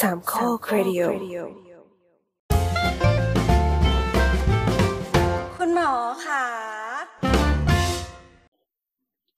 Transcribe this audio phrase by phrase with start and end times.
[0.00, 1.02] สามข้อคเรดิโอ
[5.56, 5.92] คุณหมอ
[6.26, 6.44] ค่ะ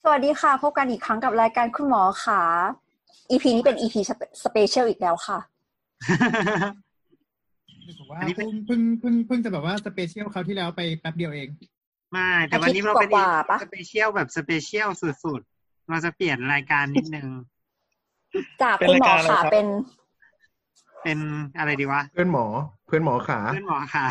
[0.02, 2.40] สวัสดีค่ะ พบกันอีกครั้งกับรายการคุณหมอค่ะ
[3.30, 3.94] EP นี้เป็น EP
[4.44, 5.38] สเปเชียลอีกแล้วค่ะ
[7.98, 11.48] ผมว่าอันนี้เป็นเพิ่งเพิ่งเพิ่งเพิ่งจะแบบว่า special คราวที่แล้วไปแป๊บเดียวเอง
[12.12, 14.88] ไม่ แต่วันนี้เราเป็นอาทิตย์กว่าๆปะสเปเชียลแบบสเปเชียล
[15.24, 17.28] สุดๆ เราจะเปลี่ยนรายการนิดนึง
[18.62, 19.66] จากเป็นคุณหมอรายการอะไรค่ะครับเป็น
[21.02, 21.18] เป็น
[21.58, 22.44] อะไรดีวะ เพื่อนหมอ
[22.86, 24.06] เพื่อนหมอขา เพื่อนหมอค่ะ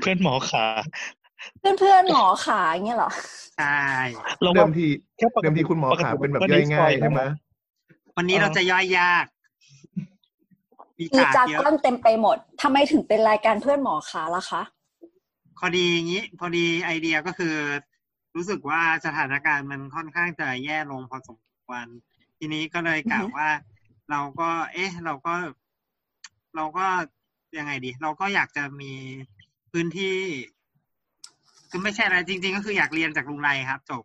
[0.00, 0.66] เพื่อนหมอขา
[1.60, 3.10] เพื่อนเพื่อนๆหมอขาอย่างเงี้ยเหรอ
[3.58, 3.80] ใช่
[4.42, 4.88] เราเริ่ว่ามที่
[5.18, 7.22] แค่ปกติเริ่มที่คุณหมอปกติขาเป็นแบบก็ย่อยง่ายนิวส์ใช่ไหม
[8.16, 9.24] วันนี้เราจะย่อยยาก
[10.98, 14.62] มีมีฉากจากเยก้ออะนเต็มไปหมดทำไมถึงเป็นรายการเพื่อนหมอขาล่ะคะ
[15.58, 17.54] พอดีอย่างนี้ พอดีไอเดียก็คือ
[18.36, 21.86] รู้สึกว่าสถานการณ์มันค่อนข้างจะแย่ลงพอสมควร
[22.38, 23.48] ทีนี้ก็เลยกล่าวว่า
[24.10, 25.34] เราก็ เอ๊ะ เราก็
[26.56, 26.86] เราก็
[27.58, 28.92] ยังไงดี เราก็อยากจะมี
[29.72, 30.16] พื้นที่
[31.70, 34.04] คือไม่ใช่อะไรจริง ๆ ก็คืออยากเรียนจากลุงไรครับจบ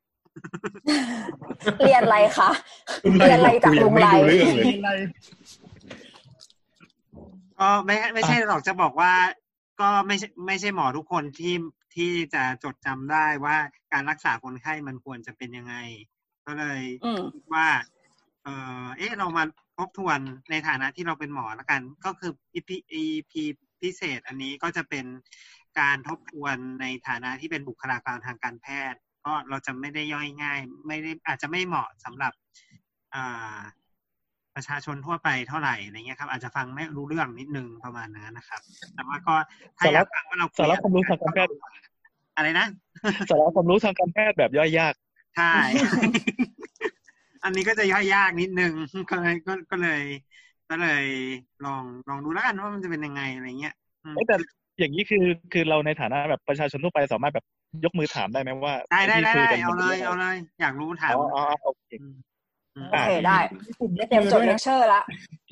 [1.81, 2.49] เรียนอะไรคะ
[3.17, 4.99] เรียนอะไรจากลุงไรไม่รู้เรื่องเลย
[7.59, 9.13] ก็ไม่ไม่ใช่หรอกจะบอกว่า
[9.81, 11.55] ก็ไม่ใช่ไม่ใช่หมอทุกคนที่
[11.95, 13.57] ที่จะจดจำได้ว่า
[13.93, 15.75] การรักษาคนไข้มันควรจะเป็นยังไง
[16.45, 17.67] ก็เลยอืมคิดว่า
[18.43, 18.47] เอ
[18.83, 19.43] อเอ๊ะเรามา
[19.77, 20.19] ทบทวน
[20.51, 22.69] ในฐานะที่เราเป็นหมอละกัน ก็คือ EP
[23.01, 23.33] EP
[23.81, 25.05] พิเศษอันนี้ก็จะเป็น
[25.79, 32.33] การทบทวนในฐานะที่เป็นบุคลากรทางการแพทย์ ก็เราจะไม่ได้ย่อยง่าย ไม่ได้อาจจะไม่เหมาะสำหรับ
[33.13, 33.57] อ่า
[34.55, 38.61] ประชาชนทั่วไปเท่าไหร่อะไรเงี้ยครับ อาจจะฟังไม่รู้เรื่องนิดนึงประมาณนั้นนะครับ
[38.95, 39.35] แต่ว่าก็
[39.77, 41.51] ถ้าอยากฟังว่าเราคุยสาระความรู้ทางการแพทย์
[42.35, 42.67] อะไรนะ
[43.29, 44.93] สาระความรู้ทางการแพทย์แบบย่อยยาก
[45.35, 45.53] ใช่
[47.45, 48.73] อันนี้ก็จะย่อยยากนิดนึง
[49.09, 50.01] ก็เลยก็ก็เลย
[50.69, 51.05] ก็เลย
[51.65, 54.36] ลองลองดูแล้วกันว่ามันจะเป็นยังไงอะไรเงี้ยอืมเอ้ยแต่
[54.80, 57.45] อย่างนี้คือคือเราในฐานะแบบประชาชนทั่วไปสามารถแบบ
[57.86, 62.15] ยกมือถามได้ไหมว่าได้ได้ที่ได้คุยได้กันเอาเลยเอาเลยอยากรู้ถามอ๋ออ๋อโอเคอืม
[62.92, 63.39] โอเคได้
[64.09, 65.02] เตรียมจดเลคเชอร์ละ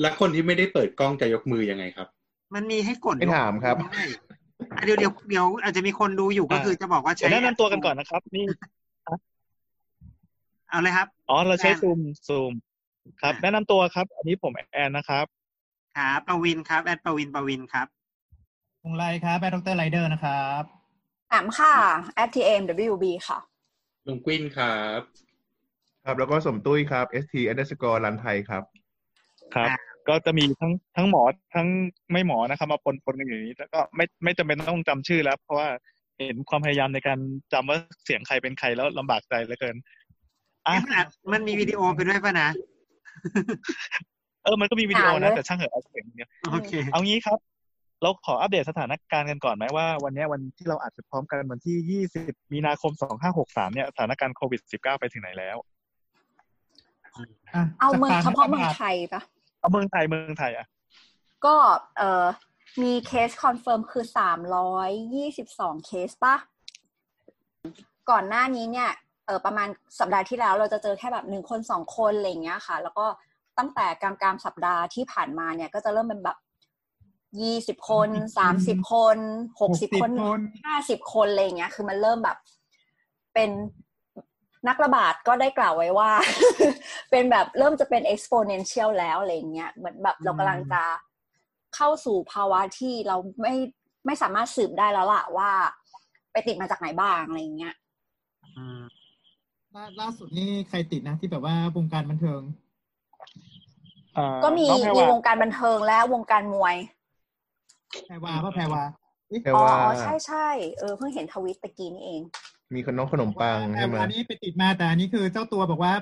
[0.01, 2.07] แล้วคนที่ไม่ได้เปิดกล้องจะยกมือยังไงครับ
[2.55, 8.45] มันมีให้กดไม่ถามครับได้อะเดี๋ยวเดี๋ยวเดี๋ยวอาจจะมีคนดูอยู่ก็คือจะบอกว่าเดี๋ยใช้วแนะนำตัวกันก่อนนะครับ นี่
[10.69, 12.53] เอาเลยครับ อ๋อ เราใช้แอนซูมซูม
[13.21, 15.25] ครับอะแนะนำตัวครับ อันนี้ผมแอนนะครับ
[15.97, 17.87] ครับปวินครับ แอดปวินปวินครับ
[18.83, 20.63] ลุงไรครับแอดดรไรเดอร์นะครับ
[21.31, 21.73] ถามค่ะ
[22.33, 23.39] @tmwb ค่ะ
[24.07, 25.01] ลุงกวินครับ
[26.05, 28.63] ครับแล้วก็สมตุ้ยครับ st underscore รันไทยครับ
[29.55, 29.79] ครับอะ
[30.09, 31.21] ก็จะมีทั้งทั้งหมอ
[31.55, 31.67] ทั้ง
[32.11, 35.67] ไม่หมอนะครับ มาปนปนกันอยู่ในนี้แล้วก็ไม่ไม่จำเป็นต้องจำชื่อแล้ว เพราะว่า
[36.19, 37.19] เห็นความพยายามในการ
[37.53, 39.75] จำว่าเสียงใครเป็นใครแล้วลำบากใจเหลือเกิน
[40.67, 42.49] อะเอ๊ะมันอัดมันมีวิดีโอไปด้วยป่ะนะ
[44.43, 47.39] เออ มันก็มีวิดีโออ่านเลนะยแต่ช่างเหอะเอาเสียงอย่างเดียวโอเค เอางี้ครับ
[48.01, 52.91] เราขออัปเดตสถานการณ์กันก่อนไหมว่า วันเนี้ยวันที่เราอัดพร้อมกันวันที่ 20 มีนาคม
[53.33, 55.57] 2563 เนี่ยสถานการณ์โควิด -19 ไปถึงไหนแล้ว
[57.53, 59.21] อะเอาเมืองสเฉภพาะเมืองไทยปะ
[59.59, 60.67] เอาเมืองไทยเมืองไทยอะ
[61.45, 61.55] ก็
[61.97, 62.25] เอ่อ
[62.81, 66.35] มี case confirm คือสามร้อยยี่สิบสองเคสปะ
[68.09, 68.89] ก่อนหน้านี้เนี่ย
[69.25, 69.67] เออประมาณ
[69.99, 73.05] สัปดาห์ที่แล้วเราจะเจอแค่แบบหนึ่งคนสองคนอะไรอย่างเงี้ยค่ะ แล้วก็
[73.57, 76.37] ตั้งแต่กลางกลางๆสัปดาห์ที่ผ่านมาเนี่ย ก็จะเริ่มเป็นแบบ
[77.41, 79.17] ยี่สิบคนสามสิบคน
[79.61, 80.11] หกสิบคน
[80.65, 82.37] ห้าสิบคนอะไรอย่างเงี้ย คือมันเริ่มแบบ
[83.33, 83.49] เป็น
[84.67, 86.11] นักระบาดก็ได้กล่าวไว้ว่า
[87.11, 90.83] เป็นแบบเริ่มจะเป็น exponential แล้วอะไรอย่างเงี้ยเหมือนแบบเรากำลังจะ
[91.75, 93.53] เข้าสู่ภาวะที่เราไม่
[94.05, 95.51] ไม่สามารถสืบได้แล้วล่ะว่า
[96.31, 97.75] ไปติดมาจากไหนบ้างอะไรอย่างเงี้ย
[98.57, 98.83] อืม
[99.75, 102.41] ล่าล่าสุดนี่ใครติดนะที่แบบว่าวงการบันเทิง
[104.15, 106.75] เอ่อก็มีน้องแพรมีวาวงการบันเทิงและวงการมวย
[108.05, 108.83] แพรวาป่ะแพรวา
[109.29, 110.47] เอ๊ะแต่อ๋อว่าอ๋อใช่ใช่
[110.79, 112.21] เออเพิ่งเห็นทวิตตะกี้นี่เอง
[112.75, 115.93] มีขนมขนมปังแพรใช่ไหมวานี่ไปติดมาแต่อันนี้คือเจ้าตัวบอกว่า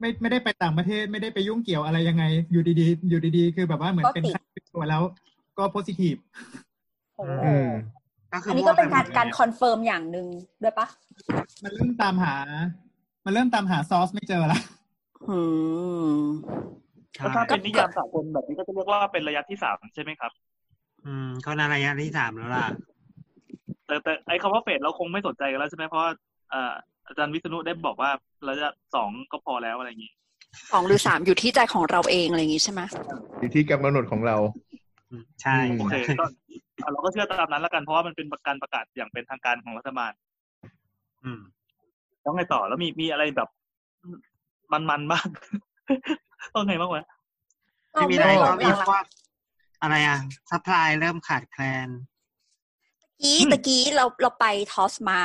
[0.00, 5.02] ไม่ไม่ได้ไปต่างประเทศไม่ได้ไปยุ่งเกี่ยวอะไรยังไง อยู่ดีๆ อยู่ดีๆ คือแบบว่าเหมือนเป็นก็ติดไข้ตัวแล้ว
[5.58, 6.16] ก็โพซิทีฟ
[7.16, 7.68] โอ้อืม
[8.32, 10.26] ก็คือัอนนี้ก็เป็นการมั่วไหมดการคอนเฟิร์มอย่างหนึ่ง
[10.62, 10.86] ด้วยปะ
[11.62, 12.34] มันเริ่มตามหา
[13.24, 14.60] มันเริ่มตามหาซอสไม่เจอละ
[15.28, 15.38] อื
[16.14, 16.20] ม
[17.14, 20.32] ใช่แล้วถ้าเป็นนิยามสากลแบบนี้ก็จะเรียกว่าเป็นระยะที่สามใช่ไหมครับ
[21.06, 22.66] อืมก็นาระยะที่สามแล้วล่ะ
[23.86, 26.10] แต่แต่ไอ้คำว่าเฟสเราคงไม่สนใจกันแล้วใช่ไหมเพราะว่า
[26.50, 26.72] เอ่อ
[27.06, 28.10] อาจารย์วิษณุได้บอกว่า
[28.48, 30.12] ระยะสองก็พอแล้วอะไรอย่างนี้
[30.72, 32.80] สองหรือสามอยู่ที่ใจของเราเองอะไรอย่างงี้ใช่ไหม
[33.40, 34.36] อยู่ที่การกำหนดของเรา
[35.10, 36.24] อืมใช่อืมโอเคก็
[36.82, 40.12] อะเราก็เชื่อตามนั้นแล้วกันเพราะว่ามันเป็นการประกาศอย่างเป็นทางการของรัฐบาล
[41.24, 41.40] อืม
[42.20, 43.48] แล้วไงต่อแล้วมีมีอะไรแบบ
[44.72, 45.26] มันมันๆบ้าง
[46.54, 47.04] ต้องไงบ้างวะ
[47.92, 49.04] ไม่มีอะไรเราก็ไม่มีหลังพวก
[49.82, 50.18] อะไรอะ
[50.50, 51.88] supply เริ่มขาดแคลน
[53.22, 55.22] กี้ตะกี้เราเราไป Tops มา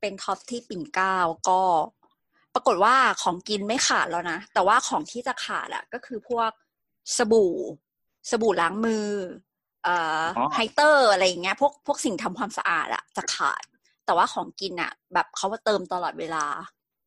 [0.00, 1.16] เป็น Tops ที่ปิ่นเกล้า
[1.48, 1.60] ก็
[2.54, 6.50] ปรากฏว่าของกินไม่ขาดแล้วนะ แต่ว่าของที่จะขาดอะก็คือพวก
[7.16, 7.54] สบู่
[8.30, 9.08] สบู่ล้างมือ
[9.84, 13.62] เอ่ออ๋อ Haiter อะไรอย่างเงี้ยพวกพวกสิ่งทำความสะอาดอะจะขาด
[14.06, 16.44] แต่ว่าของกินอะแบบเขาว่าเติมตลอดเวลา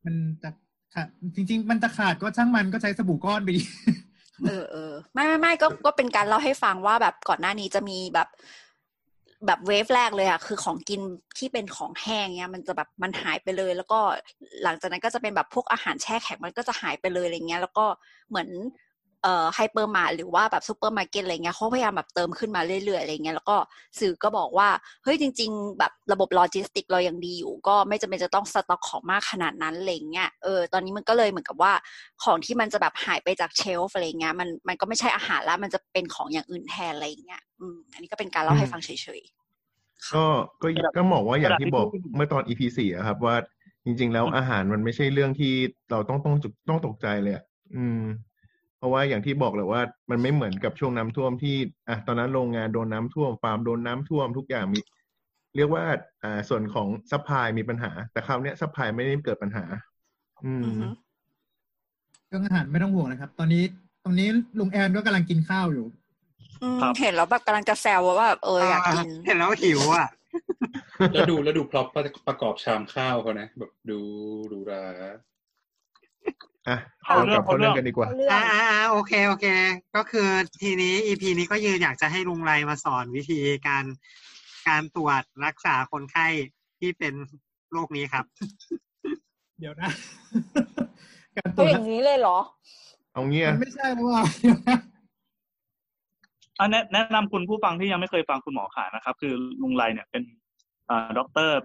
[0.05, 0.49] มันจะ
[0.93, 3.61] ขาดจริง ๆ มันจะขาดก็ช่างมันก็ใช้สบู่ก้อนไปดิ
[4.47, 8.29] เออเออไม่ไม่ไม่ก็ก็เป็นการเล่าให้ฟังว่าแบบก่อนหน้านี้จะมีแบบ
[9.45, 11.01] แบบ wave แรกเลยอะคือของกิน
[11.37, 13.99] ที่เป็นของแห้งเนี้ย มันจะแบบมันหายไปเลย แล้วก็
[14.63, 17.85] หลังจากนั้นก็จะเป็นแบบพวกอาหารแช่แข็งมันก็จะหายไปเลยอะไรเงี้ย แล้วก็
[18.29, 18.49] เหมือน
[19.23, 23.57] เอ่อ hypermar หรือว่าแบบซูเปอร์มาร์เก็ตอะไรเงี้ยเขาพยายามแบบเติมขึ้นมาเรื่อยๆอะไรเงี้ยแล้วก็
[23.99, 24.69] สื่อก็บอกว่า
[25.03, 31.73] เฮ้ยจริง ๆ แบบระบบโลจิสติกเรายังดีอยู่ ก็ไม่จำเป็นจะต้องสต็อกของมากขนาดนั้นอะไรเงี้ยเออตอนนี้มันก็เลยเหมือนกับว่า
[32.23, 38.89] ของที่มันจะแบบหายไปจาก shelf อะไรเงี้ยมันมันก็ไม่ใช่อาหารแล้วมันจะเป็นของอย่างอื่นแทนอะไรอย่างเงี้ยอืมอันนี้ก็เป็นการเล่าให้ฟังเฉ
[39.19, 39.21] ย
[40.15, 40.25] ก็
[40.61, 43.35] ก็ก็บอกว่าอย่างที่บอกเมื่อตอน EP สี่อะครับว่า
[43.85, 45.53] จริง ๆ แล้วอาหารมันไม่ใช่เรื่องที่
[45.91, 46.35] เราต้องต้อง
[46.69, 47.45] ต้องตกใจเลยอะ
[47.75, 48.01] อืม
[48.79, 51.55] เพราะว่าอย่างที่บอกเลยว่ามันไม่เหมือนกับช่วงน้ำท่วมที่
[51.89, 54.79] อะตอนนั้นโรงงานโดนน้ำท่วมฟาร์มโดนน้ำท่วมทุกอย่างมี
[55.55, 55.83] เรียกว่า
[56.23, 59.65] อ่าส่วนของ supply มีปัญหา แต่คราวเนี้ย supply ไม่ได้เกิดปัญหา
[60.45, 60.87] อืมๆอือฮึ
[62.27, 63.63] เรื่องอาหารไม่ต้องห่วงนะครับ ตอนนี้
[64.03, 64.27] ตรงนี้
[64.59, 65.85] ลุงแอนก็กำลังกินข้าวอยู่
[66.61, 70.07] อืมครับเห็นแล้วแบบกำลังจะแซวว่าแบบเอออยากกินเห็นแล้วหิวอะ
[71.13, 71.87] แล้วดูแล้วดู prop
[72.27, 73.99] ประกอบชามข้าวเขานะแบบดู
[74.51, 74.83] ดูรา
[76.69, 79.45] อะเอาเราเรื่กอลังบเข้าเรื่องเอาเรื่องกันดีกว่าเรื่องอ่าอ่าอ่าโอเคโอเค
[79.95, 80.29] ก็คือ
[80.61, 83.85] ทีนี้ EP นี้ก็ยืนอยากจะให้ลุงไรมาสอนวิธีการ
[84.67, 86.27] การตรวจรักษาคนไข้
[86.79, 87.13] ที่เป็น
[87.71, 88.25] โรคนี้ครับ
[89.59, 89.89] เดี๋ยวนะ
[91.37, 92.37] การตรก็วจอย่างนี้เลยเหรอ
[93.13, 94.77] เอาเงี้ยมันไม่ใช่เพราะว่าเดี๋ยวนะ
[96.59, 100.23] อันแนะแนะนำคุณผู้ฟังที่ยังไม่เคยฟังคุณหมอขานะครับ คือลุงไรเนี่ยเป็น
[100.89, 101.55] อ่าด็อกเตอร์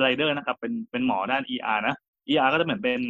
[0.00, 1.94] ไรเดอร์นะครับ เป็นเป็นหมอด้าน ER นะ
[2.28, 3.00] ER ก็จะเหมือนเป็น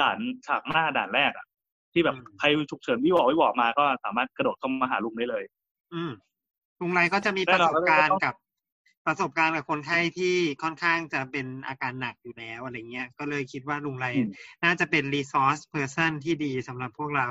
[0.00, 1.46] ด่านฉากหน้าด่านแรกอะ
[1.92, 5.44] ที่แบบอืมใครฉุกเฉินวิวออกวิวออกมาก็สามารถกระโดดเข้ามาหาลุงได้เลย
[5.94, 6.12] อืม
[6.80, 8.34] ลุงไรก็จะมีปแน่ระนสอนบการแล้วก็ต้ณ์องกับ
[9.06, 14.30] ประสบการณ์กับคนไข้ที่ค่อนข้างจะเป็นอาการหนักอยู่แล้วอะไรเงี้ย ก็เลยคิดว่าลุงไรอืม
[14.64, 17.28] น่าจะเป็น resource person ที่ดีสำหรับพวกเรา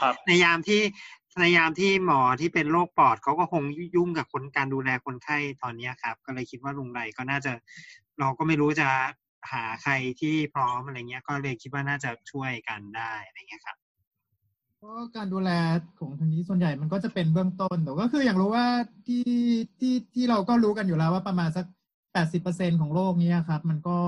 [0.00, 0.82] ครับในยามที่
[1.40, 3.62] ในยามที่หมอที่เป็นโรคปอดเขาก็คง
[3.96, 7.52] ยุ่งกับคนการดูแลคนไข้ตอนเนี้ยครับ ก็เลยคิดว่าลุงไรก็น่าจะ
[8.18, 8.88] เราก็ไม่รู้จะ
[9.50, 13.76] หาใครที่พร้อมอะไรเงี้ย ก็เลยคิดว่าน่าจะช่วยกันได้อะไรเงี้ยครับ
[14.76, 15.50] เพราะการดูแล
[15.98, 18.66] ของทางนี้ส่วนใหญ่มันก็จะเป็นเบื้องต้นแต่ก็คืออย่างรู้ว่า
[19.06, 19.24] ที่
[19.78, 21.66] ที่ที่เราก็รู้กันอยู่แล้วว่าประมาณสัก
[22.12, 23.98] แปดสิบเปอร์เซ็นของโรคเนี้ยครับ มันก็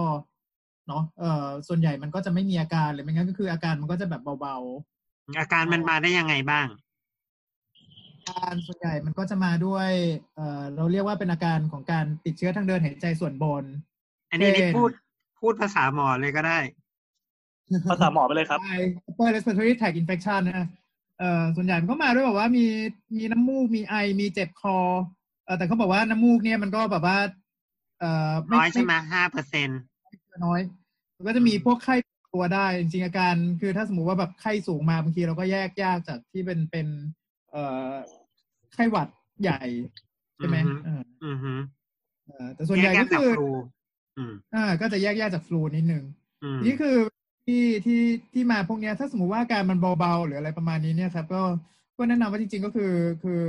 [0.88, 4.56] เนาะเอ่อส่วนใหญ่มันก็จะไม่มีอาการหรือไม่งั้นก็คืออาการมันก็จะแบบเบา
[5.38, 9.88] อาการมันมาได้ยังไงบ้างๆอาการส่วนใหญ่มันก็จะมาด้วย
[10.34, 13.64] เอ่อเราเรียกว่าเป็นอาการของการติดเชื้อทางเดินหายใจส่วนบน
[14.31, 14.90] อันนี้นี่เช่นพูด
[15.44, 16.58] พูดภาษาหมอเลยก็ได้
[17.91, 18.76] ภาษาหมอไปเลยครับใช่
[19.08, 20.67] upper respiratory tract infection นะ
[21.19, 22.64] เอ่อส่วนใหญ่มันก็มาด้วยแบบว่ามี
[23.17, 24.79] มีน้ำมูกมีไอมีเจ็บคอ
[25.44, 27.19] เออแต่เขาบอกว่าน้ำมูกเนี่ยมันก็แบบว่า
[28.00, 29.69] เอ่อน้อยใช่ไหมห้าเปอร์เซ็น
[30.46, 30.61] น้อย
[31.17, 31.96] มันก็จะมีพวกไข้
[32.35, 36.86] ตัวได้ จริงๆอาการคือถ้าสมมุติว่าแบบไข้สูงมาบางทีเราก็แยกยากจากที่เป็นเป็น
[37.51, 37.91] เอ่อ
[38.74, 39.08] ไข้หวัด
[39.43, 39.60] ใหญ่
[40.36, 41.53] ใช่ไหมเอออือฮึ
[42.27, 43.48] เออแต่ส่วนใหญ่แยก็กจากคือฟลู
[44.18, 46.04] อืมอ่า ก็จะแยกยากจากฟลูนิดนึง
[46.42, 46.96] อืมนี่คือ
[47.46, 48.00] ที่ที่
[48.32, 51.42] ที่มาพวกเนี้ย ถ้าสมมุติว่าอาการมันเบาๆหรืออะไรประมาณนี้เนี่ยครับก็
[51.96, 52.92] ก็แนะนำว่าจริงๆก็คือ
[53.22, 53.40] คือ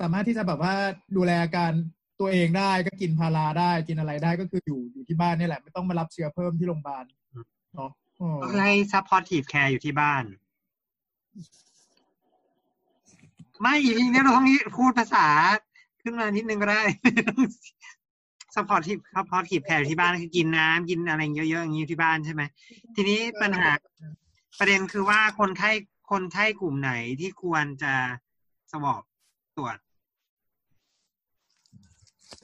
[0.00, 0.74] สามารถที่จะแบบว่า
[1.16, 1.72] ดูแลอาการ
[2.20, 7.04] ตัวเองได้ก็กินพาราได้กินอะไรได้ก็คืออยู่อยู่ที่บ้านนี่แหละ ไม่ต้องมารับเชื้อเพิ่มที่โรงพยาบาล
[7.74, 10.24] เนาะอ๋อก็ให้ supportive care อยู่ที่บ้าน
[13.60, 14.46] ไม่อีพีนี้เราต้อง
[14.78, 15.26] พูดภาษา
[16.02, 16.82] ขึ้นมานิดนึงก็ได้
[18.54, 22.42] supportive supportive care อยู่ที่บ้านคือกินน้ำกินอะไรเยอะๆอย่างนี้ที่บ้านใช่ไหม
[22.94, 23.70] ทีนี้ปัญหา
[24.58, 25.70] ประเด็นคือว่าคนไข้
[26.10, 27.94] คนไข้กลุ่มไหนที่ควรจะ
[28.72, 29.02] สวอป
[29.56, 29.76] ตรวจ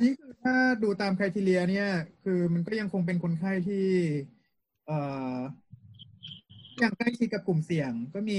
[0.03, 1.89] นี่คือถ้าดูตามค r i ทีเรียเนี่ย
[2.23, 3.87] คือมันก็ยังคงเป็นคนไข้ที่
[4.87, 4.99] เอ่
[5.37, 5.39] อ
[6.83, 8.39] ยังใกล้ชิดกับกลุ่มเสี่ยง ก็มี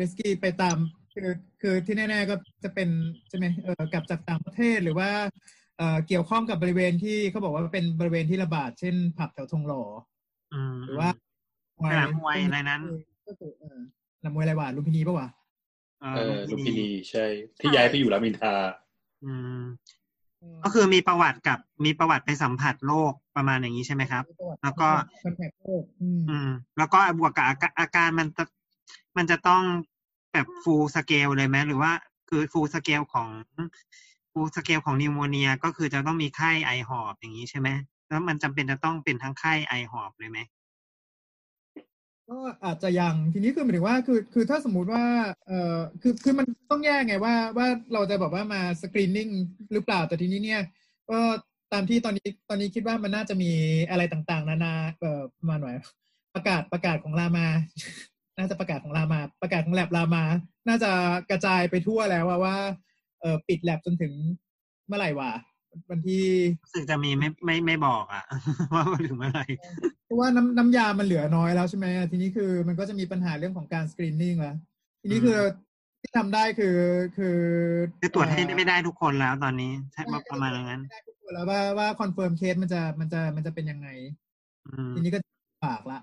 [0.00, 0.76] ริสกี้ไปตาม
[1.14, 1.30] คือ
[1.62, 2.34] คือที่แน่ ๆ ก็
[2.64, 2.88] จะเป็น
[3.28, 5.10] ใช่ไหมเออกลับจากต่างประเทศหรือว่า
[5.78, 9.82] เอ่อเกี่ยวข้องกับบริเวณที่เขาบอกว่าเป็นบริเวณที่ระบาด เช่น ผับแถวทองหล่อ
[10.54, 11.10] อืมหรือว่า
[11.90, 12.82] สนามมวยอะไรนั้น
[13.26, 13.78] ก็คือเออ
[14.18, 15.28] สนามมวยอะไรวะลุมพินีปะวะ
[16.00, 17.24] เอเอออลุมพินีใช่
[17.60, 18.54] ที่ย้ายไปอยู่รามอินทรา
[19.24, 19.62] อืม
[20.64, 24.24] ก็คือมีประวัติกับมีประวัติไปสัมผัสโรคประมาณอย่างนี้ใช่ไหมครับ
[24.62, 24.88] แล้วก็
[25.24, 28.44] contact โรคอืมอืม แล้วก็บวกกับอาการอาการมันจะ
[29.16, 29.62] มันจะต้อง
[30.32, 31.92] แบบ full scale เลยไหมหรือว่า
[32.28, 33.66] คือ full scale ของ full
[34.56, 37.68] scale ของ pneumonia ก็คือจะต้องมีไข้ไอหอบอย่างนี้ใช่ไหม
[38.08, 40.38] แล้วมันจำเป็นจะต้องเป็นทั้งไข้ไอหอบเลยไหม
[42.28, 45.04] ก็อาจจะยังทีนี้คือหมายถึงว่าคือคือถ้าสมมุติว่า
[45.46, 49.28] เอ่อคือคือมันต้องแยกไงว่าว่าเราจะแบบว่ามาสกรีนนิ่ง
[49.72, 50.62] หรือเปล่าแต่ทีนี้เนี่ย
[51.10, 51.18] ก็
[51.72, 53.50] ตามที่ตอนนี้ตอนนี้คิดว่ามันน่าจะมี
[53.90, 55.74] อะไรต่างๆ นานาเอ่อประมาณหน่อย
[56.34, 57.46] ประกาศประกาศของรามา
[58.38, 60.24] น่าจะประกาศของรามา ประกาศของแลบรามา
[60.68, 60.90] น่าจะ
[61.30, 62.56] กระจายไปทั่วแล้วว่าว่า
[63.20, 64.12] เอ่อปิดแลบจนถึง
[64.86, 65.32] เมื่อไหร่วะ
[65.90, 66.24] วันที่
[66.64, 68.24] รู้สึกจะมีไม่ไม่ไม่บอกอะ
[68.74, 69.44] ว่าถึงเมื่อไหร่
[70.04, 74.56] เพราะว่าน้ำน้ำยามันเหลือน้อยแล้วใช่ไหมทีนี้คือมันก็จะมีปัญหาเรื่องของการ screening แล้ว
[75.02, 75.38] ทีนี้คือ
[76.00, 76.76] ที่ทำได้คือ
[77.16, 77.38] คือ
[78.00, 83.88] คือตรวจให้เอ่อไม่ได้ทุกคนแล้วตอนนี้ใช่ประมาณอย่างนั้นไม่ได้ทุกคนแล้วว่าว่า confirm case มันจะมันจะมันจะเป็นยังไง
[84.66, 85.18] อืมทีนี้ก็
[85.64, 85.98] ฝากละ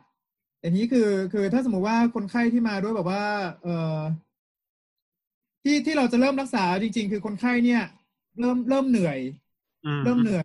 [0.60, 3.24] แต่ทีนี้คือคือถ้าสมมติว่าคนไข้ที่มาด้วยแบบว่า
[3.64, 3.98] เอ่อ
[5.66, 7.84] ที่ที่เราจะเริ่มรักษาจริง ๆ คือคนไข้เนี่ย
[8.40, 9.20] เริ่มเริ่มเหนื่อย
[9.86, 10.44] อืมเริ่มเหนื่อย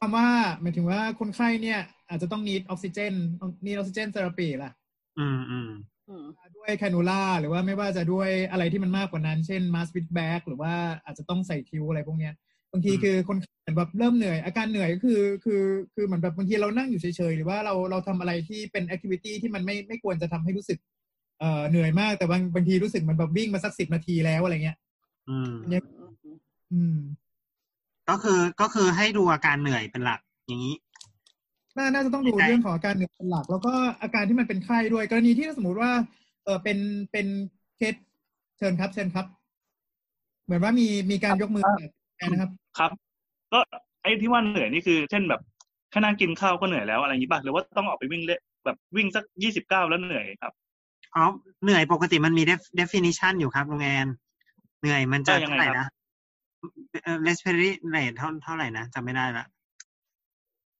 [0.00, 0.28] คำว่า
[0.60, 3.14] หมายถึงว่าคนไข้เนี่ย อาจจะต้อง need ออกซิเจน
[3.64, 4.72] need oxygen therapy ล่ะ
[5.18, 5.70] อืมอืม
[6.08, 6.24] อืม
[6.56, 10.72] ด้วย cannula หรือว่าไม่ว่าจะด้วยอะไรที่มันมากกว่านั้น เช่น mask with bag หรือว่า
[11.04, 12.34] อาจจะต้องใส่ tube อะไรพวกเนี้ย
[12.72, 15.62] บางทีคือคนไข้เหมือนแบบเริ่มเหนื่อย อาการเหนื่อยก็คือคือ
[15.94, 20.78] คือเหมือนแบบบางทีเรานั่งอยู่เฉยๆ หรือว่าเราเราทำอะไรที่เป็น activity ที่มันไม่ไม่ควรจะทำให้รู้สึก
[21.42, 24.76] เอ่อเหนื่อยมากแต่บางบางทีรู้สึกมันแบบวิ่งมาสักสิบนาทีแล้วอะไรเงี้ย
[25.28, 25.82] อืมเนี่ย
[26.72, 26.96] อืม
[28.08, 30.74] ก็คือก็คือให้ดูอาการเหนื่อยเป็นหลักอย่างนี้
[31.76, 33.72] น่าน่าจะต้องดูใช่เรื่องของอาการเหนื่อยเป็นหลัก แล้วก็
[34.02, 35.90] อาการที่มันเป็นไข้ด้วย กรณีที่ถ้าสมมติว่า
[36.44, 36.78] เออเป็น
[37.12, 37.26] เป็น
[37.76, 37.94] เคส
[38.58, 39.26] เชิญครับ เชิญครับ
[40.44, 41.62] เหมือนว่ามีมีการยกมือ
[42.30, 42.90] นะครับ ครับ
[43.52, 43.58] ก็
[44.02, 45.40] ไอ้ที่ว่าเหนื่อยนี่คือ เช่นแบบ
[45.90, 50.52] แค่นั่งกินข้าวก็เหนื่อยแล้วอะไรอย่างนี้ป่ะหรือว่าต้องออกไปวิ่งเล่นแบบวิ่งสักยี่สิบเก้าแล้วเหนื่อยครับ
[51.16, 51.24] อ๋อ
[51.62, 54.08] เหนื่อยปกติมันมี def- definition อยู่ครับลุงแอน
[54.80, 55.88] เหนื่อยมันจะว่ายังไงเท่าไหร่ครับนะ
[57.04, 59.44] เอ่อ respiratory rate เท่าเท่าไหร่นะจำไม่ได้ละ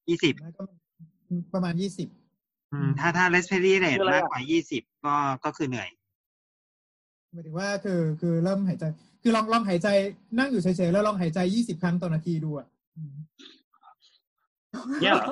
[0.08, 0.34] ยี่สิบ
[1.54, 2.08] ประมาณยี่สิบ
[2.72, 5.88] อืมถ้าถ้า respiratory rate คืออะไรมากอะกว่ายี่สิบก็ก็คือเหนื่อย
[7.32, 8.84] หมายถึงว่าคือคือเริ่มหายใจ
[9.22, 9.88] คือลองลองหายใจ
[10.38, 13.16] นั่งอยู่เฉยๆแล้วลองหายใจยี่สิบครั้งต่อนาทีดูอะอืม
[15.00, 15.26] เนี่ยเหรอ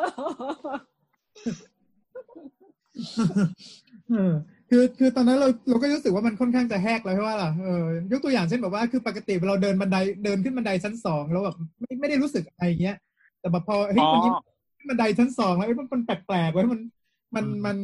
[4.11, 4.35] เออ
[4.71, 12.97] คือคือตอนนั้นเราเราก็รู้สึกว่ามันค่อนข้างจะแหกแล้วใช่ไหมล่ะเออยกตัวอย่างเช่นแบบว่าคือปกติเราเดินบันไดเดินขึ้นบันไดชั้นสองแล้วแบบไม่ไม่ได้รู้สึกอะไรอย่างเงี้ย
[13.41, 14.33] แต่แบบพอเฮ้ยอ๋อวันนี้
[14.77, 16.81] ขึ้นบันไดชั้นสองแล้วเอ้ยมันมันแปลกๆไว้ยมัน
[17.37, 17.77] มันอืมมัน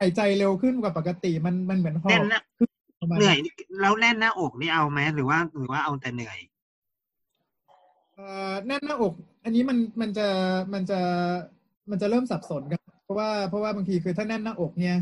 [0.00, 2.40] หายใจเร็วขึ้นกว่าปกติมันมันเหมือนหอแน่นบหน้า
[3.00, 3.38] ประมาณเหนื่อย
[3.80, 6.38] แล้วแน่นหน้าอกนี่เอาไหมหรือว่าหรือว่าเอาแต่เหนื่อย
[8.14, 9.14] เอ่อแน่นหน้าอก
[9.44, 10.26] อันนี้มันมันจะ
[10.74, 11.00] มันจะ
[11.90, 14.96] มันจะเริ่มสับสนกันเพราะว่าเพราะว่าบางทีคือถ้าแน่นหน้าอกเนี่ย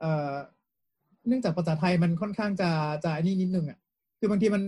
[0.00, 0.32] เอ่อ
[1.28, 2.70] เนื่องจากภาษาไทยมันค่อนข้างจะ
[3.04, 3.78] จะอันนี้นิดนึงอะ
[4.18, 4.62] คือบางทีมัน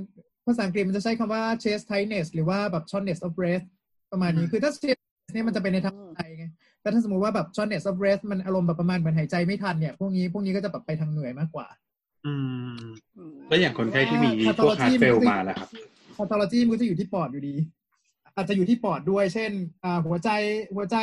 [0.46, 3.64] ภาษาอังกฤษมันจะใช้คำว่า chest tightness หรือว่าแบบ shortness of breath
[4.12, 5.00] ประมาณนี้อืมคือถ้า chest
[5.32, 6.46] เนี่ยมันจะเป็นในทางไทยไง
[6.82, 11.66] แต่ถ้าสมมติว่าแบบ shortness of breath มันอารมณ์แบบประมาณเหมือนหายใจไม่ทันเนี่ยพวกนี้พวกนี้ก็จะแบบไปทางเหนื่อยมากกว่า
[12.26, 12.34] อื
[12.72, 12.76] ม
[13.48, 15.68] แล้วอย่างคนไข้ที่มีว่าพวก pathology heart fail มันก็มาแล้วครับ
[16.16, 17.54] พา t โลจีมันก็จะอยู่ที่ปอดอยู่ดี
[18.36, 19.50] อาจจะอยู่ที่ปอดด้วย เช่น
[19.84, 20.28] อ่าหัวใจ
[20.74, 20.96] หัวใจ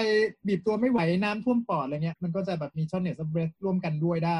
[0.47, 4.39] บีบตัวไม่ไหวน้ำท่วมปอดอะไรเงี้ยมันก็จะแบบมี shortness breath ร่วมกันด้วยได้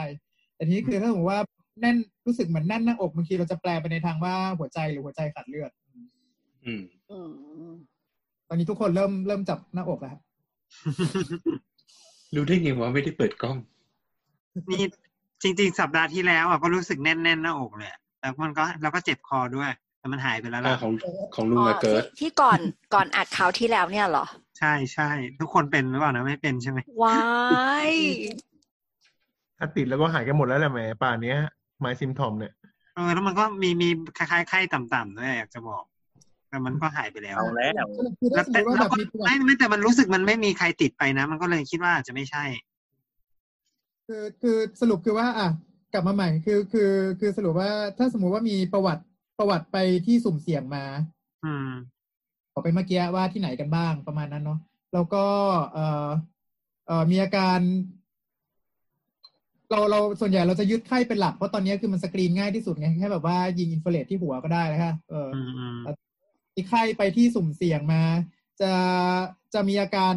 [0.60, 1.42] แต่ทีนี้คือถ้าสมมติว่า
[1.82, 5.72] แน่นรู้สึกเหมือนแน่นหน้าอกบางทีเราจะแปลไปในทางว่าหัวใจหรือหัวใจขาดเลือด
[6.66, 7.18] อืมอื
[7.70, 7.74] ม
[8.48, 10.22] ตอนนี้ทุกคนเริ่มเริ่มจับหน้าอกแล้วครับ
[12.36, 13.58] รู้ได้ไงว่าไม่ได้เปิดกล้อง
[14.72, 14.84] นี่
[15.44, 20.94] จริง ๆ สัปดาห์ที่แล้วอะก็รู้สึกแน่นๆหน้าอกเลยอะแล้วมันก็แล้วก็เจ็บคอด้วย แต่มันหายไปแล้วอ่าล่ะของ
[21.36, 22.60] ของลุงอ๋ออะเกิดที่ที่ก่อน
[22.94, 24.26] ก่อนอัดคราวที่แล้วเนี่ยเหรอ
[24.60, 27.22] ใช่ใช่ทุกคนเป็นหรือเปล่านะไม่เป็นใช่ไหมว้า
[27.90, 27.92] ย
[29.60, 31.38] ถ้าติดแล้วก็หายกันหมดแล้วแหละแหมป่านเนี้ย
[31.80, 32.54] ไมซิมทอมเนี่ย
[32.96, 35.84] เออแล้วมันก็มีมีคล้ายๆไข้ต่ำๆด้วยอยากจะบอก
[36.50, 37.86] แต่มันก็หายไปแล้วเอาแล้ว
[38.20, 42.44] คือแล้ถ้าวสมมแต่ติว่าแล้แบวบก็มีประวัไม่ติไม่แต่มันรู้สึกมันไม่มีใครติดไปนะ มันก็เลยคิดว่าอาจจะไม่ใช่
[44.08, 45.50] คือคือสรุปคือว่า อะ
[45.94, 49.04] กลับมาใหม่ คือคือคือสรุปว่าถ้าสมมุติว่ามีประวัติ
[49.40, 50.86] ประวัติไปที่สุ่มเสี่ยงมา
[51.46, 51.70] อืม
[52.54, 54.60] บอกไปเมื่อกี้ว่าที่ไหนกันบ้างประมาณนั้นเนาะ
[54.94, 55.26] แล้วก็
[55.74, 56.10] เอ่อ
[56.88, 57.60] เอ่อมีอาการ
[59.72, 65.78] เราเราส่วนใหญ่เราจะยึดไข้เป็นหลักเพราะตอนนี้คือมันสกรีนง่ายที่สุดไงแค่แบบว่ายิงอินฟลูเรตที่หัวก็ได้แล้วค่ะเอออืมอืม
[66.56, 68.04] มีไข้ไปที่สุ่มเสี่ยงมา
[68.62, 68.72] จะ
[69.54, 70.16] จะมีอาการ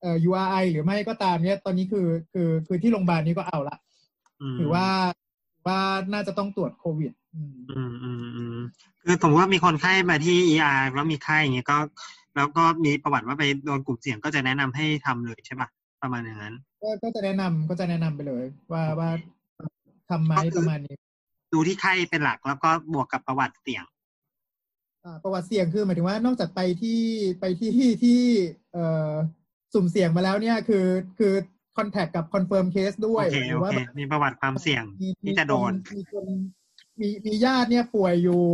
[0.00, 3.76] เอ่อ URI หรือไม่ก็ตามเนี้ยตอนนี้คือคือคือที่โรงพยาบาลนี้ก็เอาละ
[4.54, 4.86] มถือว่า
[5.66, 5.80] ว่า
[6.12, 8.58] น่าจะต้องตรวจโควิด อืมอืมอืมอืม
[9.04, 11.78] คือสมมติว่ามีคนไข้มาที่ ER แล้วมีไข้อย่างเงี้ยก็
[12.36, 15.68] แล้วก็มีประวัติว่าไปโดนกลุ่มเสี่ยงก็จะแนะนำให้ทำเลยใช่ปะ
[16.02, 19.10] ประมาณอย่างนั้น ก็ก็จะแนะนำก็จะแนะนำไปเลย ว่าว่า
[20.10, 20.96] ทำไหมก็คือประมาณนี้
[21.52, 23.84] ดูที่ไข้เป็นหลักแล้วก็บวกกับประวัติเสี่ยง
[25.04, 27.00] อ่าประวัติเสี่ยงคือหมายถึงว่านอกจากไปที่
[27.40, 27.70] ไปที่
[28.04, 28.20] ที่
[28.72, 29.12] เอ่อ
[29.74, 30.86] สุ่มเสี่ยงมาแล้วเนี่ยคือ
[31.18, 31.32] คือ
[31.76, 36.26] contact กับ confirm case ด้วยโอเคหรือว่าแบบมีประวัติความเสี่ยงมีที่จะโดนมีคน
[37.00, 38.44] มีมีญาติเนี่ยป่วยอยู่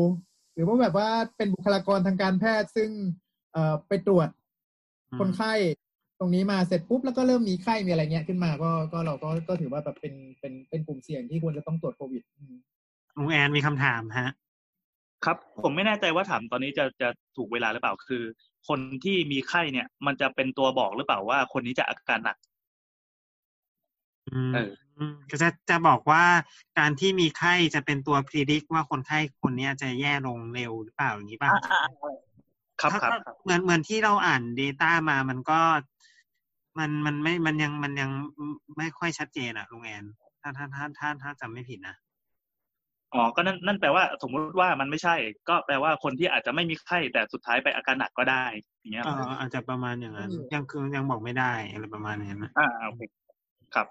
[0.55, 2.91] หรือว่าแบบว่าเป็นบุคลากรทางการแพทย์ซึ่ง
[3.53, 4.29] เอ่อไปตรวจ
[5.11, 5.53] อืมคนไข้
[5.84, 5.84] ต
[6.25, 12.55] รงนี้มาเสร็จปุ๊บแล้วก็เริ่มมีไข้มีอะไรเงี้ยขึ้นมาก็ก็เราก็ก็ถือว่าแบบเป็นเป็นเป็นกลุ่มเสี่ยงที่ควรจะต้องตรวจโควิดอืม
[13.17, 14.31] ลุงแอนมีคำถามฮะ
[15.25, 18.23] ครับผมไม่แน่ใจว่าถามตอนนี้จะจะถูกเวลาหรือเปล่าคือ
[18.69, 22.37] คนที่มีไข้เนี่ย มันจะเป็นตัวบอกหรือเปล่าว่า คนนี้จะอาการหนัก
[24.29, 24.71] อืมเออ
[25.13, 26.25] มก็จะจะบอกว่า
[26.79, 31.51] การที่มีไข้จะเป็นตัวพิจิตว่าคนไข้คนเนี้ยจะแย่ลงเร็วหรือเปล่าอย่างนี้ป่ะ
[32.81, 35.61] ครับถ้าครับถ้าครับเหมือนเหมือนที่เราอ่าน Data มามันก็
[36.79, 38.11] มันมันไม่มันยังมันยัง
[38.79, 40.05] ไม่ค่อยชัดเจนอะลุงแอน
[40.43, 41.97] ถ้าถ้าถ้าถ้าถ้าจำไม่ผิดนะ
[43.15, 45.15] อ๋อก็นั่นนั่นแปลว่าสมมุติว่ามันไม่ใช่
[45.49, 48.45] ก็แปลว่าคนที่อาจจะไม่มีไข้แต่สุดท้ายไปอาการหนักก็ได้
[48.81, 53.01] อย่างเงี้ยเอออาจจะประมาณอย่างนั้นยังคือยังบอกไม่ได้อะไรประมาณนี้นะอ่าโอเค
[53.75, 53.87] ครับ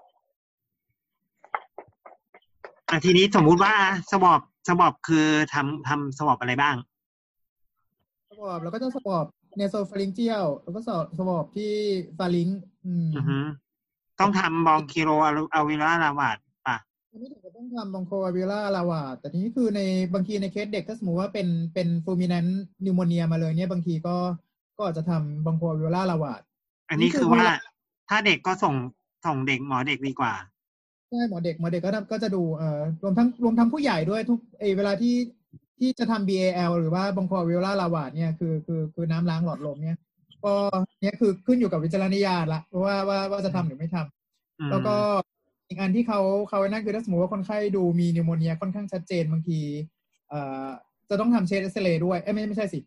[2.90, 3.74] อะทีนี้สมมุติว่า
[4.10, 6.76] สวอบสวอบคือทำทำสวอบอะไรบ้าง
[8.30, 9.26] สวอบแล้วก็จะสวอบ
[9.56, 11.72] เนโซฟาริงเจียลแล้วก็สอบสวอบที่
[12.18, 12.48] pharynx
[12.84, 13.38] อืมอือฮึ
[14.20, 15.10] ต้องทำบองคิโร
[15.54, 16.76] อาวิลาลาวาดป่ะ
[17.20, 19.80] ไม่ถึงกับต้องทำบองโคอาวิล่าลาวาแต่ทีนี้คือใน
[20.12, 24.16] บางทีในเคสเด็กถ้าสมมติว่าเป็นเป็น fulminant pneumonia มาเลยเนี่ยบางทีก็
[24.76, 26.34] ก็อาจจะทำบองโคอาวิล่าลาวา
[26.88, 27.56] อันนี้นี่คือคือว่าเวลา
[28.08, 28.74] ถ้าเด็กก็ส่ง
[29.26, 30.32] ส่งเด็กหมอเด็กดีกว่า
[31.08, 35.14] ใช่หมอเด็กหมอเด็กก็ทำก็จะดูเอ่อรวมทั้งรวมทั้งผู้ใหญ่ด้วยทุกเอยเวลาที่
[35.78, 39.98] ที่จะทำ BAL หรือว่าบองโคอาวิล่าลาวาเนี่ยคือคือคือน้ำล้างหลอดลมเนี่ย
[40.44, 40.54] ก็
[41.00, 44.94] เนี่ยคือขึ้นอยู่กับวิจารณญาณละว่าว่าว่าจะทำหรือไม่ทำอืมแล้วก็
[45.68, 49.60] อีกอันที่เขาเขานั่นคือถ้าสมมติว่าคนไข้ดูมี pneumonia ค่อนข้างชัดเจนบางที
[50.28, 50.68] เอ่อ
[51.10, 52.80] จะต้องทำ chest X-ray ด้วยเอ้ยไม่ไม่ใช่สิ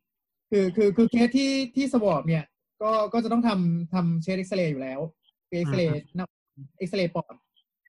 [0.52, 2.44] คือคือคือเคสที่ที่ swab เนี่ย
[2.82, 5.00] ก็ก็จะต้องทำทำ chest X-ray อยู่แล้ว
[5.48, 6.28] คือเอ็กซเรย์นับ
[6.78, 7.34] เอ็กซเรย์ปอด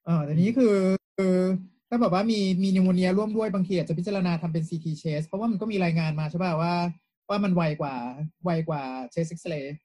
[0.05, 0.75] เออแต่นี้คือ
[1.17, 1.35] คือ
[1.89, 6.73] ถ้าแบบว่ามีมี pneumonia ร่วมด้วยบางทีอาจจะพิจารณาทำเป็น CT chest เพราะว่ามันก็มีรายงานมาใช่ป่ะว่า
[7.29, 7.95] ว่ามันไวกว่า
[8.43, 9.75] ไวกว่า chest X-ray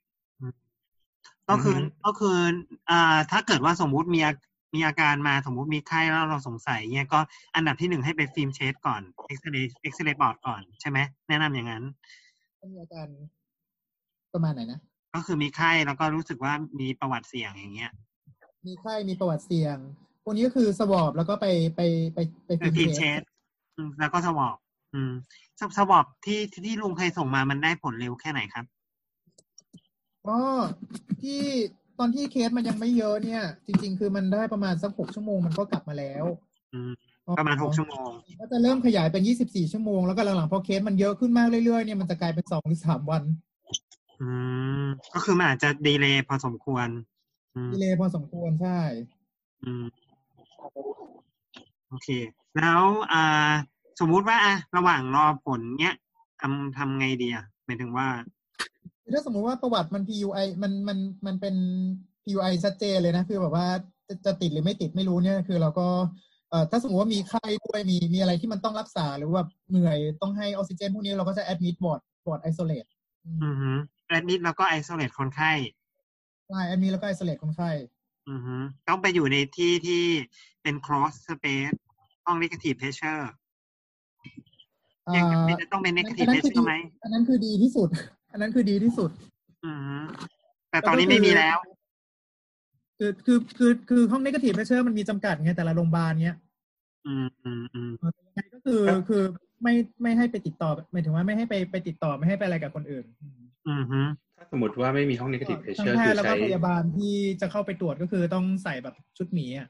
[1.49, 2.37] ก็คืออือฮึก็คือ
[2.91, 4.33] อ่าถ้าเกิดว่าสมมุติมีอา
[4.75, 7.21] มีอาการมาสมมุติมีไข้แล้วเราสงสัยเนี่ยก็
[7.55, 11.85] อันดับที่หนึ่งให้ไป film chest ก่อนเอ็กซเรย์เอ็กซเรย์ปอดก่อนใช่ไหมแนะนำอย่างนั้น
[12.73, 13.07] มีอาการ
[14.33, 14.81] ประมาณไหนนะ
[15.15, 17.93] ก็คือมีไข้แล้วก็รู้สึกว่ามีประวัติเสี่ยงอย่างเงี้ย
[18.67, 19.77] มีไข้มีประวัติเสี่ยง
[20.25, 21.81] พวกนี้ก็คือ swab แล้วก็ไปไป
[22.15, 23.21] ไปไปไปฟิล์มเชส
[23.77, 24.57] อืมแล้วก็สวอป
[24.95, 25.13] อืม
[25.61, 28.65] สสวอปที่ที่ที่ลุงเคยส่งมามันได้ผลเร็วแค่ไหนครับ
[30.29, 30.41] ก็
[31.23, 31.41] ที่
[31.99, 36.25] ตอนที่เคสมันยังไม่เยอะเนี่ย จริง ๆ คือมันได้ประมาณสักหกชั่วโมงมันก็กลับมาแล้ว
[36.73, 36.93] อืม
[37.39, 38.11] ประมาณหกชั่วโมง
[38.41, 43.23] ก็จะเริ่มขยายเป็นยี่สิบสี่ชั่วโมงแล้วก็หลังๆพอเคสมันเยอะขึ้นมากเรื่อยๆเนี่ยมันจะกลายเป็นสองหรือสามวัน
[44.21, 44.29] อื
[44.85, 46.89] มก็คือมันอาจจะดีเลย์พอสมควร
[47.55, 48.79] อืมดีเลยพอสมควรใช่
[49.63, 49.85] อืม
[51.89, 52.09] โอเค
[52.61, 53.53] แล้วอ่า
[54.01, 55.95] สมมุติว่าอะระหว่างรอผลเนี้ย
[56.41, 58.09] ทำทำไงดีอะหมายถึงว่า
[59.15, 61.55] ถ้าสมมุติว่าประวัติมัน PUI มันมันมันเป็น
[62.25, 63.67] PUI ชัดเจนเลยนะ คือแบบว่า
[64.09, 65.89] จะจะติดหรือไม่ติดไม่รู้เนี่ยคือเราก็
[66.51, 72.89] เอ่อถ้าสมมติว่ามีไข้ด้วยมีมีอะไรที่มันต้องรักษาหรือว่าเหนื่อยต้องให้ออกซิเจนพวกนี้เราก็จะ admit ward ward isolate
[73.43, 73.71] อือฮึ
[74.07, 75.53] แอดมิดแล้วก็ไอโซเลตคนไข้
[76.49, 77.71] ใช่ admit แล้วก็ isolate คนไข้
[78.31, 78.57] อือฮึ
[78.89, 80.03] ต้องไปอยู่ในที่ที่
[80.65, 81.79] เป็น cross space
[82.27, 83.23] ห้อง negative pressure
[85.09, 87.89] อ่ายังจำเป็นจะต้องเป็น negative อันนั้นคือ pressure ไหมอันนั้นคือดีที่สุด
[88.33, 89.11] อันนั้นคือดีที่สุด
[89.65, 89.97] อือฮึ
[90.71, 91.59] แต่ตอนนี้ไม่มีแล้ว
[92.99, 96.37] คือคือคือคือห้อง negative pressure มันมีจำกัดไงแต่ละโรงพยาบาลเนี้ย
[97.07, 97.93] อืมอืมอืม
[98.27, 99.23] ยังไงก็คือคือ
[99.63, 103.05] ไม่ไม่ให้ไปติดต่อหมายถึงว่าไม่ให้ไปไปติดต่อไม่ให้ไปอะไรกับคนอื่น
[103.69, 104.01] อือฮึ
[104.39, 109.69] ถ้าสมมติว่าไม่มีห้อง negative ทั้ง pressure แพคืทอย์แล้วก็ใช้พยาบาลที่จะเข้าไปตรวจก็คือต้องใส่แบบชุดหมีอะ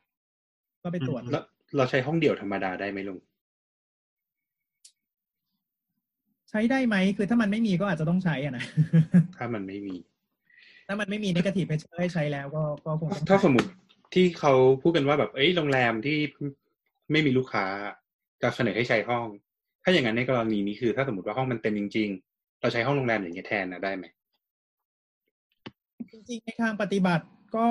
[0.84, 1.44] ก็ไปตรวจแล้ว
[1.76, 3.18] เราใช้ห้องเดี่ยวธรรมดาได้ไหมลุง
[6.50, 8.64] ใช้ได้ไหมคือถ้ามันไม่มีก็อาจจะต้องใช้อะนะ
[9.38, 9.96] ถ้ามันไม่มี
[10.88, 13.68] ถ้ามันไม่มี negative pressure ให้ใช้แล้วก็ก็คงต้องถ้าสมมติ
[14.14, 16.18] ที่เขาพูดกันว่าแบบเอ้ยโรงแรมที่
[17.12, 17.64] ไม่มีลูกค้า
[18.42, 19.26] จะเสนอให้ใช้ห้อง
[19.84, 24.04] ถ้าอย่างนั้นในกรณีนี้คือ ถ้าสมมติว่าห้องมันเต็มจริง ๆ เราใช้ห้องโรงแรมอย่างเงี้ยแทนนะได้ไหม
[26.12, 27.24] จริงๆในทางปฏิบัติ
[27.56, 27.68] ก็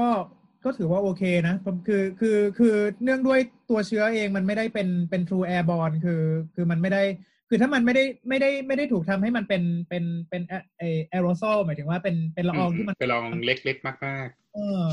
[0.65, 1.55] ก็ถือว่าโอเคนะ
[1.87, 6.21] คือคือคือเนื่องด้วยตัวเชื้อเองมันไม่ได้เป็นเป็น true airborne คือ
[6.55, 7.03] คือมันไม่ได้
[7.49, 13.93] คือถ้ามันไม่ได้ไม่ได้ไม่ได้ถูกทำให้มันเป็นเป็นเป็นเอเอแอโรโซลหมายถึงว่าเป็นเป็นละอองที่มันไปละอองเล็กๆมา
[14.25, 14.83] กเออ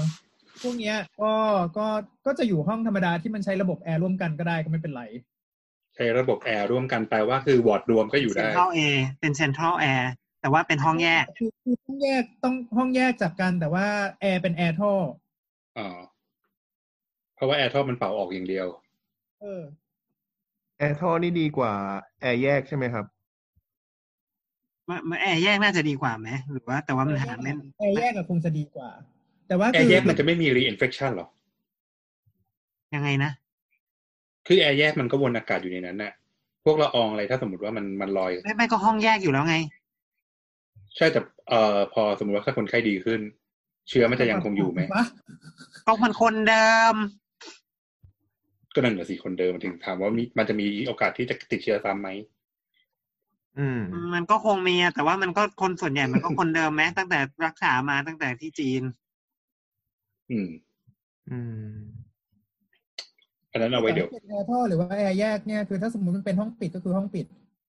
[0.62, 1.32] พวกเนี้ยก็
[1.78, 1.86] ก็
[2.26, 5.02] ก็จะอยู่ห้องธรรมดาที่มันใช้ระบบแอร์ร่วมกันก็ได้ก็ไม่เป็นไร
[5.48, 8.80] ใช้ระบบแอร์ร่วมกันแปลว่าคือวอร์ดรวมก็อยู่ได้ทรัลเอ
[9.20, 13.86] เป็นเซ็นทรัลแอร์แต่ว่าเป็นห้องแยกคือคือห้องแยกต้องห้องแยกจากกันแต่ว่า
[14.20, 14.92] แอร์เป็นแอร์ท่อ
[15.78, 15.88] อ๋อ
[17.34, 18.66] เพราะว่าแอร์ท่อมันเป่าออกอย่างเดียว
[19.40, 19.62] เออ
[20.78, 21.72] แอร์ท่อนี่ดีกว่า
[22.20, 23.04] แอร์แยกใช่ไหมครับ
[25.22, 28.90] แอร์แยกน่าจะดีกว่าไหมหรือว่า แต่ว่ามันหาเล่นแอร์แยกกับคงจะดีกว่า
[29.48, 31.28] แต่ว่าแอคืร์อแยกมันจะไม่มี reinfection หรอ
[32.94, 33.30] ยังไงนะ
[34.46, 36.12] คือแอร์แยกมันก็วนอากาศอยู่ในนั้นน่ะ
[36.64, 39.56] พวกละอองอะไรถ้าสมมติว่ามันมันลอย ไม่ไม่ก็ห้องแยกอยู่แล้วไง
[40.96, 43.20] ใช่แต่เอ่อพอสมมติว่าถ้าคนไข้ดีขึ้น
[43.88, 45.04] เชื้อมันจะยังคงอยู่ไหมวะ
[45.86, 46.94] ก็มันคนเดิม
[48.74, 52.08] ก็นั่นแหละสิคนเดิมมันถึงถามว่ามีมันจะมีโอกาสที่จะติดเชื้อซ้ำไหม
[53.58, 53.80] อืม
[54.14, 58.82] มันก็คงมีอะแต่ว่ามันก็คนส่วนใหญ่มันก็คนเดิมไหมตั้งแต่รักษามาตั้งแต่ที่จีน
[60.30, 60.48] อืม
[61.30, 61.38] อื
[61.72, 61.76] ม
[63.52, 67.26] อันนั้นเอาไว้เดี๋ยวเป็นแอร์ท่อหรือว่าแอร์แยกเนี่ยคือถ้าสมมติมันเป็นห้องปิดก็คือห้องปิด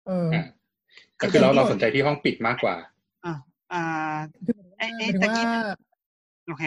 [0.07, 0.45] เอออะ
[1.21, 2.75] ก็คือเราเราสนใจที่ห้องปิดมากกว่า
[3.25, 3.33] อ่า
[3.73, 3.83] อ่า
[4.45, 5.61] คือเอ๊ะหมาเอ๊ะยถึงตะกี้ว่า
[6.47, 6.63] โอเค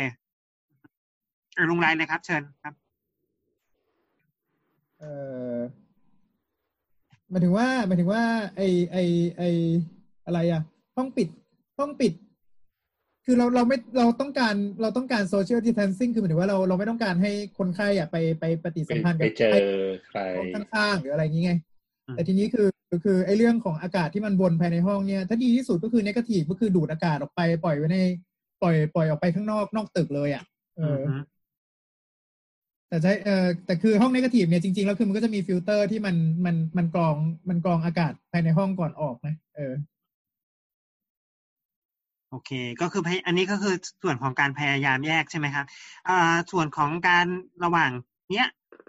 [1.55, 2.75] เออลุงไลน์เลยครับ เชิญครับ
[5.01, 5.05] เอ
[5.57, 5.59] อ
[7.31, 8.23] หมายถึงว่าหมายถึงว่า
[8.57, 8.62] ไอ
[8.93, 8.97] ไอ
[9.38, 9.43] ไอ
[10.27, 10.62] อะไรอะ
[10.97, 11.29] ห้องปิด
[11.79, 12.12] ห้องปิด
[13.25, 19.73] คือเราเราไม่เราต้องการเราต้องการโซเชียลดิ t ทนซิ่งคือหมายถึงว่าเราเราไม่ต้องการให้คนไข้อะไปไปปฏิไปสัมพันธ์ไปกับเจอ
[20.11, 20.19] ใคร
[20.51, 21.53] ใครข้างๆหรืออะไรอย่างงี้ไง
[22.07, 22.69] อืมแต่ทีนี้คือ
[23.05, 27.99] คือไอ้เรื่องของอากาศที่มันวนภายในห้องเนี่ย ถ้าดีที่สุดก็คือเนกาทีฟก็คือดูดอากาศออกไปปล่อยไว้ใน
[28.62, 30.44] ปล่อยปล่อยออกไปข้างนอกนอกตึกเลยอะ
[30.77, 31.21] เอออม
[32.88, 37.14] แต่ใช้เออแต่คือห้อง negative เนี่ยจริงๆ แล้วคือมันก็จะมีฟิลเตอร์ที่มันมันมันกรอง
[37.49, 39.75] มันกรองอากาศภายในห้องก่อนออกนะเออ
[42.31, 45.66] โอเค ก็คือพยอันนี้ก็คือส่วนของการพยายามแยกใช่ไหมครับ
[46.09, 47.27] อ่าส่วนของการ
[47.64, 47.90] ระหว่าง
[48.31, 48.47] เนี้ย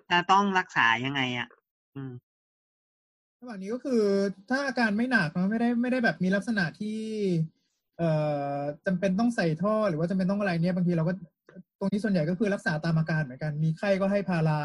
[0.10, 1.48] จะต้องรักษายังไงอะ
[1.96, 2.12] อืม
[3.42, 4.04] ระหว่างนี้ก็คือ
[4.50, 7.00] ถ้าอาการไม่หนักเนอะไม่ได้ไม่ได้แบบมีลักษณะที่
[8.00, 8.10] เอ่
[8.58, 11.14] อจำเป็นต้องใส่ท่อหรือว่าจำเป็นต้องอะไรเนี่ยบางทีเราก็
[11.80, 14.60] ตรงนี้ส่วนใหญ่ก็คือรักษาตามอาการเหมือนกันมีไข้ก็ให้พารา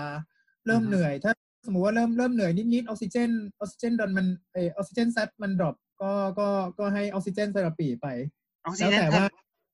[0.67, 1.33] เริ่มอือฮึเหนื่อย ถ้า
[1.67, 9.25] สมมติว่าเริ่มเริ่มเหนื่อยนิดๆออกซิเจนออกซิเจน down มันเออ oxygen sat มัน drop ก็ก็ก็ให้ oxygen therapy ไปออกซิเจนแล้วแต่ว่า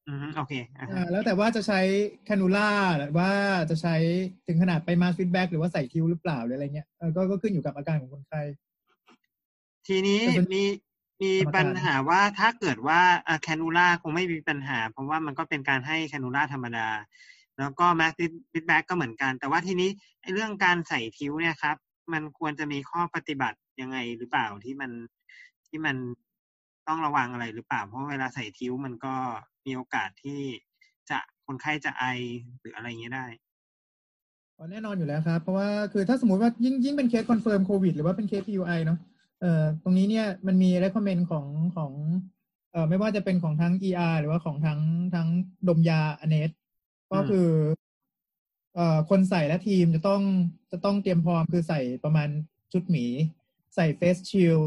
[0.08, 1.80] อืมโอเคอ่าฮะอ่าแล้วแต่ว่าจะใช้
[2.24, 3.30] cannula หรือว่า
[3.70, 3.94] จะใช้
[4.46, 8.40] ถึงขนาดไป mask with bag หรือว่าใส่ tube หรือเปล่าหรืออะไรเงี้ยเออก็ก็ขึ้นอยู่กับอาการของคนไข้
[9.86, 10.62] ทีนี้แต่ส่วนมี
[11.22, 13.00] มีกรรมการปัญหาว่าถ้าเกิดว่า
[13.42, 16.88] cannula คงไม่มีปัญหา เพราะว่ามันก็เป็นการให้ cannula ธรรมดา
[17.58, 19.90] แล้วก็ mask with bag ก็เหมือนกัน แต่ว่าทีนี้
[20.22, 21.76] ไอ้เรื่องการใส่ tube เนี่ยครับ
[22.12, 24.90] มันควรจะมีข้อปฏิบัติยังไงหรือเปล่าที่มัน
[25.68, 25.96] ที่มัน
[26.88, 29.14] ต้องระวังอะไรหรือเปล่า เพราะเวลาใส่ tube มันก็
[29.66, 30.40] มีโอกาสที่
[31.10, 32.04] จะคนไข้จะไอ
[32.60, 33.26] หรืออะไรอย่างเงี้ยได้
[34.56, 38.98] อ๋อแน่นอนอยู่แล้วครับ เพราะว่าคือถ้าสมมติว่ายิ่งยิ่งเป็นเคส confirm โควิดหรือว่าเป็นเคส PUI เนาะ
[39.40, 41.92] เอ่อตรงนี้เนี่ยมันมี recommend ของของ
[42.72, 44.80] เอ่อไม่ว่าจะเป็นของทั้ง ER หรือว่าของทั้ง
[45.14, 45.28] ทั้ง
[45.68, 46.50] ดมยาอเนส
[47.10, 47.48] ก็อืมคือ
[48.74, 50.22] เอ่อคนใส่และทีมจะต้อง
[50.70, 52.28] จะต้องเตรียมพร้อมคือใส่ประมาณ
[52.72, 53.06] ชุดหมี
[53.74, 54.58] ใส่เฟสชิล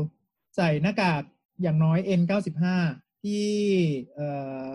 [0.56, 1.24] ใส่หน้ากาก
[1.62, 2.66] อย่างน้อย N95
[3.24, 3.46] ที่
[4.14, 4.30] เอ่
[4.66, 4.68] อ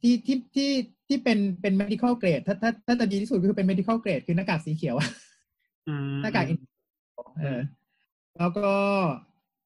[0.00, 0.70] ที่ที่ที่
[1.08, 5.08] ที่เป็นเป็น medical grade ถ้าถ้าถ้าจะดีที่สุดก็คือเป็น medical grade คือหน้ากากสีเขียวอะ
[5.88, 6.44] อืมหน้ากาก
[7.40, 7.60] เออ
[8.38, 8.70] แล้วก็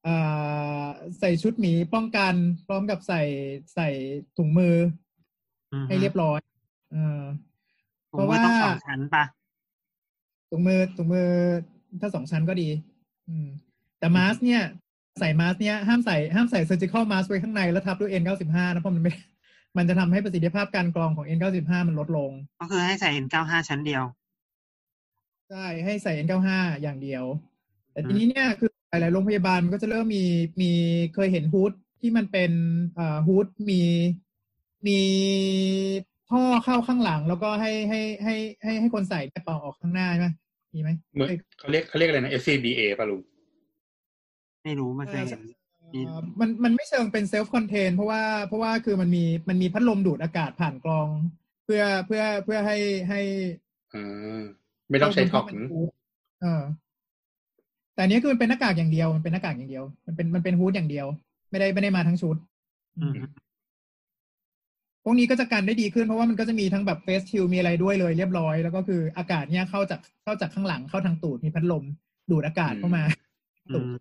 [0.07, 0.87] อ่า
[1.18, 2.35] ใส่ชุดหมีป้องกัน
[2.66, 3.22] พร้อมกับใส่
[3.74, 3.88] ใส่
[4.37, 4.77] ถุงมือ
[5.72, 6.40] อืมให้เรียบร้อย
[6.92, 7.22] เออ
[8.11, 9.24] ผมเพราะว่าว่าต้องสองชั้นปะ
[10.50, 11.29] ถุงมือถุงมือ
[12.00, 12.68] ถ้าสองชั้นก็ดี
[13.29, 13.46] อืม
[13.98, 14.62] แต่มาสเนี่ย
[15.18, 19.12] ใส่มาสเนี่ยห้ามใส่ห้ามใส่ surgical mask ไว้ข้างในแล้วทับด้วย N95 นะเพราะมันไม่
[19.77, 24.03] มันจะทำให้ประสิทธิภาพการกรองของ N95 มันลดลง ก็คือให้ใส่ N95 ชั้นเดียว
[25.48, 26.50] ใช่ ให้ใส่ N95
[26.83, 27.24] อย่างเดียว
[27.94, 30.24] แต่ทีนี้เนี่ยคือหลายๆโรงพยาบาลมันก็จะเริ่มมี
[30.61, 30.70] มี
[31.14, 32.52] เคยเห็นฮูดที่มันเป็น
[32.98, 33.80] อ่าฮูดมี
[34.87, 35.00] มี
[36.30, 40.28] ท่อเข้าข้างหลัง แล้วก็ให้ให้ให้ให้ให้คนใส่เนี่ยเป่าออกข้างหน้าใช่ไหม
[40.74, 41.28] มีไหมเหมือน
[41.59, 43.22] เขาเรียกเขาเรียกอะไรนะ SCBA ป่ะลุง
[44.64, 45.40] ไม่รู้ไม่เคยเห็น
[45.94, 51.09] มีเอ่อมันมันไม่เชิงเป็นเซลฟ์คอนเทนเพราะว่าเพราะว่าคือมันมีมันมีพัดลมดูดอากาศผ่านกรอง
[51.64, 52.76] เพื่อเพื่อเพื่อให้
[53.09, 53.20] ให้
[53.94, 54.40] อ่า
[54.90, 55.90] ไม่ต้องใช้ท็อกมันฮูด
[56.42, 56.62] เออ
[57.94, 61.07] แต่อันนี้คือมันเป็นหน้ากากอย่างเดียว มันเป็นหน้ากากอย่างเดียว มันเป็นมันเป็นฮูดอย่างเดียว
[61.50, 62.37] ไม่ได้ไม่ได้มาทั้งชุด
[62.98, 63.14] อืม
[65.04, 71.85] พวกนี้ก็จะกันได้ดีขึ้นเพราะว่ามันก็จะมีทั้งแบบเฟสชิลมีอะไรด้วยเลยเรียบร้อย แล้วก็คืออากาศเนี่ยเข้าจากเข้าจากข้างหลังเข้าทางตูดมีพัดลม
[72.30, 73.02] ดูดอากาศเข้ามา
[73.68, 73.92] อืม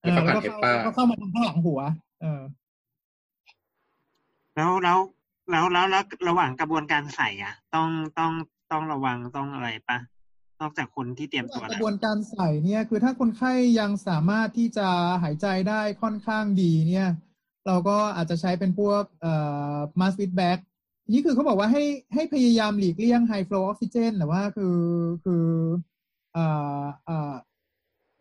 [0.00, 1.80] เออแล้วก็แล้วผ่านก็เฮปป้าเข้าก็เข้ามาทางข้างหลังหัว
[2.20, 2.40] เออ
[4.56, 4.98] แล้วแล้ว
[5.50, 8.32] แล้วแล้วแล้วระหว่างกระบวนการใส่อะ ต้องต้อง
[8.70, 9.98] ต้องระวังต้องอะไรปะ
[10.60, 14.88] นอกจากคนที่เตรียมตัวกแล้ระวบวนการใส่เนี่ย คือถ้าคนไข้ยังสามารถที่จะ
[15.22, 17.08] หายใจได้ค่อนข้างดีเนี่ย
[17.66, 19.32] เราก็อาจจะใช้เป็นพวกเอ่
[19.74, 20.58] อ mask with bag
[21.12, 24.78] นี่คือเขาบอกว่าให้ให้พยายามหลีกเลี่ยง high flow oxygen แต่ว่าคือ
[25.24, 25.46] คือ
[26.32, 26.44] เอ่
[26.80, 27.34] อเอ่อ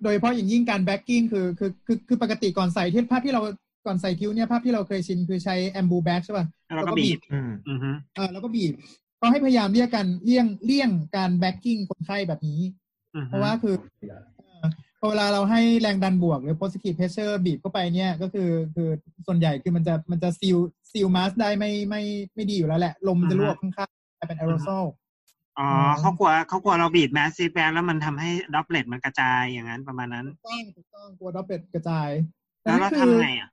[0.04, 3.42] โดยเฉพาะอย่างยิ่งการ backing คือคือคือคือปกติก่อนใส่ที่ภาพที่เรา
[3.86, 6.46] ก่อนใส่คิ้วเนี่ยภาพที่เราเคยชินคือใช้ ambu bag ใช่ป่ะ
[6.76, 8.74] แล้วก็บีบอืมอือฮึเออแล้วก็บีบ
[9.22, 12.62] ก็ให้พยายามเลี่ยงกันเลี่ยงเลี่ยงการ backing คนไข้แบบนี้
[13.16, 13.76] อือเพฮึราะว่าคือ
[14.08, 14.18] เอ่
[14.64, 14.68] อ
[15.00, 18.90] พอเวลาเราให้แรงดันบวก หรือ positive pressure บีบเข้าไปเนี่ย ก็คือคือ
[19.28, 20.58] ส่วนใหญ่คือมันจะมันจะซีล
[20.92, 22.02] ซีลมาสได้ไม่ไม่
[22.36, 24.86] ไม่ดีอยู่แล้วแหละ ลมจะรั่วข้างๆกลายเป็น aerosol
[25.60, 32.10] อ๋ออ๋อเขากลัวเขากลัวเราบีบ mask with bag แล้วมันทำให้ droplet มันกระจายอย่างนั้นประมาณนั้นถูกต้องถูกต้องกลัว droplet กระจาย
[32.64, 33.50] แล้วเราคืทำไงอะ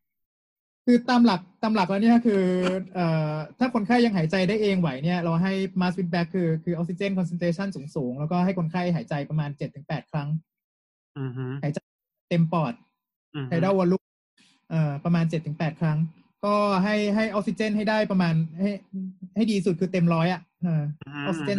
[0.87, 2.43] คือตามหลักตามหลักแล้วเนี่ยคือ
[2.95, 10.29] เอ่อถ้าคนไข้ยังหายใจได้เองไหวเนี่ยเราให้ mask with bag คือคือออกซิเจน concentration สูงๆ แล้วก็ให้คนไข้หายใจประมาณ7-8ครั้ง
[11.19, 11.79] อือฮึหายใจ
[12.31, 12.73] เต็มปอด
[13.35, 14.03] อือฮึ tidal volume
[14.71, 15.99] เอ่อประมาณเจ็ดถึงแปดครั้ง
[16.45, 18.71] ก็ให้ให้ออกซิเจนให้ได้ประมาณให้
[19.35, 20.83] ให้ดีสุดคือเต็มร้อยอะเออ
[21.27, 21.59] ออกซิเจน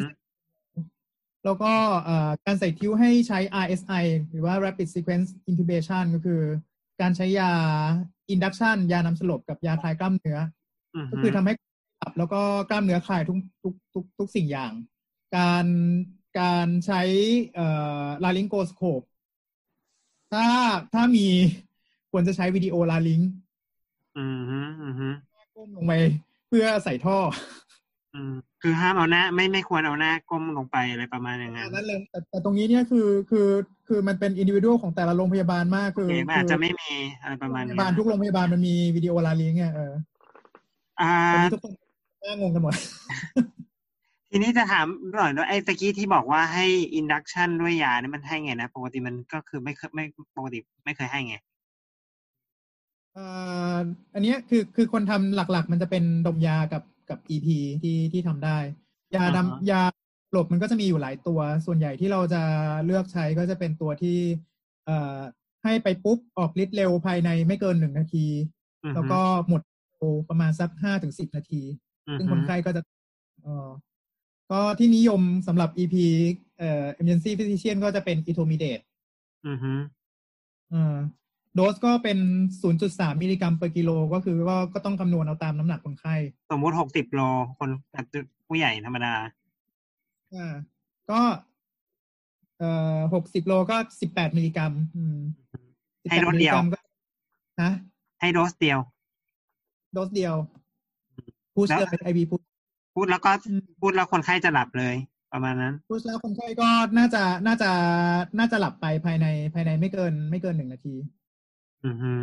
[1.46, 6.42] แล้วก็เอ่อการใส่คิ้วให้ใช้ RSI หรือว่า Rapid Sequence Intubation ก็คือ
[7.02, 7.52] การใช้ยา
[8.34, 10.40] induction ยานำสลบกับยาคลายกล้ามเนื้อ
[10.96, 11.54] อือก็ฮึคือทำให้
[12.00, 14.72] ปรับแล้วก็กล้ามเนื้อคลายทุกทุกทุกทุกสิ่งอย่าง
[15.38, 15.66] การ
[16.40, 17.02] การใช้
[17.56, 17.68] เอ่
[18.04, 19.02] อลาลิงโกสโคป
[20.34, 20.48] ถ้า
[20.94, 21.28] ถ้ามี
[22.12, 23.22] ควรจะใช้ video laryngo
[24.18, 25.10] อือฮึอือฮึ
[25.56, 25.94] ก้มลงไป
[26.48, 27.18] เพื่อใส่ท่อ
[28.16, 28.34] อืม
[28.68, 33.48] คือห้ามเอาหน้าไม่ไม่ควรเอาหน้าก้มลงไปอะไรประมาณอย่างนั้นนั่นเลยแต่แต่ตรงนี้เนี่ยคือคือ
[33.88, 39.94] คือมันเป็นอินดิวิ a l ของแต่ละโรงพยาบาลมากโอคือเคมันอาจคืจะไม่มีอะไรประมาณโรงพยาบาลทุกโรงพยาบาลมันมี video laryngo อะเออ
[41.02, 41.72] อ่าตอนนี้ทุกคน
[42.26, 42.74] น่าจะงงกันหมด
[44.30, 46.66] ทีนี้จะถามหน่อยว่าไอ้ตะกี้ที่บอกว่าให้
[46.96, 50.06] induction ด้วยยาเนี่ยมันให้ไงนะปกติมันก็คือไม่เคยไม่
[50.38, 51.36] ปกติไม่เคยให้ไง
[53.14, 53.26] เอ่
[53.74, 53.78] อ
[54.14, 57.48] อันเนี้ยคือคือคนทำหลักๆ มันจะเป็นดมยากับ กับ EP
[57.84, 58.58] ที่ที่ทำได้
[59.16, 59.82] ยาอ่าฮะดำยา
[60.32, 62.42] หลบมันก็จะมีอยู่หลายตัว ส่วนใหญ่ที่เราจะ
[62.86, 64.18] เลือกใช้ก็จะเป็นตัวที่
[64.86, 65.20] เอ่อ
[65.64, 68.28] ให้ไปปุ๊บออกฤทธิ์เร็วภายในไม่เกินหนึ่งนาที
[68.84, 69.62] อือฮึแล้วก็หมด
[69.98, 71.62] เร็วประมาณสักห้าถึงสิบนาที
[72.08, 72.82] อือซึ่งฮึคนไข้ก็จะ
[73.44, 73.70] เอ่อ
[74.52, 75.96] ก็ที่นิยมสำหรับ EP
[76.60, 78.84] เอ่อ emergency physician ก็จะเป็น etomidate
[79.48, 79.74] อือฮึ
[80.70, 80.98] เอ่อ
[81.56, 82.18] โดสก็เป็น
[82.70, 86.16] 0.3 มิลลิกรัม per กิโล ก็คือก็ก็ต้องคำนวณเอาตามน้ำหนักคนไข้
[86.52, 87.22] สมมุติหกสิบโล
[87.60, 87.70] คน
[88.48, 89.14] ผู้ใหญ่ธรรมดา
[90.34, 90.54] อ่า
[91.12, 91.22] ก็
[92.58, 95.18] เอ่อ60โลก็18มิลลิกรัม อืม
[96.10, 96.80] ให้โดส18มิลเดีลิยวกรัมก็
[97.62, 97.72] ฮะ
[98.20, 98.80] ให้โดสเดียว
[99.94, 100.36] โดสเดียว
[101.56, 102.42] พุชแล้วเลย IV พุช
[102.96, 104.96] พูดแล้วก็อืมพูดแล้วคนไข้จะหลับเลย
[105.34, 107.72] ประมาณนั้นพุชแล้วคนไข้ก็น่าจะน่าจะ
[108.38, 110.96] น่าจะหลับไปภายในภายในไม่เกิน ไม่เกินหนึ่งนาที
[111.86, 112.14] อือฮึ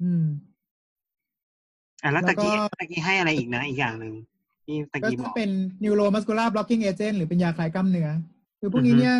[0.00, 0.24] อืม
[2.02, 4.14] อะแล้วแล้ตะวก็กี้ตะกี้ให้อะไรอีกนะ อีกอย่างหนึ่ง
[4.64, 5.50] ที่ตะก็กี้บจะอกเป็น
[5.84, 8.08] neuromuscular blocking agent หรือเป็นยาคลายกล้ามเนื้อ
[8.60, 9.16] คือพวกนี้อือฮึเนี่ย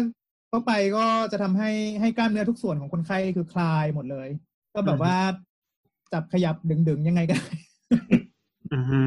[0.48, 4.28] เข้าไปก็จะทำให้ให้กล้ามเนื้อทุกส่วนของคนไข้คือคลายหมดเลย
[4.74, 5.16] ก็แบบว่า
[6.12, 6.56] จับขยับ
[6.88, 7.50] ดึงๆยังไงก็ได้
[8.72, 9.02] อือฮึ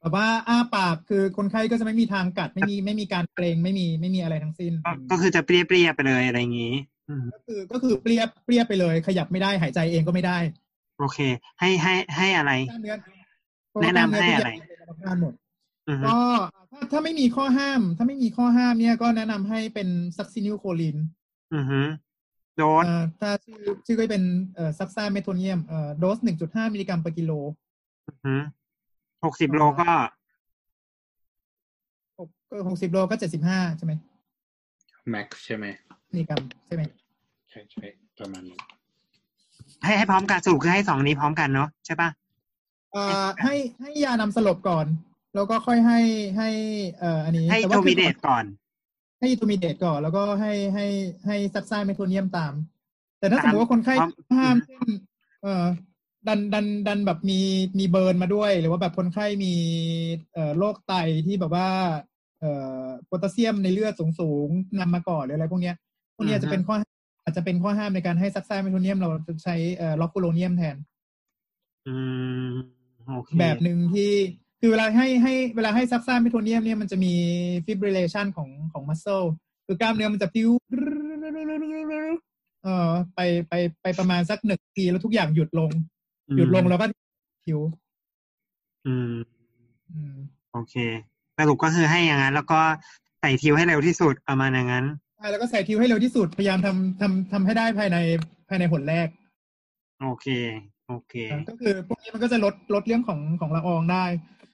[0.00, 6.99] แบบว่าอ้าปากคือคนไข้ก็จะไม่มีทางกัดไม่มีไม่มีการเกรงไม่มีไม่มีอะไรทั้งสิ้น ก็ก็คือจะเปรี้ยเปรี้ยๆไปเลยอะไรอย่างงี้อืม
[7.34, 10.38] ก็คือก็คือเปรียบเปรียบไปเลย ขยับไม่ได้หายใจเองก็ไม่ได้
[10.98, 11.18] โอเค
[11.60, 15.34] ให้ให้ให้อะไรกล้ามเนื้อแนะนำให้อะไรเพราะว่ากล้ามเนื้อทุกอย่างเป็นกรรมฐานหมด
[15.88, 16.18] อือฮึก็
[16.72, 20.96] ถ้าถ้าไม่มีข้อห้าม ถ้าไม่มีข้อห้ามเนี่ยก็แนะนำให้เป็นsuccinylcholine
[21.54, 21.80] อือฮึ
[22.56, 27.32] โดสเอ่อถ้าชื่อชื่อก็เป็นเอ่อ suxamethonium เอ่อโดสหนึ่งจุดห้ามิลลิกรัมต่อกิโล
[28.08, 28.34] อือฮึ
[29.24, 29.90] หกสิบโลก็
[32.18, 32.28] หก
[32.68, 33.92] หกสิบโลก็เจ็ดสิบห้าใช่ไหม
[35.10, 35.66] แม็กใช่ไหม
[36.12, 36.82] มิลลิกรัมใช่ไหม
[37.50, 37.86] ใช่ใช่
[38.18, 38.58] ประมาณนี้
[39.84, 42.08] ให้ให้พร้อมกันสรุปคือให้สองนี้พร้อมกันเนาะใช่ปะ
[42.92, 44.86] เอ่อให้ให้ยานำสลบก่อน
[45.34, 46.00] แล้วก็ค่อยให้
[46.36, 46.48] ให้
[46.98, 48.44] เอ่ออันนี้ให้ etomidate ก่อน
[49.20, 50.86] ให้ etomidate ก่อน แล้วก็ให้ให้
[51.26, 52.54] ให้ suxamethonium ตาม
[53.18, 54.82] แต่ถ้าสมมติว่าคนไข้มีข้อห้ามเช่น
[55.42, 55.66] เอ่อ
[56.28, 57.40] ดันดันดันแบบมี
[57.78, 59.54] มี burn มาด้วย หรือว่าแบบคนไข้มี
[60.32, 60.94] เอ่อโรคไต
[61.26, 61.68] ที่แบบว่า
[62.40, 65.76] เอ่อโพแทสเซียมในเลือดสูงๆนำมาก่อนหรืออะไรพวกเนี้ย
[66.14, 66.76] พวกเนี้ยอือฮึจะเป็นข้อ
[67.30, 70.76] อาจจะเป็นข้อห้ามในการให้ suxamethonium เราจะใช้เอ่อ rocuronium แทน
[71.88, 71.96] อื
[72.46, 72.48] ม
[73.08, 74.12] โอเคแบบหนึ่งที่
[74.60, 77.14] คือเวลาให้ให้เวลาให้ suxamethonium เนี่ยมันจะมี
[77.64, 79.22] fibrillation ของของ muscle
[79.66, 80.48] คือกล้ามเนื้อมันจะพิ้ว
[82.62, 85.70] เอ่อไปไปไปประมาณสักหนึ่งทีแล้วทุกอย่างหยุดลง
[86.36, 86.86] หยุดลงแล้วก็
[87.44, 87.60] พิ้ว
[88.86, 89.12] อืม
[89.90, 90.16] อืม
[90.52, 90.74] โอเค
[91.38, 92.60] สรุปก็คือให้อย่างนั้น แล้วก็
[93.20, 94.86] ใส่ tube ให้เร็วที่สุดประมาณอย่างนั้น
[95.20, 97.96] ใช่แล้วก็ใส่ tube ให้เร็วที่สุดพยายามทำทำทำให้ได้ภายใน
[98.48, 99.08] ภายในหนแรก
[100.02, 100.26] โอเค
[100.88, 101.14] โอเค
[101.48, 104.04] ก็คือพวกนี้มันก็จะลดลดเรื่องของของละอองได้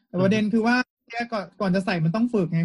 [0.08, 0.76] แต่ประเด็นคือว่า
[1.10, 2.60] แค่ก่อนก่อนจะใส่มันต้องฝึกไง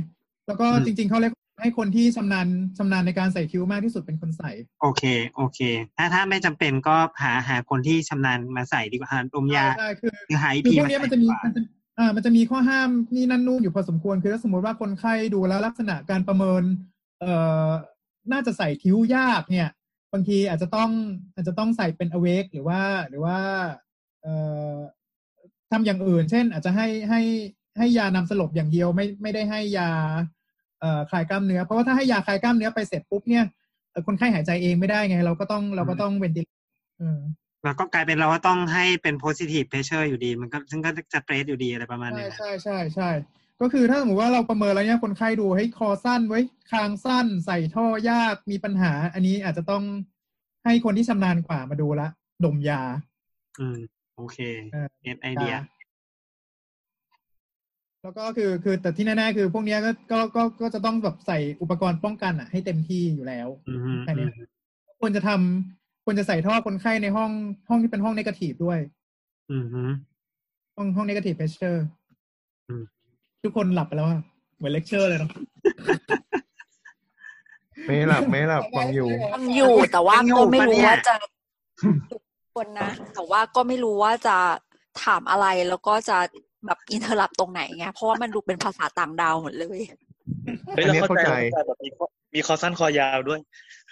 [0.48, 5.04] แล้วก็อืมจริง ๆเขาเรียกให้คนที่ชำนาญชำนาญในการใส่คิ้วมากที่สุดเป็นคนใส่ โอเค
[5.36, 5.60] โอเค
[5.98, 11.62] ถ้าถ้าไม่จำเป็นก็หาหาคนที่ชำนาญมาใส่ดีกว่าหาดมยาใช่คือหรือหาอีคือพีพวกมาเนี้ยใส่มันจะดีมีกว่ามันจะ
[12.00, 16.64] อ่ามันจะมีข้อห้ามนี่นั่นนู่นอยู่พอสมควรคือถ้าสมมติว่าคนไข้ดูแล้วลักษณะการประเมิน
[17.22, 17.34] เอ่
[17.66, 17.68] อ
[18.32, 19.70] น่าจะใส่คิ้วยากเนี่ย
[20.14, 20.92] บางทีอาจจะต้อง
[21.34, 23.38] อาจจะต้องใส่เป็น awake หรือว่าหรือว่า
[24.22, 24.34] เอ่
[24.74, 24.76] อ
[25.72, 27.22] ทำอย่างอื่น เช่น อาจจะให้ให้
[27.78, 29.92] ให้ยานำสลบอย่างเดียวไม่ไม่ได้ให้ยา
[30.80, 33.44] เอ่อคลายกล้ามเนื้อ เพราะว่าถ้าให้ยาคลายกล้ามเนื้อไปเสร็จปุ๊บเนี่ย
[33.92, 36.44] เอ่อคนไข้หายใจเองไม่ได้ไง เราก็ต้องเราก็ต้องเวนติ
[37.00, 37.20] เออ
[37.64, 43.10] แล้วก็กลายเป็นเราว่าต้องให้เป็น positive pressure อยู่ดี มันก็ซึ่งก็จะเ r รสอยู่ดีอะไรประมาณใช่นี้นะใช่ใช่ใช่
[43.62, 49.84] ก็คือถ้าสมมติว่าเราประเมินแล้วเนี่ยคนไข้ดูให้ยคอสั้นไว้ยคางสั้น ใส่ท่อยากมีปัญหา อันนี้อาจจะต้อง
[50.66, 52.08] ให้คนที่ชำนาญกว่ามาดูละ
[52.46, 52.82] ดมยา
[53.60, 53.78] อืม
[54.18, 54.38] โอเค
[54.72, 55.56] เออเก็ตไอเดีย
[58.02, 64.28] แล้วก็คือคือแต่ที่แน่ๆคือพวกเนี้ยก็ก็ก็ก็จะต้องแบบใส่อุปกรณ์ป้องกันอะ ให้เต็มที่อยู่แล้วอืมฮึแค่นี้
[65.00, 67.32] ควรจะทำควรจะใส่ท่อคนไข้ในห้อง
[67.70, 68.80] ห้องที่เป็นห้อง negative ด้วย
[69.52, 69.84] อืมฮึ
[70.76, 71.86] ห้องห้อง negative pressure
[72.70, 72.84] อืม
[73.44, 74.22] ทุกคนหลับไปแล้วอะ
[74.58, 75.32] เหมือนเลคเชอร์เลยเนาะ
[77.86, 81.16] ไม่หลับไม่หลับฟังอยู่ ทำอยู่แต่ว่าก็ไม่รู้ว่าจะ
[82.56, 84.38] คนนะ แต่ว่าก็ไม่รู้ว่าจะ
[85.04, 86.18] ถามอะไรแล้วก็จะ
[86.66, 89.80] แบบ interrupt ตรงไหนไงเพราะว่ามันดูเป็นภาษาต่างดาวหมดเลย
[90.76, 93.40] เฮ้ยอันนี้เราเข้าใจเข้าใจเข้าใจแบบมีข้อมีคอสั้นคอยาวด้วย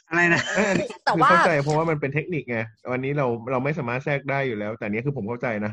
[0.10, 2.60] อะไรนะ เอออันนี้แต่คือว่า เข้าใจเพราะว่ามันเป็นเทคนิคไง
[2.92, 5.72] วันนี้เราเราไม่สามารถแทรกได้อยู่แล้ว แต่อันนี้คือผมเข้าใจนะ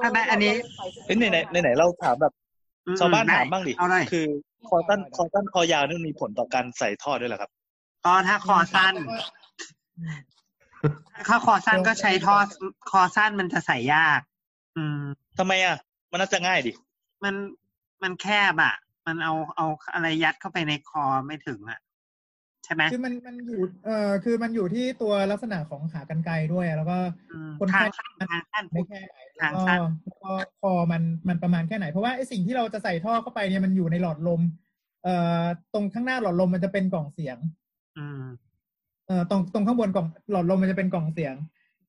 [0.00, 0.52] ถ้าได้อันนี้
[1.06, 2.32] เฮ้ยไหนไหนไหนไหนเราถามแบบ
[2.86, 4.26] อืมชาวบ้านได้ถามบ้างดิเอาเลยคือ
[4.68, 7.50] คอสั้นคอสั้นคอยาวนี่มันมีผลต่อการใส่ท่อด้วยเหรอครับ
[8.04, 8.94] ก็ถ้าคอสั้น
[11.28, 12.36] ถ้าคอสั้นก็ใช้ท่อ
[12.90, 14.20] คอสั้นมันจะใส่ยาก
[14.76, 15.00] อืม
[15.38, 15.76] ทำไมอะ
[16.10, 16.72] มันน่าจะง่ายดิ
[17.24, 17.34] มัน
[18.02, 18.74] มันแคบอะ
[19.06, 26.98] มันเอาเอาอะไรยัดเข้าไปในคอไม่ถึงอะใช่ไหมคือมันมันอยู่เอ่อคือมันอยู่ที่ตัวลักษณะของขากรรไกรด้วย แล้วก็
[27.32, 34.40] อืมคนทาไข้งสั้นทางสั้นไม่แค่ไหนแล้ทาวงก็สั้นแล้วก็คอมันมันประมาณแค่ไหน เพราะว่าไอ้สิ่งที่เราจะใส่ท่อเข้าไปเนี่ยมันอยู่ในหลอดลม
[35.04, 37.36] เอ่อตรงข้างหน้าหลอดลมมันจะเป็นกล่องเสียง
[37.98, 38.22] อืม
[39.06, 41.34] เอ่อตรงตรงข้างบนกล่องหลอดลมมันจะเป็นกล่องเสียง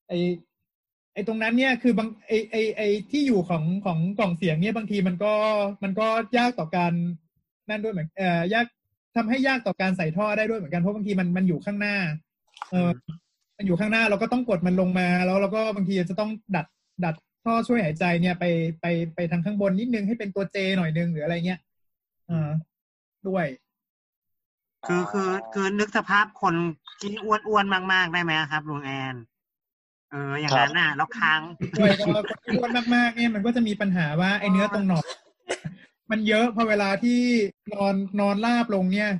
[0.09, 0.13] ไอ
[1.13, 5.33] ไอตรงนั้นเนี่ยคือบางไอไอไอที่อยู่ของของกล่องเสียงเนี่ยบางทีมันก็
[5.83, 6.93] มันก็ยากต่อการ
[7.69, 8.65] นั่นด้วยเหมือนเอ่อยาก
[9.15, 11.95] ทำให้ยากต่อการใส่ท่อได้ด้วยเหมือนกันเพราะบางทีมันมันอยู่ข้างหน้า
[12.71, 12.89] เออ
[13.57, 16.65] มันอยู่ข้างหน้าเราก็ต้องกดมันลงมา แล้วเราก็บางทีจะต้องดัด
[17.05, 18.45] ดัดท่อช่วยหายใจเนี่ยไป
[18.81, 21.59] ไปไปทางข้างบนนิดนึงให้เป็นตัวเจหน่อยนึงหรืออะไรเงี้ย
[22.27, 22.49] เออ
[23.27, 23.45] ด้วย
[24.87, 26.55] คือคือคือนึกสภาพคน
[26.99, 29.15] ที่อ้วนอ้วนๆมาก ๆ ได้ไหมครับลุงแอน
[30.11, 31.39] เอออย่างนั้นน่ะแล้วค้าง
[31.79, 35.05] ด้วยก็คนที่อ้วนมากๆเนี่ยมันก็จะมีปัญหาว่าไอ้เนื้อตรงหนอน
[36.11, 37.19] มันเยอะพอเวลาที่
[37.73, 39.11] นอนนอนราบลงเนี่ย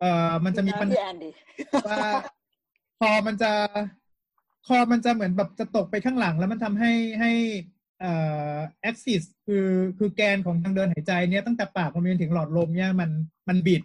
[0.00, 1.30] เอ่อมันจะมีปัญพี่หาแอนดิ
[1.88, 1.98] ว่า
[3.00, 3.52] คอมันจะ
[4.66, 7.32] คอมันจะเหมือนแบบจะตกไปข้างหลัง แล้วมันทำให้ให้
[8.00, 8.12] เอ่
[8.52, 8.56] อ
[8.88, 13.10] axis คือคือแกนของทางเดินหายใจเนี่ยตั้งแต่ปากพอมันถึงหลอดลมเนี่ยมัน
[13.48, 13.82] มันบิด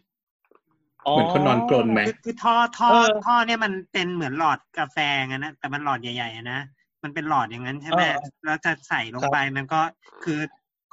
[1.12, 6.60] เหมือนคนนอนกรนไหมคือคือท่อท่อเออท่อเนี่ยมันเป็นเหมือนหลอดกาแฟงั้นนะแต่มันหลอดใหญ่ๆอะนะ
[7.04, 9.82] มันเป็นหลอดอย่างนั้นใช่ไหมเออแล้วจะใส่ลงไปมันก็
[10.24, 10.40] คือ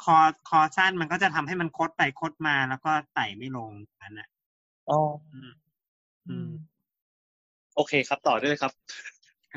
[0.03, 0.17] คอ
[0.49, 3.71] คอสั้นมันก็จะทำให้มันคดไปคดมาแล้วก็ไต่ไม่ลง
[4.03, 4.29] นั่นน่ะ
[4.91, 4.99] อ๋อ
[6.29, 6.51] อืม
[7.77, 8.73] โอเคครับต่อได้เลยครับ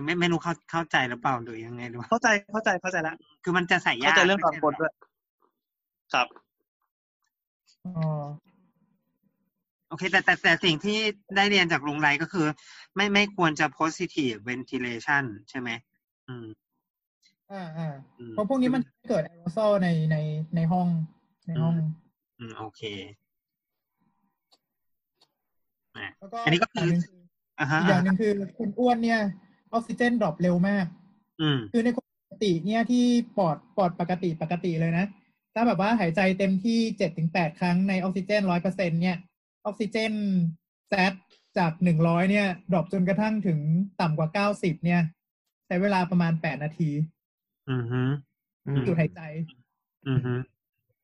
[0.05, 4.93] ไม่ไม่รู้เข้าเข้าใจหรือเปล่าหรือยังไงดูเข้าใจเข้าใจเข้าใจแล้วคือมันจะใส่ยาเข้ากใจเรื่องความกดด้วย
[6.13, 6.27] ครับ
[7.85, 7.89] อ๋
[8.23, 8.25] อ
[9.89, 10.97] โอเค แต่แต่แต่สิ่งที่
[11.35, 12.47] ได้เรียนจากลุงไรก็คือ
[12.95, 15.69] ไม่ไม่ควรจะ positive ventilation ใช่ไหม
[16.27, 16.45] อืม
[17.51, 17.87] อ่าอ่า
[18.19, 20.17] อืมเพราะพวกนี้มันเกิดแอโรซอลในใน
[20.55, 20.87] ในห้อง
[21.47, 21.75] ในห้อง
[22.39, 22.81] อืมโอเค
[26.19, 26.97] แล้วก็อันนี้ก็คืออีก
[27.59, 29.19] อ่าฮะอย่างหนึ่งคือคนอ้วนเนี่ย
[29.73, 30.85] ออกซิเจนดรอปเร็วมาก
[31.41, 33.05] อืมคือในคนปกติเนี่ยที่
[33.37, 35.05] ปอดปอดปกติปกติเลยนะ
[35.53, 39.17] ถ้าแบบว่าหายใจเต็มที่เจ็ดถึงแปดครั้งในออกซิเจนร้อยเปอร์เซ็นเนี่ย
[39.65, 40.13] ออกซิเจน
[40.87, 41.13] แซด
[41.57, 43.59] จากหนึ่งร้อยเนี่ยดรอปจนกระทั่งถึง
[44.01, 45.01] ต่ำกว่าเก้าสิบเนี่ย
[45.65, 46.89] ใช้เวลาประมาณแปดนาที
[47.69, 48.01] อืมฮึ
[48.67, 49.21] อืมหยุดหายใจ
[50.07, 50.33] อืมฮึ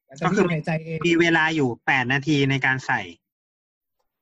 [0.08, 3.02] หลังจากที่หยุดหายใจเองมีเวลาอยู่แปดนาทีในการใส่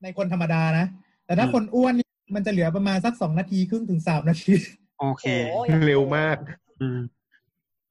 [0.03, 0.85] ในคนธรรมดานะ
[1.25, 4.53] แต่ถ้าอืมคนอ้วนเนี่ยมันจะเหลือประมาณสักสองนาทีครึ่งถึงสามนาที
[4.99, 6.37] โอเคโอ้ยเร็วมาก
[6.81, 6.99] อืม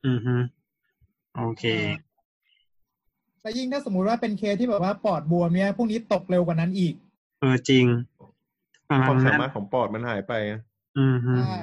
[0.05, 0.37] อืมฮึ
[1.37, 1.65] โอเค
[3.43, 6.95] แต่ยิ่งถ้าสมมุติว่าเป็นเคสที่แบบว่าปอดบวมเนี่ยพวกนี้ตกเร็วกว่านั้นอีก
[7.41, 7.87] เออจริง
[8.89, 10.33] ประมาความณสานั้นมารถของปอดมันหายไป
[10.99, 11.61] อืมฮึใช่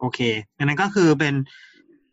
[0.00, 0.20] โอเค
[0.56, 1.34] อันนั้นก็คือเป็น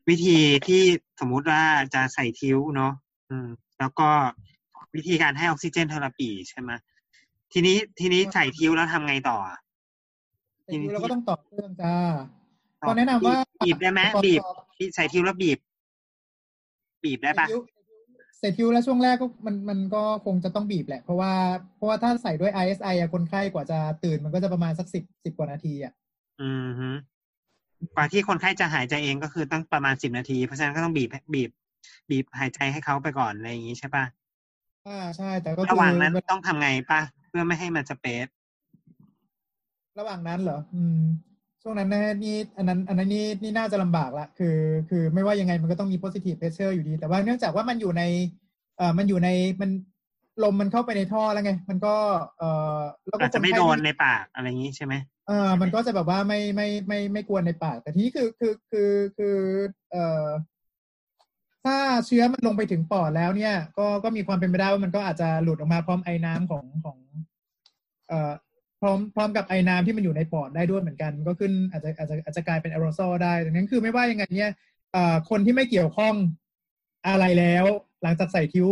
[0.10, 0.84] วิธีที่
[1.20, 1.62] สมมุติว่า
[1.94, 2.94] จะใส่ทิ้วเนาะ
[3.30, 3.48] อืม
[3.80, 4.10] แล้วก็
[4.96, 6.72] วิธีการให้ออกซิเจนเทอราปีใช่ไหม
[7.54, 9.60] ทีนี้ทีนี้ใส่ทิ้วแล้วทำไงต่ออะ
[10.64, 11.96] แต่ทีเราก็ต้องต่อเครื่องจ้า
[12.82, 14.54] ต่อก็แนะนำว่าบีบได้ไหมก่อนบีบต่อ
[14.96, 15.60] ใส่ทิ้วแล้วบีบ
[17.04, 17.48] บีบได้ปะ
[18.38, 21.34] เสร็จคิวแล้วช่วงแรกก็มันมันก็คงจะต้องบีบแหละ เพราะว่า
[21.76, 25.94] เพราะว่าถ้าใส่ด้วย ISI อะคนไข้กว่าจะตื่นมันก็จะประมาณสักสิบสิบกว่านาทีอะ
[26.42, 26.90] อืมฮึ
[27.96, 31.50] กว่าที่คนไข้จะหายใจเองก็คือต้องประมาณสิบนาที เพราะฉะนั้นก็ต้องบีบบีบ
[32.10, 34.06] บีบหายใจให้เขาไปก่อนอะไรอย่างงี้ใช่ปะ
[34.88, 38.28] อ่าใช่ แต่ก็คือระหว่างนั้นต้องทำไงปะเพื่อไม่ให้มันสเปซ
[40.00, 41.02] ระหว่างนั้นเหรอ อืม
[41.62, 44.58] ช่วงนั้นนะนี่อันนั้น อันนั้นนี่นี่น่าจะลำบากละคือ
[44.90, 48.04] คือไม่ว่ายังไงมันก็ต้องมี positive pressure อยู่ดี แต่ว่าเนื่องจากว่ามันอยู่ใน
[48.78, 49.30] เอ่อมันอยู่ใน
[49.62, 49.70] มัน
[50.44, 51.96] ลมมันเข้าไปในท่อแล้วไง มันก็
[52.38, 54.94] เอ่อแล้วก็อาจจะไม่คโดข้นในปากอะไรอย่างงี้ใช่ไหม
[55.28, 59.38] เออมันก็จะแบบว่าไม่ไม่ไม่ไม่กวนในปาก แต่ทีนี้คือคือคือคือ
[59.92, 60.28] เอ่อ
[61.66, 66.98] ถ้าเชื้อมันลงไปถึงปอดแล้วเนี่ย ก็ก็มีความเป็นไปได้ว่ามันก็อาจจะหลุดออกมาพร้อมไอ้น้ำของของ
[68.08, 68.32] เอ่อ
[68.82, 74.52] พร้อมพร้อมกับไอ้น้ำที่มันอยู่ในปอดได้ด้วยเหมือนกัน ก็ขึ้นอาจจะอาจจะอาจจะกลายเป็นแอโรโซลได้ดังนั้นคือไม่ว่ายังไงเนี่ย
[74.94, 76.16] เอ่อคนที่ไม่เกี่ยวข้อง
[77.08, 77.66] อะไรแล้ว
[78.04, 78.68] หลังจากใส่คิ้ว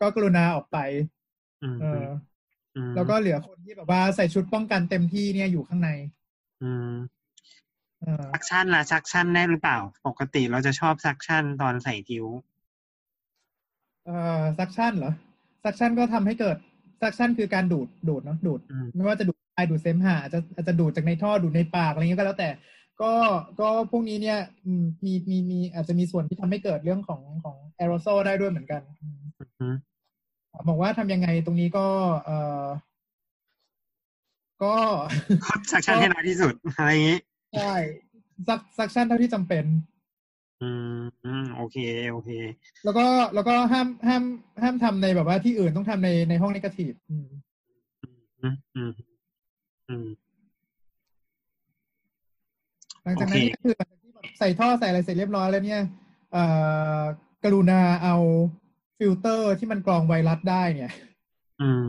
[0.00, 0.78] ก็กรุณาออกไป
[1.62, 2.04] อืมเออ
[2.76, 5.90] อืมแล้วก็เหลือคนที่แบบว่าใส่ชุดป้องกันเต็มที่เนี่ยอยู่ข้างใน
[6.62, 6.92] อืม
[8.00, 12.26] เออ suction ล่ะ suction ได้หรือเปล่า ปกติเราจะชอบ suction ตอนใส่ tube
[14.04, 15.12] เอ่อ suction เหรอ
[15.64, 16.56] suction ก็ทำให้เกิด
[17.02, 22.50] suction คือการดูดดูดเนาะดูดอืมไม่ว่าจะดูดไอดูดเสมหะอาจจะอาจจะดูดจากในท่อดูดในปากอะไรเงี้ยก็แล้วแต่
[23.02, 23.12] ก็
[23.60, 29.22] ก็พวกนี้เนี่ยอืมมีมีมีอาจจะมีส่วนที่ทำให้เกิดเรื่องของของแอโรโซลได้ด้วยเหมือนกันอืม
[29.60, 29.74] อืม
[30.68, 31.86] บอกว่าทำยังไงตรงนี้ก็
[32.24, 32.66] เอ่อ
[34.62, 34.74] ก็
[35.44, 37.18] ก็ suction ให้น้อยที่สุดอะไรอย่างงี้
[37.54, 37.74] ใช่
[38.48, 39.64] ซัก suction เท่าที่จำเป็น
[40.62, 41.76] อืมอืมโอเค
[42.10, 42.30] โอเค
[42.84, 44.22] แล้วก็แล้วก็ห้ามห้าม
[44.62, 47.28] ห้ามทำในแบบว่าที่อื่นต้องทำในในห้อง negative อืม
[48.42, 48.92] อืมอืม
[49.88, 50.06] อืม
[53.02, 55.82] หลังจากนั้นโอเคเนี่ยคือหลังจากที่แบบใส่ท่อใส่อะไรเสร็จเรียบร้อยแล้วเนี่ย
[56.32, 56.44] เอ่
[57.00, 57.02] อ
[57.44, 58.16] กรุณาเอา
[58.98, 60.92] ฟิลเตอร์ที่มันกรองไวรัสได้เนี่ย
[61.62, 61.84] อืม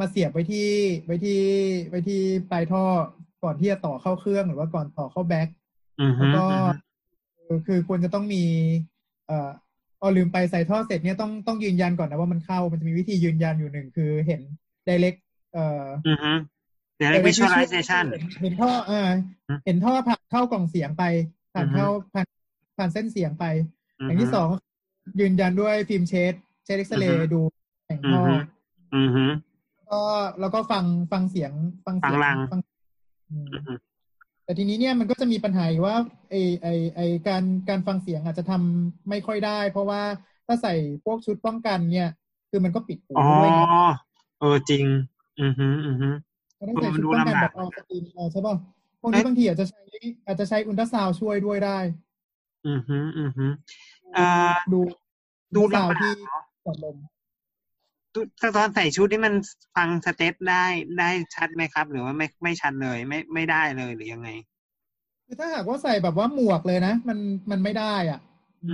[0.00, 0.70] มาเสียบไว้ที่
[1.04, 1.40] ไว้ที่
[1.88, 2.84] ไว้ที่ปลายท่อ
[3.42, 5.48] ก่อนที่จะต่อเข้าเครื่องหรือว่าก่อนต่อเข้า bag
[6.00, 6.78] อืมแล้วก็อืม
[7.46, 8.44] คือคือควรจะต้องมี
[9.26, 9.50] เอ่อ
[9.98, 14.40] เออลืมไปใส่ท่อเสร็จเนี่ยต้องต้องยืนยันก่อนนะว่ามันเข้ามันจะมีวิธียืนยันอยู่หนึ่งคือเห็น
[14.88, 15.18] direct
[15.52, 16.38] เอ่ออืมอืม
[16.96, 19.08] เดี๋ยว direct visualization visual เห็นท่อเออ
[19.48, 21.04] อืมเห็นท่อผ่านเข้ากล่องเสียงไป
[21.54, 22.26] ผ่านอือฮึเข้าผ่าน
[22.76, 23.44] ผ่านเส้นเสียงไป
[24.06, 24.48] อย่างที่สอง
[25.20, 26.34] ยืนยันด้วยฟิล์มเชด
[26.64, 27.40] เชดเอ็กซเรอือฮึย์ดู
[27.86, 28.22] แห่งอืท่มอ
[28.92, 29.32] อืมอืม
[29.90, 30.02] ก็
[30.40, 31.52] แล้วก็ฟังฟังเสียง
[31.86, 32.60] ฟังเสีฟังรังฟัง
[33.30, 33.78] อืมอืม
[34.44, 35.96] แต่ทีนี้เนี่ยมันก็จะมีปัญหาอยู่ว่า
[36.30, 40.02] ไอไอไอการการฟังเสียงอาจจะทำไม่ค่อยได้ เพราะว่า
[40.46, 40.74] ถ้าใส่
[41.04, 42.10] พวกชุดป้องกันเนี่ย
[42.50, 43.62] คือมันก็ปิดหูอ๋อด้วยไง
[44.40, 44.84] เออจริง
[45.40, 46.08] อืมฮึอืมฮึ
[46.58, 48.56] มันต้องใส่ชุดป้องกันแบบออสตินเออใช่ป่ะ
[49.00, 49.80] พวกนี้บางทีอาจจะใช้
[50.26, 51.78] อาจจะใช้อุลตราซาวด์ช่วยด้วยได้
[52.66, 53.46] อืมฮึอืมฮึ
[54.01, 54.01] เอ่อ
[54.72, 54.80] ดู
[55.54, 56.96] ดูอุลตราซาวลำบากด์ที่เนอะหลอดลม
[58.14, 58.16] ต
[58.56, 59.34] ตอนใส่ชุดนี่มัน
[59.76, 60.64] ฟังสเตปได้
[60.98, 64.28] ได้ชัดไหมครับ หรือว่าไม่ไม่ชัดเลย ไม่ไม่ได้เลยหรือยังไง
[65.26, 67.18] คือถ้าหากว่าใส่แบบว่าหมวกเลยนะ มัน
[67.50, 68.20] มันไม่ได้อะ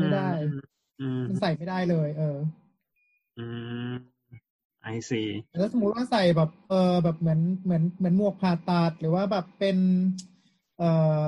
[0.01, 0.61] ไม่ได้อืม
[1.01, 2.37] อืมมันใส่ไม่ได้เลย เออ
[3.39, 3.45] อื
[3.91, 3.95] ม
[4.83, 5.23] ไอซี
[5.57, 9.77] แล้วสมมติว่าใส่แบบเออแบบเหมือนเหมือนเหมือนหมวกผ่าตัดหรือว่าแบบเป็น
[10.79, 10.91] เอ่
[11.25, 11.27] อ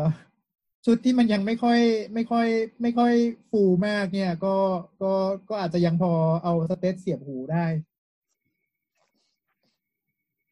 [0.87, 1.78] ชุดที่มันยังไม่ค่อย
[2.14, 2.47] ไม่ค่อย
[2.83, 3.12] ไม่ค่อย
[3.51, 4.57] ฟูมากเนี่ย ก็
[5.03, 5.12] ก็
[5.49, 6.12] ก็อาจจะยังพอ
[6.45, 7.66] เอาสเตตเสียบหูได้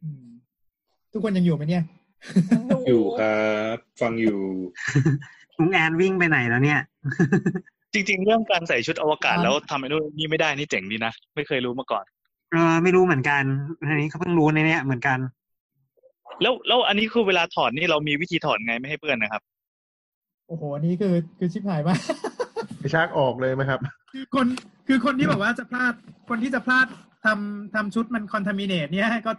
[0.03, 0.27] อืม
[1.13, 1.85] ทุกคนยังอยู่ไหมเนี่ย
[2.89, 3.39] อยู่ครั
[3.75, 4.39] บ ฟังอยู่
[5.59, 6.81] ลุงแอนวิ่งไปไหนแล้วเนี่ย
[7.93, 12.05] จริง ๆ เรื่องการใส่ชุดอวกาศครับแล้วทำไอ้นู่นนี่ไม่ได้นี่เจ๋งดีนะ ไม่เคยรู้มาก่อน
[12.53, 13.43] เออไม่รู้เหมือนกัน
[13.81, 15.19] อันนี้เขาเพิ่งรู้ในเนี้ยเหมือนกัน
[16.43, 19.43] แล้วแล้วอันนี้คือเวลาถอดนี่เรามีวิธีถอดไงไม่ให้เปื้อนนะครับ
[20.49, 22.01] โอ้โหอันนี้คือคือชิบหายมาก
[22.79, 23.81] ไปชักออกเลยไหมครับ
[24.13, 24.47] คือคน
[24.89, 25.95] คือคนที่แบบว่าจะพลาด
[26.29, 26.87] คนที่จะพลาด
[27.25, 29.33] ทำทำชุดมัน contaminate เนี่ยก็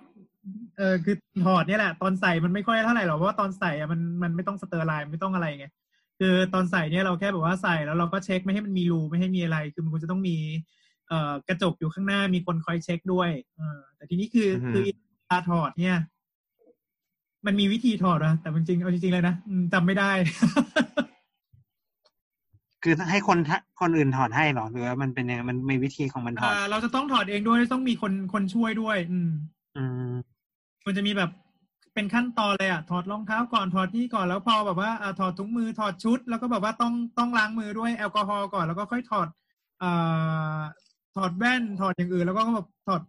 [0.77, 5.67] เออคือถอดเนี่ยแหละ ตอนใส่มันไม่ค่อยเท่าไหร่หรอกเพราะว่าตอนใส่อะมันมันไม่ต้อง sterile ไม่ต้องอะไรไง
[6.19, 10.37] คือตอนใส่เนี่ยเราแค่แบบว่าใส่แล้วเราก็เช็คไม่ให้มันมีรูไม่ให้มีอะไร คือมันควรจะต้องมี
[11.07, 14.89] เอ่อกระจกอยู่ข้างหน้ามีคนคอยเช็คด้วยเออแต่ทีนี้คืออือฮึคือเว
[15.31, 15.95] ลาถอดเนี่ย
[17.45, 20.11] มันมีวิธีถอดนะแต่จริงๆเอาจริงๆเลยนะอืมจำไม่ได้
[22.83, 29.29] คือให้คนทะคนอื่นถอดให้เหรอหรือว่ามันเป็นยังไงมันมีวิธีของมันถอดอ่าเราจะต้องถอดเองด้วยต้องมีคนคนช่วยด้วย อืม
[29.77, 30.13] อืม
[30.85, 31.31] มันจะมีแบบ
[31.93, 39.27] เป็นขั้นตอนเลยอะถอดรองเท้าก่อนถอดนี่ก่อนแล้วพอแบบว่าอ่าถอดถุงมือถอดชุด แล้วก็แบบว่าต้องต้องล้างมือด้วยแอลกอฮอล์ก่อนแล้วก็ค่อยถอด
[39.83, 40.59] อ่า
[41.15, 43.01] ถอดแว่นถอดอย่างอื่น แล้วก็แบบถอด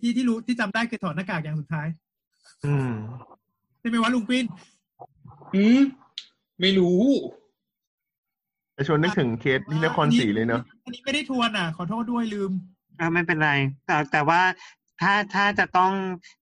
[0.00, 1.88] ที่ที่รู้ที่จำได้คือถอดหน้ากากอย่างสุดท้าย
[2.64, 2.92] อืม
[3.86, 4.44] ใช่ไหมวะลุงปิ้น
[5.54, 5.80] อืม
[6.60, 7.00] ไม่รู้
[8.74, 12.52] แต่ชวนนึกถึงเคสที่นครศรีเลยเนาะอันนี้ไม่ได้ทวนอะ ขอโทษด้วยลืม
[12.96, 13.50] เออไม่เป็นไร
[13.86, 14.40] แต่แต่ว่า
[15.00, 15.92] ถ้าถ้าจะต้อง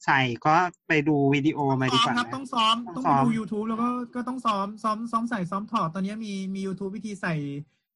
[0.07, 0.57] ใส่ก็
[0.88, 7.34] ไปดูวิดีโอมาดีซ้อกมว่าครับนะต้องซ้อมต้ต้อองงซ้อมไปดู YouTube แล้วก็ก็ต้องซ้อมซ้อมซ้อมใส่ซ้อมถอดตอนนี้มีมี YouTube วิธีใส่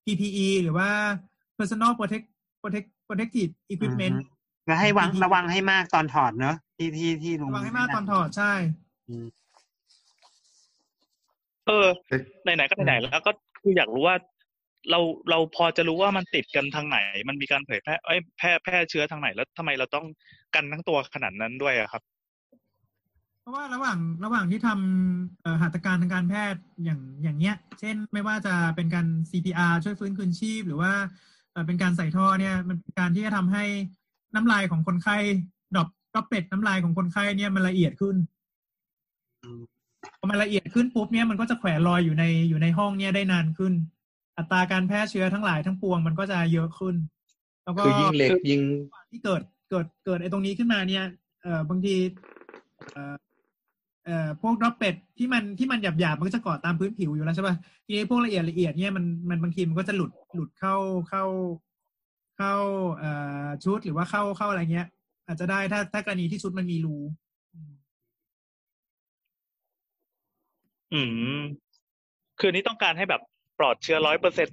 [0.05, 0.88] PPE หรือว่า
[1.59, 2.26] personal protect
[2.62, 4.20] protect protective อื equipment ม
[4.66, 8.88] แล้วให้วังระวังให้มากตอนถอดเนอะที่ที่ที่ลุงระวังให้มากตอนถอดใช่อืม
[11.66, 12.20] เออเอ๊ะ
[12.56, 13.32] ไหนๆก็ไหนๆแล้วก็
[13.62, 14.16] คืออยากรู้ว่า
[14.90, 15.00] เรา
[15.30, 16.98] เราพอจะรู้ว่ามันติดกันทางไหน
[17.28, 20.06] มันมีการเผยแพร่เอ้ยแพร่แพร่เชื้อทางไหนแล้วทำไมเราต้อง
[20.54, 22.02] กันทั้งตัวขนาดนั้นด้วยอะครับ
[23.40, 30.92] เพราะว่าระหว่างระหว่างที่ทำเอ่อหัตถการทางการแพทย์อย่างอย่างเนี้ย เช่นไม่ว่าจะเป็นการ CPR ช่วยฟื้นคืนชีพ หรือว่า
[31.52, 33.64] เอ่อเป็นการใส่ท่อเนี่ย มันเป็นการที่จะทำให้
[34.34, 35.16] น้ำลายของคนไข้
[35.76, 38.38] drop droplet น้ำลายของคนไข้เนี่ยมันละเอียดขึ้นอืม
[40.18, 43.72] พอมันละเอียดขึ้นปุ๊บเนี่ยมันก็จะแขวนลอยอยู่ในอยู่ในห้องเนี่ยได้นานขึ้น
[44.39, 46.95] อัตราการแพร่เชื้อทั้งหลายทั้งปวงมันก็จะเยอะขึ้น
[47.64, 48.62] แล้วก็คือยิ่งเล็กยิ่ง
[49.11, 51.05] ที่เกิดเกิดเกิดไอ้ตรงนี้ขึ้นมาเนี่ย
[51.43, 51.95] เอ่อบางที
[52.93, 53.14] เอ่อ
[54.05, 60.76] เอ่อพวกดรอปเป็ดที่มันที่มันหยาบหยาบๆมันก็จะเกาะตามพื้นผิวอยู่แล้วใช่ป่ะทีนี้พวกละเอียดละเอียดเนี่ยมันมันบางทีมันก็จะหลุดหลุดเข้า
[61.09, 61.24] เข้า
[62.39, 62.55] เข้า
[62.99, 63.11] เอ่
[63.45, 64.86] อชุดหรือว่าเข้าเข้าอะไรเงี้ย
[65.26, 66.97] อาจจะได้ถ้าถ้ากรณีที่ชุดมันมีรู
[70.95, 71.01] อื
[71.36, 71.41] ม
[72.41, 73.22] คือนี่ต้องการให้แบบ
[73.59, 74.49] ปลอดเชื้อร้อยเปอร์เซ็น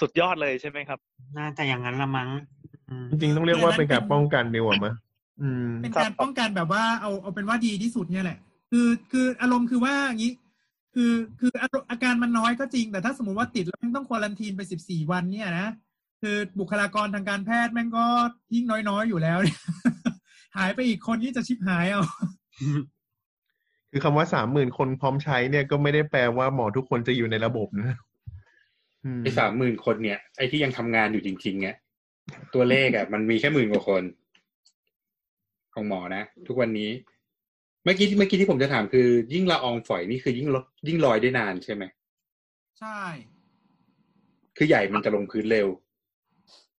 [0.00, 0.98] สุดยอดเลยใช่ไหมครับ
[1.38, 2.30] น่าจะอย่างนั้นละมั้ง
[2.88, 4.94] อืมจริงๆต้องเรียกว่าเป็นการป้องกันดีกว่ามั้ย
[5.40, 8.38] อืม เป็นการป้องกันแบบว่าเอาเอาเป็นว่าดีที่สุดเนี่ยแหละ
[8.70, 10.32] คือคืออารมณ์คือว่าอย่างนี้
[10.94, 15.68] คือคืออาอาการมันน้อยก็จริง แต่ถ้าสมมติว่าติดแล้วแม่งต้องควอลันทีนไปสิบสี่วันเนี่ยนะ
[16.22, 18.04] คือบุคลากรทางการแพทย์แม่งก็
[18.54, 19.60] ยิ่งน้อยๆอยู่แล้วเนี่ย
[20.56, 22.02] หายไปอีกคนนี่จะชิบหายเอา
[23.92, 27.96] คือคำว่าสามหมื่นคนพร้อมใช้เนี่ยก็ไม่ได้แปลว่าหมอทุกคนจะอยู่ในระบบนะ
[29.04, 31.76] อืมไอ้สามหมื่นคนเนี่ยไอ้ที่ยังทำงานอยู่จริง ๆ เนี่ย
[32.54, 34.02] ตัวเลขอะ มันมีแค่หมื่นกว่าคน
[35.74, 36.90] ของหมอนะ ทุกวันนี้
[37.84, 41.84] เมื่อกี้เมื่อกี้ที่ผมจะถามคือ ยิ่งละอองฝอยนี่คือยิ่งลดยิ่งลอยได้นานใช่ไหม
[42.80, 43.00] ใช่
[44.56, 45.68] คือใหญ่มันจะลงพื้นเร็ว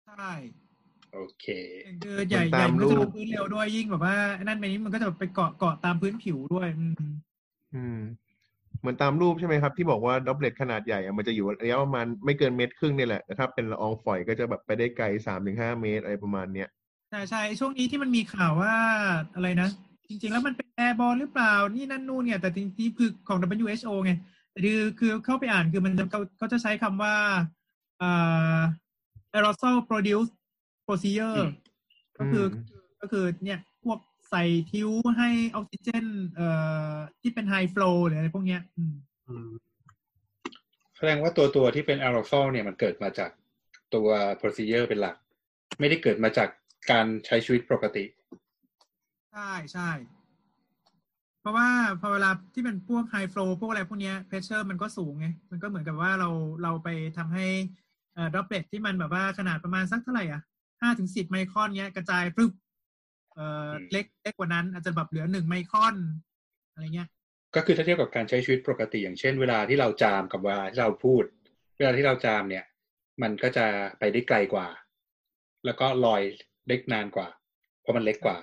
[0.07, 0.31] ใช่
[1.15, 1.47] โอเค
[2.05, 6.95] คือใหญ่ใหญ่มันก็จะลงพื้นเร็วด้วยยิ่งแบบว่า นั่นไปนี้มันก็จะไปเกาะเกาะตามพื้นผิวด้วย อืม
[7.75, 7.99] อืม
[8.81, 16.69] เหมือนตามรูปใช่ไหมครับ ที่บอกว่าด็อบเล็ตขนาดใหญ่อะมันจะอยู่ระยะประมาณไม่เกินเมตรครึ่งนี่แหละนะครับเป็นละอองฝอยก็จะแบบไปได้ไกลสามถึงห้าเมตรอะไรประมาณเนี้ย
[17.11, 18.75] ใช่ใช่ช่วงนี้ที่มันมีข่าวว่า
[19.35, 19.69] อะไรนะ
[20.09, 24.13] จริง ๆ แล้วมันเป็นแอร์บอลหรือเปล่า นี่นั่นนู่นเนี่ย แต่จริงๆคือของ WHO ไง
[24.51, 27.15] แต่คือคือเข้าไปอ่านคือมันจะเขาเขาจะใช้คำว่า
[28.03, 28.59] อ่า
[29.35, 29.77] aerosol
[30.93, 31.51] produce procedure อืม
[32.19, 33.99] ก็คืออืมก็คือเนี่ยพวก
[34.31, 36.49] ใส่ทิวให้ออกซิเจน เอ่
[36.93, 38.95] อที่เป็นไฮฟลูหรืออะไรพวกเนี้ยอืม
[39.29, 39.49] อืม
[40.97, 43.31] แสดงว่าตัวตัวที่เป็น aerosol เนี่ยมันเกิดมาจาก
[43.95, 44.09] ตัว
[44.41, 45.17] procedure เป็นหลัก
[45.81, 46.49] ไม่ได้เกิดมาจาก
[46.91, 48.05] การใช้ชีวิตปกติ
[49.33, 49.91] ใช่ใช่
[51.41, 51.69] เพราะว่า
[52.01, 56.31] พอเวลาที่เป็นพวก high flow พวกอะไรพวกเนี้ย pressure มันก็สูงไงมันก็เหมือนกับว่าเรา
[56.63, 56.89] เราไป
[57.19, 57.47] ทำให้
[58.15, 60.43] เอ่อ droplet ที่มันแบบว่าขนาดประมาณสักเท่าไหร่อะ
[60.83, 62.53] ห้าถึงสิบไมครอนเนี้ยกระจายปึ๊บ
[63.35, 65.97] เอ่ออืมเล็กเล็กกว่านั้นอาจจะแบบเหลือหนึ่งไมครอน
[66.73, 67.09] อะไรเงี้ย
[67.55, 71.25] ก็คือถ้าเทียบกับการใช้ชีวิตปกติ อย่างเช่น เวลาที่เราจามกับเวลาที่เราพูด
[71.79, 72.65] เวลาที่เราจามเนี่ย
[73.23, 73.67] มันก็จะ
[73.99, 74.69] ไปได้ไกลกว่า
[75.65, 76.23] แล้วก็ลอย
[76.69, 77.29] ได้นานกว่า
[77.81, 78.39] เพราะมันเล็กกว่า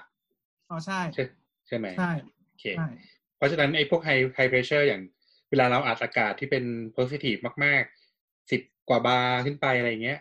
[0.70, 1.24] อ๋อใช่ใช่
[1.68, 2.12] ใช่ไหมใช่
[2.48, 2.90] โอเคใช่
[3.38, 5.02] เพราะฉะนั้นไอ้พวก high high pressure อย่าง
[5.50, 10.20] เวลาเราอัดอากาศที่เป็น positive มากๆสิบกว่าบาร์ขึ้นไปอะไรเงี้ย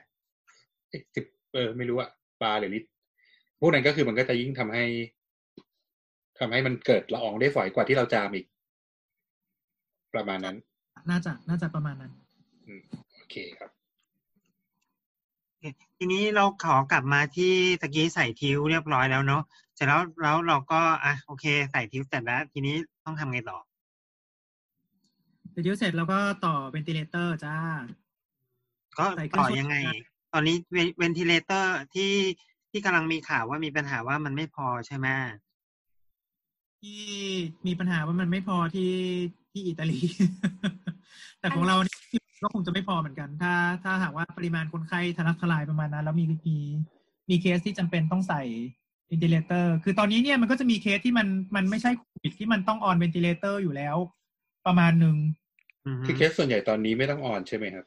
[0.92, 2.10] สิบเออ ไม่รู้อะ
[2.42, 2.88] บาร์หรือลิตร
[3.60, 4.84] พวกนั้นก็คือมันก็จะยิ่งทำให้
[6.38, 8.46] ทำให้มันเกิดละอองได้ฝอยกว่าที่เราจามอีก
[10.14, 10.56] ประมาณนั้น
[11.10, 12.12] น่าจะน่าจะประมาณนั้น
[12.66, 12.82] อืม
[13.14, 13.70] โอเคครับ
[15.98, 19.42] ทีนี้เราขอกลับมาที่ตะกี้ใส่ tube เรียบร้อยแล้วเนาะ
[19.74, 23.58] เสร็จแล้วแล้วเราก็อะโอเค ใส่ tube เสร็จแล้วทีนี้ต้องทำไงต่อ
[25.50, 27.56] เดี๋ยวเสร็จแล้วก็ต่อ ventilator จ้า
[28.98, 30.56] ก็ใส่เครื่ต่องอช่วยหายใจต อนนี้
[30.98, 32.14] ventilator ที่
[32.70, 35.06] ที่กำลังมีข่าวว่ามีปัญหาว่ามันไม่พอใช่ไหม
[36.80, 37.02] ที่
[37.66, 38.92] มีปัญหาว่ามันไม่พอที่
[39.50, 39.98] ที่อิตาลี
[41.40, 43.52] แต่ของเรานี่คือก็คงจะไม่พอเหมือนกัน ถ้า
[43.84, 46.56] ถ้าหากว่าปริมาณคนไข้ทะลักทลายประมาณนั้น แล้วมีมี
[47.30, 48.42] มีเคสที่จำเป็นต้องใส่
[49.06, 53.96] ventilator คือตอนนี้เนี่ยมันก็จะมีเคสที่มันมันไม่ใช่โควิดที่มันต้อง on ventilator อยู่แล้ว
[54.66, 55.16] ประมาณหนึ่ง
[55.84, 57.86] อืมคือเคสส่วนใหญ่ตอนนี้ไม่ต้อง on ใช่ไหมครับ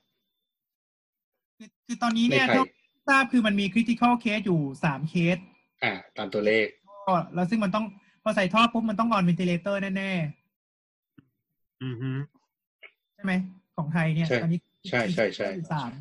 [1.62, 5.38] คือคือตอนนี้เนี่ยในไทยเท่าที่ทราบคือมันมี critical case อยู่สามเคส
[5.84, 6.66] อ่า ตามตัวเลข
[7.08, 7.86] ก็แล้วซึ่งมันต้อง
[8.24, 10.12] พอใส่ท่อปุ๊บมันต้อง on ventilator แน่
[11.84, 13.34] อืมฮึๆใช่ไหม
[13.76, 14.60] ของไทยเนี่ยใช่ตอนนี้
[14.90, 15.92] ใช่ใช่ใช่สาม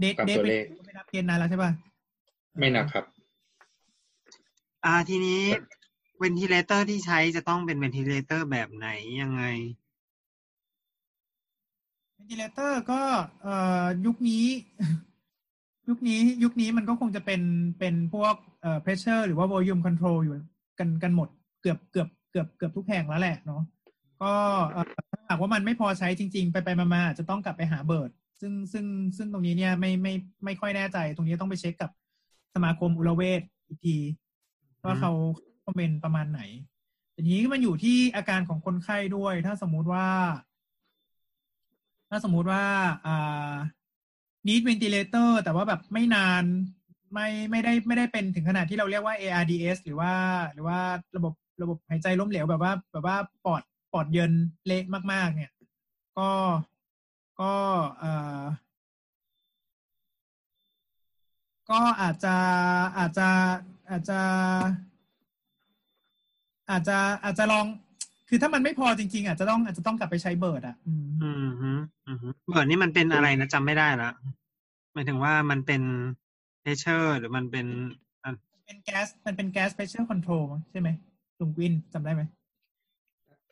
[0.00, 1.70] dead ตาม dead ตัวไปเลขไม่นับเคสนั้นแล้วใช่ป่ะ
[2.58, 3.04] ไม่นับครับ
[4.84, 5.42] อ่าทีนี้
[6.18, 8.88] ventilator ที่ใช้จะต้องเป็น ventilator แบบไหน
[9.20, 9.44] ยังไง
[12.26, 13.02] เวนติเลเตอร์ก็
[13.42, 14.46] เอ่อยุคนี้
[15.88, 17.42] ยุคนี้ยุคนี้มันก็คงจะเป็น
[17.78, 20.34] เป็นพวกเอ่อ pressure หรือว่า volume control อยู่
[20.78, 21.28] กันกันหมด
[21.62, 23.62] เกือบเกือบเกือบเกือบทุกแห่งแล้วแหละเนาะ
[24.22, 24.32] ก็
[24.70, 28.10] เอ่อถ้าหากว่ามันไม่พอใช้จริง ๆ ไปไปมาๆอาจจะต้องกลับไปหาเบิร์ด
[28.40, 30.14] ซึ่งซึ่งซึ่งตรงนี้เนี่ยไม่ไม่
[30.44, 31.90] ไม่ค่อยแน่ใจ ตรงนี้ต้องไปเช็คกับ
[32.54, 33.96] สมาคมอุลเวชอีกที
[34.84, 35.12] ว่าเขา
[35.64, 36.40] คอมเมนต์ประมาณไหน
[37.14, 40.06] ทีนี้มันอยู่ที่อาการของคนไข้ด้วย ถ้าสมมุติว่า
[42.14, 42.64] ถ้าสมมุติว่า
[43.06, 43.52] อ่า
[44.46, 46.44] need ventilator แต่ว่าแบบไม่นาน
[47.12, 50.12] ไม่ไม่ได้ไม่ได้เป็นถึงขนาดที่เราเรียกว่า ARDS หรือว่า
[50.52, 50.78] หรือว่า
[51.16, 53.62] ระบบระบบหายใจล้มเหลวแบบว่า แบบว่าปอด
[53.92, 54.32] ปอดเยิน
[54.66, 55.52] เละมาก ๆ เนี่ย
[56.18, 56.30] ก็
[57.40, 57.52] ก็
[57.98, 58.42] เอ่อ
[61.70, 62.36] ก็อาจจะ
[62.98, 63.28] อาจจะ
[63.90, 64.20] อาจจะ
[66.70, 67.66] อาจจะอาจจะลอง
[68.28, 71.70] คือถ้ามันไม่พอจริง ๆ อาจจะต้องอาจจะต้องกลับไปใช้ Bird อะ อืมอืมฮึ
[72.06, 74.10] อืมฮึ Bird นี่มันเป็นอะไรนะจำไม่ได้ละ
[74.94, 75.82] หมายถึงว่ามันเป็น
[76.62, 77.66] pressure หรือมันเป็น
[78.22, 78.34] อัน
[78.66, 80.88] เป็นแก๊สมันเป็นแก๊ส pressure control มั้งใช่ไหม
[81.40, 82.22] ลุงวินจำได้ไหม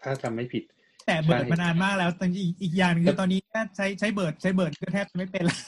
[0.02, 0.64] ถ้าจำไม่ผิด
[1.06, 3.40] แต่เบิร์ดใช้มานานมากแล้วแต่อีกอีกอย่างหนึงคือตอนนี้
[3.76, 5.58] ใช้ใช้ Bird ใช้ Bird ก็แทบจะไม่เป็นละ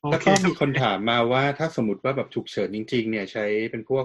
[0.00, 4.04] โอแล้วเคก็มีคนถามมาว่าถ้าสมมติว่าแบบฉุกเฉินจริง ๆ เนี่ยใช้เป็นพวก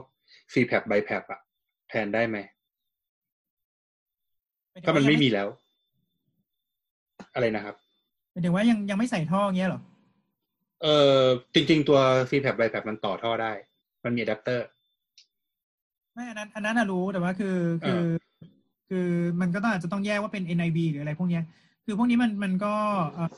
[0.53, 1.41] c p a p b i p a p อะ
[1.89, 2.37] แทนได้ไหม
[4.81, 5.47] ก็มันไม่มีแล้ว
[7.33, 7.75] อะไรนะครับ
[8.31, 9.81] หมายถึงว่ายังยังไม่ใส่ท่อเงี้ยเหรอ
[10.81, 11.19] เออ
[11.53, 11.99] จริง ๆ ตัว
[12.29, 13.51] c p a p b i p a p มันต่อท่อได้
[14.03, 14.65] มันมีอะแดปเตอร์
[16.13, 18.03] ไม่อันนั้นอันนั้นน่ะรู้แต่ว่าคือคือ
[18.89, 19.07] คือ
[19.41, 21.43] มันก็ต้องอาจจะต้องแยกว่าเป็น NIV หรืออะไรพวกเนี้ย
[21.85, 22.73] คือพวกนี้มันมันก็
[23.13, 23.29] เอ่อ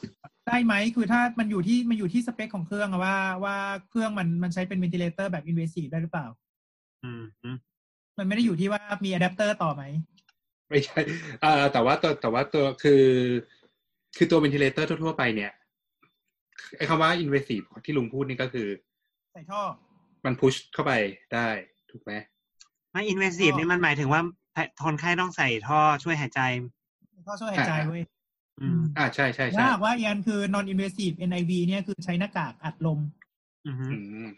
[0.47, 3.55] ได้ไหมคือถ้ามันอยู่ที่มันอยู่ที่สเปคของเครื่องอะว่าว่า
[3.89, 6.27] เครื่องมันมันใช้เป็น ventilator แบบ invasive ได้หรือเปล่า
[7.03, 7.49] อืมฮึ
[8.17, 9.83] มันไม่ได้อยู่ที่ว่ามีอะแดปเตอร์ต่อไหม
[10.70, 10.99] ไม่ใช่
[11.43, 13.03] อ่าแต่ว่าตัวแต่ว่าตัวคือ
[14.18, 15.51] คือตัว ventilator ทั่วๆไปเนี่ย
[16.78, 18.68] ไอ้คำว่า invasive ที่ลุงพูดนี่ก็คือ
[19.34, 19.61] ใส่ท่อ
[20.26, 20.93] มันพุชเข้าไป
[21.34, 21.47] ได้
[21.91, 22.13] ถูกไหม
[22.91, 24.22] ไม่อินเวสีฟนี่มันหมายถึงว่า
[24.86, 26.41] คนไข้ต้องใส่ท่อช่วยหายใจ
[27.28, 28.03] ท่อช่วยหายใจเว้ย
[28.61, 32.99] อืมอ่าใช่ใช่ถ้าใช่หากว่าอีอันคือ non invasive NIV เนี่ยคือใช้หน้ากากอัดลม
[33.68, 33.97] อืมฮึอื
[34.28, 34.30] ม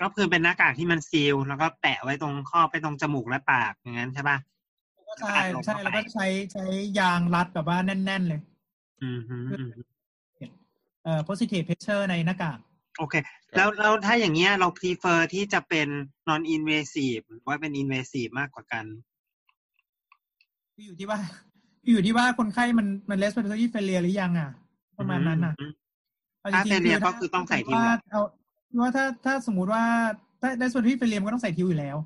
[0.00, 4.38] ก็คือเป็นหน้ากากที่มันซีลแล้วก็แปะไว้ตรงครอบไปตรงจมูกและปากอย่างนั้นใช่ป่ะ
[5.08, 5.36] ก็ใช่
[5.66, 6.64] ใช่แล้วก็ใช้ใช้
[6.98, 8.40] ยางรัดแบบว่าแน่น ๆ เลย
[9.02, 9.80] อืมฮึอืมฮึ
[11.04, 12.58] เอ่อ positive pressure ในหน้ากาก
[12.98, 13.14] โอเค
[13.56, 15.88] แล้วแล้วถ้าอย่างเงี้ยเรา prefer ที่จะเป็น
[16.28, 18.84] non invasive หรือว่าเป็น invasive มากกว่ากัน
[20.74, 21.18] คืออยู่ที่ว่า
[21.90, 24.50] อยู่ที่ว่าคนไข้มันมัน respiratory failure หรือยังอะ
[24.98, 25.72] ประมาณนั้นอะอืม
[26.40, 28.22] เอาจถ้าริงๆ failure ถ้าก็คือต้องใส่ทิวว่าแหละเอา
[28.80, 29.84] ว่าถ้าถ้าสมมุติว่า
[30.40, 31.96] ถ้า respiratory failure มันก็ต้องใส่ทิวอยู่แล้ว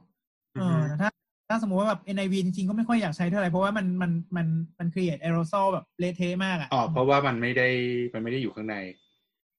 [0.61, 1.11] เออแต่ถ้า
[1.49, 4.47] ถ้าสมมุติว่าแบบ NIV จริงๆก็ไม่ค่อยอยากใช้เท่าไหร่เพราะว่ามันมันมัน
[4.79, 7.69] มัน create aerosol แบบเละเทะมากอะอ๋อเพราะว่ามันไม่ได้
[8.15, 8.77] มันไม่ได้อยู่ข้างใน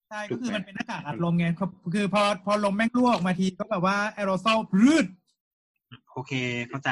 [0.10, 5.06] ใช่ถูก็กไหมคือมันเป็นหน้ากากอัดลมไงคือคือพอพอลมแม่งรั่วออกมาทีก็แบบว่า aerosol พืด
[6.12, 6.34] โอเค
[6.70, 6.92] เข้าใจ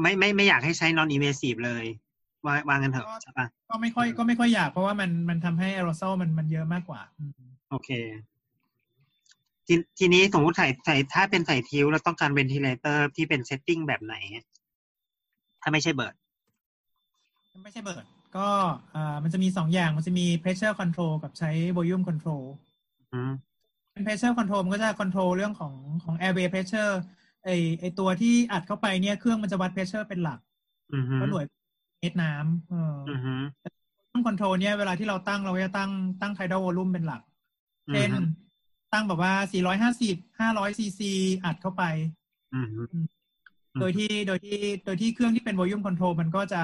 [0.00, 1.84] ไม่ไม่ไม่อยากให้ใช้ non invasive เลย
[2.46, 7.30] วางวางกันเถอะใช่ปะก็ไม่ค่อยก็ไม่ค่อยอยากเพราะว่ามันมันทำให้ aerosol มันมันเยอะมากกว่าอืม
[7.70, 7.90] โอเค
[9.68, 14.14] ทีทีนี้สมมติใส่ใส่ถ้าเป็นใส่ทิวแล้วต้องการ ventilator ที่เป็น setting แบบไหน
[15.62, 16.14] ถ้าไม่ใช่เบิร์ด
[17.62, 18.04] ไม่ใช่เบิร์ด
[18.36, 18.48] ก็
[18.94, 22.44] อ่ามันจะมีสองอย่างมันจะมี pressure control กับใช้ volume control
[23.12, 23.32] อืม
[23.92, 26.92] เป็น pressure control มันก็จะ control เรื่องของของ airway pressure
[27.44, 27.50] ไอ
[27.80, 30.40] ไอตัวที่อัดเข้าไปเนี่ยเครื่องมันจะวัด pressure เป็นหลัก
[30.94, 31.44] อือฮึก็หน่วย
[32.00, 33.34] เมตรน้ำเอออือฮึ
[34.12, 35.90] volume control เนี่ยเวลาที่เราตั้งเราก็จะตั้ง
[36.20, 37.22] ตั้ง tidal volume เป็นหลัก
[37.88, 38.18] อืเช่อนฮึ
[38.92, 39.32] ตั้งแบบว่า
[39.82, 41.00] 450 500 cc
[41.44, 41.82] อัดเข้าไป
[42.54, 43.06] อือฮึอืม
[43.80, 46.62] โดยที่โดยที่โดยที่เครื่องที่เป็น volume control มันก็จะ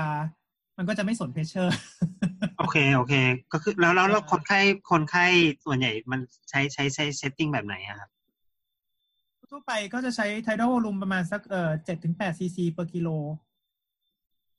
[0.78, 1.70] มันก็จะไม่สน pressure
[2.58, 3.14] โอเค โอเค
[3.52, 4.60] ก็คือแล้วแล้วแล้วเออคนไข้
[4.90, 5.26] คนไข้
[5.64, 6.20] ส่วนใหญ่มัน
[6.50, 8.10] ใช้ใช้ใช้ setting แบบไหนอะครับ
[9.52, 13.08] ทั่วไปก็จะใช้ tidal volume ประมาณสักเอ่อ7ถึง8 cc per กิโล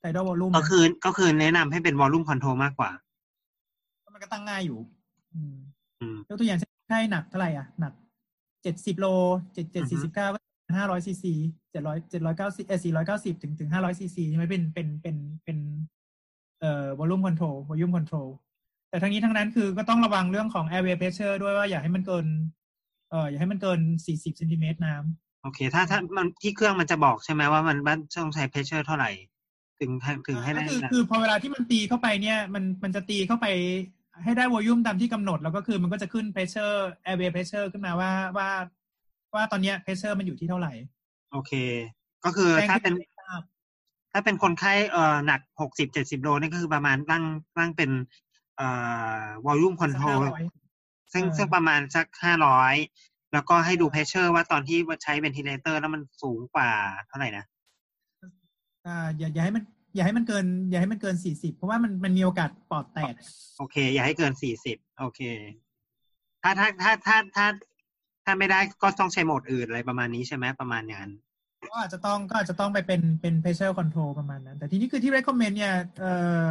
[0.00, 2.90] แต่ tidal volume ก็คือก็คือแนะนำให้เป็น volume control มากกว่า
[4.14, 4.78] มันก็ตั้งง่ายอยู่
[5.34, 5.56] อืม
[6.00, 7.92] อืมยกตัวอย่างเช่น ใช่หนักเท่าไหร่อะ หนัก
[8.62, 9.06] เจ็ดสิบโล
[9.54, 10.28] เจ็ดเจ็ดอือฮึสี่สิบเก้า
[10.76, 11.34] ห้าร้อยซีซี
[11.70, 15.58] เจ็ดร้อยเจ็ดร้อยเก้าสิบเออสี่ร้อยเก้าสิบถึงถึงห้าร้อยซีซีใช่ไหมเป็นเป็นเป็นเป็น
[16.60, 18.26] เอ่อ volume control volume control
[18.90, 22.26] แต่ทั้งนี้ทั้งนั้นคือก็ต้องระวังเรื่องของ airway pressure ด้วยว่าอย่าให้มันเกิน
[23.10, 29.10] เอ่ออย่าให้มันเกินสี่สิบเซนติเมตรน้ำโอเค ถ้าถ้ามันที่เครื่องมันจะบอกใช่ไหมว่ามันมันต้องใช้ pressure เท่าไหร่
[29.80, 29.90] ถึง
[30.28, 33.46] ถึงให้ได้ก็คือนะคือพอเวลาที่มันตีเข้าไปเนี่ย มันมันจะตีเข้าไป
[34.24, 38.48] ให้ได้ volume ตามที่กำหนด แล้วก็คือมันก็จะขึ้น pressure airway pressure ขึ้นมาว่าว่า
[39.34, 40.72] ว่าตอนเนี้ย pressure มันอยู่ที่เท่าไหร่
[41.32, 41.52] โอเค
[42.24, 43.42] ก็คือแจ้งถ้าให้เป็นได้ทราบ
[44.12, 47.24] ถ้าเป็นคนไข้เอ่อหนักหกสิบเจ็ดสิบโลนี่ก็คือประมาณตั้ง
[47.58, 47.90] ตั้งเป็น
[48.56, 48.68] เอ่
[49.20, 52.74] อ volume control 500ซึ่งเออซึ่งประมาณสักห้าร้อย
[53.32, 56.68] แล้วก็ให้ดู pressure ว่าตอนที่ใช้ ventilator แล้วมันสูงกว่า
[57.08, 57.44] เท่าไหร่นะ
[58.86, 59.64] อ่าอย่าอย่าให้มัน
[59.96, 63.14] อย่าให้มันเกิน อย่าให้มันเกินสี่สิบเพราะว่ามันมันมีโอกาสปอดแตก
[63.58, 65.20] โอเค อย่าให้เกินสี่สิบโอเค
[66.42, 67.46] ถ้าถ้าถ้าถ้าถ้า
[68.24, 71.12] ถ้าไม่ได้ก็ต้องใช้โหมดอื่นอะไรประมาณนี้ใช่ไหมประมาณอย่างนั้น
[71.70, 76.12] ก็อาจจะต้องก็อาจจะต้องไปเป็นเป็น pressure control ประมาณนั้น แต่ทีนี้คือที่ recommend เนี่ยเอ่
[76.46, 76.48] อ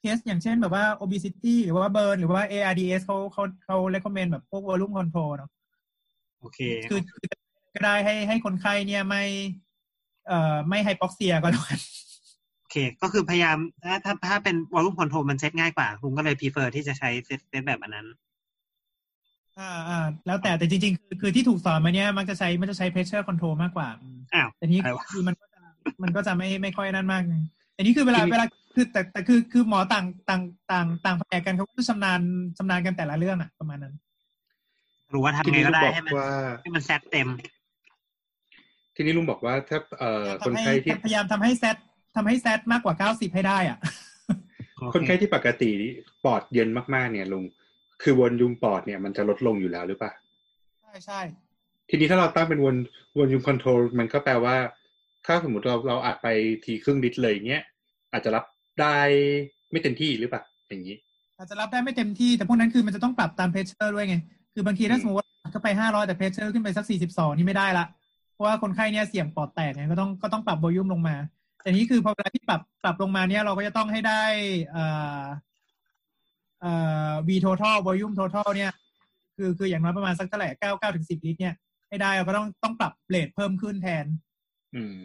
[0.00, 5.50] เคสอย่างเช่นแบบว่า obesity หรือว่า burn หรือว่า ARDS เขาเขาเขา recommend แบบพวก volume control เนาะ
[6.40, 6.58] โอเค
[6.90, 7.28] คือคือ
[7.74, 9.22] ก็ได้ให้ให้คนไข้เนี่ยไม่
[10.28, 18.06] เอ่อไม่ไฮปอกเซียก็แล้วกันโอเค ก็คือพยายามถ้าถ้าถ้าเป็นวอลลุ่มคอนโทรลมันเซตง่ายกว่าคุณก็เลย prefer ที่จะใช้เซตเซตแบบอันนั้น
[19.58, 25.60] อ่าอ่าแล้วแต่แต่จริง ๆ คือคือที่ถูกสอนมาเนี่ยมักจะใช้มันจะใช้ pressure control มากกว่าอืมอ้าวแต่นี้อะไรวะคือมันก็จะ
[26.02, 27.36] มันก็จะไม่ไม่ค่อยนั่นมากไง
[27.74, 30.42] แต่นี้คือเวลาทีนี้เวลาคือแต่แต่คือคือหมอต่างต่าง
[30.72, 32.20] ต่างต่างแผนกกันเขาก็ชำนาญ
[32.58, 33.94] ชำนาญกันแต่ละเรื่องอะประมาณนั้น
[35.10, 36.30] หรือว่าทีทำไงนี้ก็ลุงได้บอกให้มันว่า
[36.62, 37.28] ให้มันแซตเต็ม
[38.96, 41.76] ทีนี้ลุงบอกว่าถ้าเอ่อคนทำให้ไข้ที่พยายามทำให้เซต
[42.18, 43.78] ทำให้เซตมากกว่าเก้าสิบให้ได้อะ
[44.76, 45.92] โอเค คนไข้ที่ปกตินี่
[46.24, 47.44] ปอดเยินมากๆเนี่ยลุง
[48.02, 50.12] คือวนยุมปอดเนี่ยมันจะลดลงอยู่แล้วหรือเปล่า
[50.80, 51.20] ใช่ใช่
[51.88, 54.56] ทีนี้ถ้าเราตั้งเป็น vol- volume control มันก็แปลว่า
[55.26, 56.28] ถ้าสมมติเราเราอัดไป
[56.64, 57.62] ทีครึ่งลิตรเลยอย่างเงี้ย
[58.12, 58.44] อาจจะรับ
[58.80, 58.96] ได้
[59.70, 60.96] ไม่เต็มที่หรือเปล่าอย่างนี้
[61.38, 64.16] อาจจะรับได้ไม่เต็มที่แต่พวกนั้นคือมันจะต้องปรับตาม pressure ด้วยไง
[64.54, 67.84] คือบางทีถ้าอืมสมมติว่าเข้าไปห้าร้อยแต่ pressure ขึ้นไปสักสี่สิบสองนี่ไม่ได้ละ
[68.34, 71.16] เพราะว่าคนไข้เนี่ยเสี่ยงปอดแตกไงก็ต้องก็ต้องปรับ volume ลงมา
[71.62, 74.22] แต่นี้คือพอเวลาที่ปรับปรับลงมาเนี่ยเราก็จะต้องให้ได้
[74.70, 74.84] เอ่
[75.20, 75.22] อ
[76.60, 76.72] เอ่
[77.10, 78.72] อ V total volume total เนี่ย
[79.36, 81.54] คือคืออย่างน้อยประมาณสักเท่าไหร่เก้าเก้าถึงสิบลิตรเนี่ย
[81.88, 84.06] ให้ได้เราก็ต้องต้องปรับ rate เพิ่มขึ้นแทน
[84.74, 84.96] อืม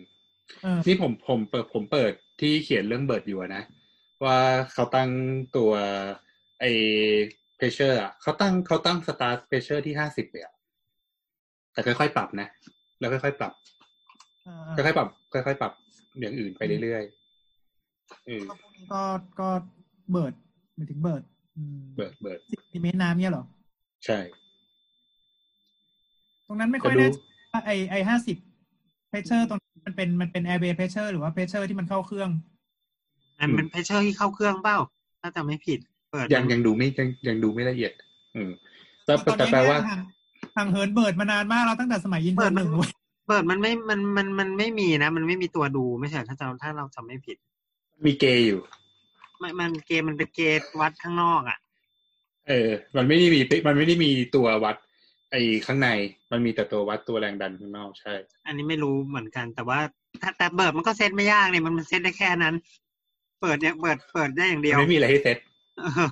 [0.63, 3.63] เออนี่ผมผมเปิดผมเปิดที่เขียนเรื่อง Bird อยู่อะนะ
[4.23, 4.39] ว่า
[4.73, 5.09] เขาตั้ง
[5.57, 5.71] ตัว
[6.59, 6.71] ไอ้
[7.57, 10.53] pressure อะเขาตั้งเขาตั้ง start pressure ที่ห้าสิบเลยอะ
[11.73, 12.47] แต่ค่อยๆปรับนะ
[12.99, 13.53] แล้วค่อยๆปรับ
[14.43, 15.73] เออค่อยๆปรับค่อยๆปรับ
[16.19, 19.03] อย่างอื่นไปเรื่อยๆเออก็พวกนี้ก็
[19.39, 19.49] ก็
[20.11, 20.33] เบิร์ด
[20.75, 21.23] หมายถึงเบิร์ด
[21.55, 23.45] อืมเบิร์ดเบิร์ดสิบเมตรน้ำเนี่ยเหรอ
[24.05, 24.19] ใช่
[26.47, 27.17] ตรงนั้นไม่ค่อยจะดูแน่ใจ
[27.51, 28.37] ว่าไอไอห้าสิบ
[29.09, 32.29] เพชเชอร์ตรงนั้นมันเป็นมันเป็นแอร์เบย์เพชเชอร์หรือว่าเพชเชอร์ที่มันเข้าเครื่อง
[33.39, 34.77] มันเป็นเพชเชอร์ที่เข้าเครื่องเปล่า
[35.21, 35.79] ถ้าจำไม่ผิด
[36.11, 37.91] เปิดยังยังดูไม่ยังยังดูไม่ละเอียด
[38.35, 38.49] อืม
[39.05, 40.01] แต่ตอนแต่นี้แปลว่าเนี่ยห่าง
[40.57, 42.91] ห่างเหินเบิร์ดมานานมากแล้วตั้งแต่สมัยยินเทอร์หนึ่งเว้ย
[43.27, 47.37] เปิดมันไม่ มัน มัน มันไม่มีนะ มันไม่มีตัวดูไม่ใช่ถ้าจำถ้าเราจำไม่ผิด
[48.05, 48.61] มีเกย์อยู่
[49.39, 51.57] ไม่มันเกมมันเป็นเกมวัดข้างนอกอะ
[52.47, 54.75] เออ มันไม่ได้มีมันไม่ได้มีตัววัด
[55.31, 55.89] ไอ้ข้างใน
[56.31, 58.13] มันมีแต่ตัววัดตัวแรงดันข้างนอกใช่
[58.45, 59.79] อันนี้ไม่รู้เหมือนกัน แต่ว่า
[60.21, 62.55] ถ้าแต่เปิดมันก็เซตไม่ยากเนี่ยมันมันเซตได้แค่นั้น
[63.41, 65.37] เปิดเนี่ยเปิดเปิดได้อย่างเดียวมันไม่มีอะไรให้เซต
[65.77, 66.09] เออ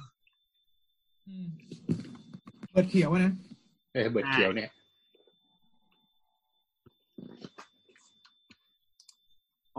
[1.28, 1.48] อืม
[2.72, 3.34] เบิร์ดเขียวอะนะ
[3.94, 4.70] เออเบิร์ดเขียวเนี่ย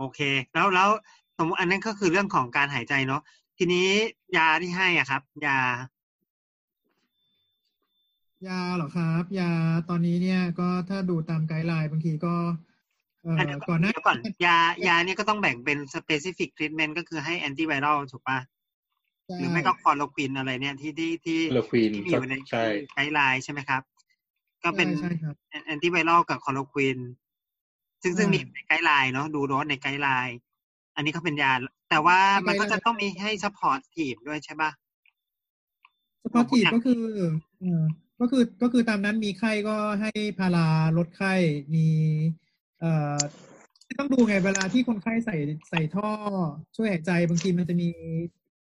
[0.03, 0.19] อเค
[0.53, 0.89] แล้วแล้ว
[1.37, 3.21] สมมติอันนั้นก็คือเรื่องของการหายใจเนาะ
[3.57, 3.87] ทีนี้
[4.37, 5.59] ยาที่ให้อะครับ ยา
[8.47, 9.51] ยาเหรอครับ ยา
[9.89, 12.35] ตอนนี้เนี่ยก็ถ้าดูตามไกด์ไลน์บางทีก็
[13.21, 18.39] เอ่อเดี๋ยวก่อนหน้าเดี๋ยวก่อนยายาเนี่ยก็ต้องแบ่งเป็น specific treatment ก็คือให้ antiviral ถูกปะ
[19.37, 23.81] หรือไม่ก็ chloroquine อะไรเนี่ยที่ที่ที่ chloroquine ที่มีอยู่ในใช่ guideline ใช่ไหมครับ
[24.63, 25.35] ก็เป็นใช่ใช่ครับ
[25.65, 26.99] antiviral กับ chloroquine
[28.03, 30.37] ซึ่งซึ่งอ่ามีมีใน guideline เนาะดูโดสใน guideline
[30.95, 31.51] อันนี้เขาเป็นยา
[31.89, 34.71] แต่ว่ามันก็จะต้องมีให้ supportive ด้วยใช่ปะ
[36.23, 37.01] supportive ก็คือ
[37.59, 37.83] เอ่อ
[38.19, 41.33] ก็คือก็คือตามนั้นมีไข้ก็ให้พาราลดไข้
[41.75, 41.87] มี
[42.79, 43.17] เอ่อ
[43.99, 45.35] ต้องดูไงเวลาที่คนไข้ใส่
[45.69, 46.09] ใส่ท่อ
[46.75, 47.89] ช่วยหายใจบางทีมันจะมี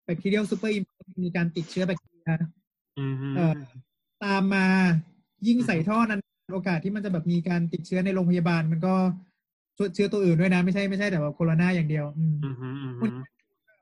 [0.03, 0.83] bacterial superimpose
[1.25, 2.29] มีการติดเชื้อแบคทีเรีย
[2.99, 3.59] อืมฮึเอ่อ
[4.23, 4.65] ตามมา
[5.47, 6.21] ยิ่งใส่ท่อนั้น
[6.51, 8.95] โอกาสที่มันจะแบบมีการติดเชื้อในโรงพยาบาล มันก็
[9.95, 13.07] เชื้อตัวอื่นด้วยนะ ไม่ใช่ไม่ใช่แต่ว่าโคโรนาอย่างเดียว อืมอืมฮึอืมฮึ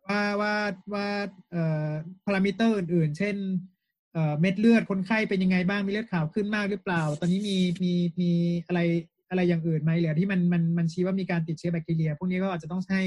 [0.07, 0.53] ว่าว่า
[0.93, 1.07] ว่า
[1.51, 1.89] เอ่อ
[2.25, 3.35] พารามิเตอร์อื่น ๆ เช่น
[4.13, 8.31] เอ่อเม็ดเลือดคนไข้เป็นยังไงบ้างมีเลือดขาวขึ้นมากหรือเปล่า ตอนนี้มีมีมี
[8.67, 8.79] อะไร
[9.29, 12.99] อะไรอย่างอื่นไหมหรือที่มันมันมันชี้ว่ามีการติดเชื้อแบคทีเรีย พวกนี้ก็อาจจะต้องใช้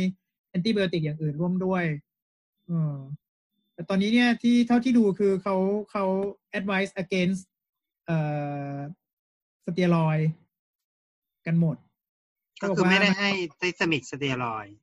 [0.50, 1.84] antibiotic อย่างอื่นร่วมด้วย
[2.66, 2.96] เออ
[3.74, 5.56] แต่ตอนนี้เนี่ยที่เท่าที่ดูคือเขา
[5.90, 6.04] เขา
[6.58, 7.42] advise against
[8.06, 8.18] เอ่
[8.74, 8.76] อ
[9.66, 10.28] สเตียรอยด์
[11.46, 11.76] กันหมด
[12.62, 14.74] ก็คือไม่ได้ให้ systemic steroid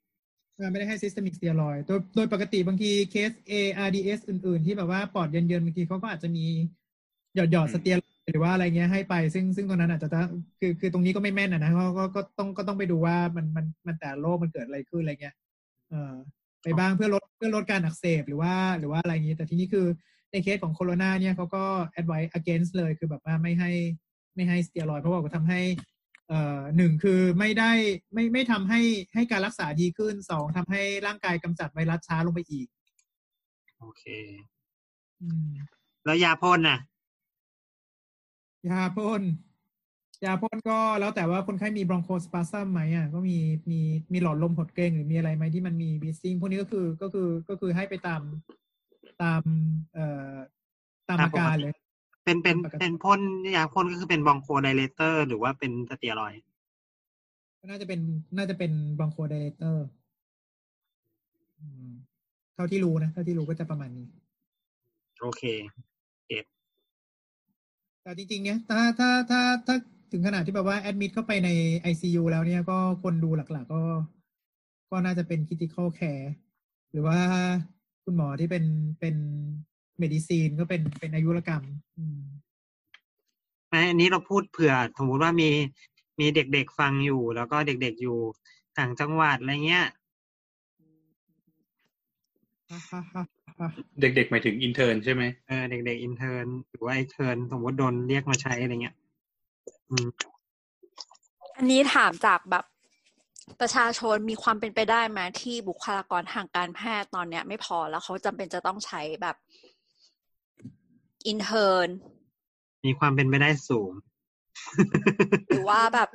[0.59, 6.45] อ่าไม่ได้ให้ systemic steroid โดยโดยปกติบางทีเคส ARDS อื่น ๆ ที่แบบว่าปอดเยินๆบางทีเขาก็อาจจะมี
[7.35, 10.27] หยอดหยอดอืมสเตียรอยด์หรือว่าอะไรเงี้ยให้ไป ซึ่งซึ่งตรงนั้นอาจจะต้อง
[10.59, 15.35] คือคือตรงนี้ก็ไม่แม่นอะนะก็ก็ก็ต้องก็ต้องไปดูว่ามันมันมันแต่ละโรคมันเกิดอะไรขึ้นอะไรเงี้ย
[15.89, 16.13] เออ
[16.63, 19.85] ไปบ้างเพื่อลดเพื่อลดการอักเสบหรือว่าหรือว่าอะไรอย่างนี้ แต่ทีนี้คือ
[20.31, 21.63] ในเคสของโคโรนาเนี่ยเขาก็
[21.99, 23.71] advise against เลยคือแบบว่าไม่ให้
[24.39, 25.61] ไม่ให้สเตียรอยด์เพราะว่าก็ทำให้
[26.27, 27.71] เอ่อหนึ่งคือไม่ได้
[28.13, 28.81] ไม่ไม่ทำให้
[29.13, 32.67] ให้การรักษาดีขึ้นสองทำให้ร่างกายกำจัดไวรัสช้าลงไปอีก
[33.79, 34.03] โอเค
[35.21, 35.51] อืม
[36.05, 36.79] แล้วยาพ่นน่ะ
[38.69, 39.21] ยาพ่น
[40.25, 43.37] ยาพ่นก็แล้วแต่ว่าคนไข้มี bronchospasm ไหมอะก็มี
[43.71, 43.79] มี
[44.13, 48.21] มีหลอดลมหดเกร็งหรือมีอะไรไหมที่มันมี wheezing พวกนี้ก็คือก็คือก็คือให้ไปตาม
[49.21, 49.41] ตาม
[49.93, 50.33] เอ่อ
[51.07, 51.75] ตามตามอาการปกติเลย
[52.29, 53.19] เป็นเป็นปกติเป็นพ่น
[53.55, 56.41] ยาพ่นก็คือเป็น bronchodilator หรือว่าเป็นสเตียรอยด์
[57.59, 57.99] ก็น่าจะเป็น
[58.37, 59.85] น่าจะเป็นบรองโคไดเลเตอร์
[62.55, 64.07] เท่าที่รู้นะเท่าที่รู้ก็จะประมาณนี้
[65.21, 65.43] โอเค
[68.03, 69.75] แต่จริง ๆ เนี่ยถ้าถ้าถ้าถ้า
[70.11, 71.49] ถึงขนาดที่แบบว่าแอดมิดเข้าไปใน
[71.91, 73.83] ICU แล้วเนี่ยก็คนดูหลัก ๆ ก็
[74.89, 76.27] ก็น่าจะเป็น critical care
[76.91, 77.19] หรือว่า
[78.03, 78.65] คุณหมอที่เป็น
[78.99, 79.15] เป็น
[80.01, 81.63] medicine ก็เป็นเป็นอายุรกรรม
[81.97, 82.19] อืม
[83.69, 85.49] ไม่อันนี้เราพูดเผื่อสมมติว่ามี
[86.19, 88.17] มีเด็กๆฟังอยู่ แล้วก็เด็กๆอยู่
[88.77, 89.85] ต่างจังหวัดอะไรเงี้ย
[94.01, 98.95] เด็กๆหมายถึง intern ใช่ไหมเออเด็กๆ intern หรือว่า extern สมมติโดนเรียกมาใช้อะไรเงี้ย
[99.89, 100.07] อืม
[101.57, 102.65] อันนี้ถามจากแบบ
[103.59, 109.35] ประชาชนมีความเป็นไปได้ไหมที่บุคลากรทางการแพทย์ตอนเนี้ย ไม่พอแล้วเขาจำเป็นจะต้องใช้แบบ
[111.27, 111.87] อินเทอร์น
[112.85, 113.91] มีความเป็นไปได้สูง
[115.49, 116.09] หรือว่าแบบ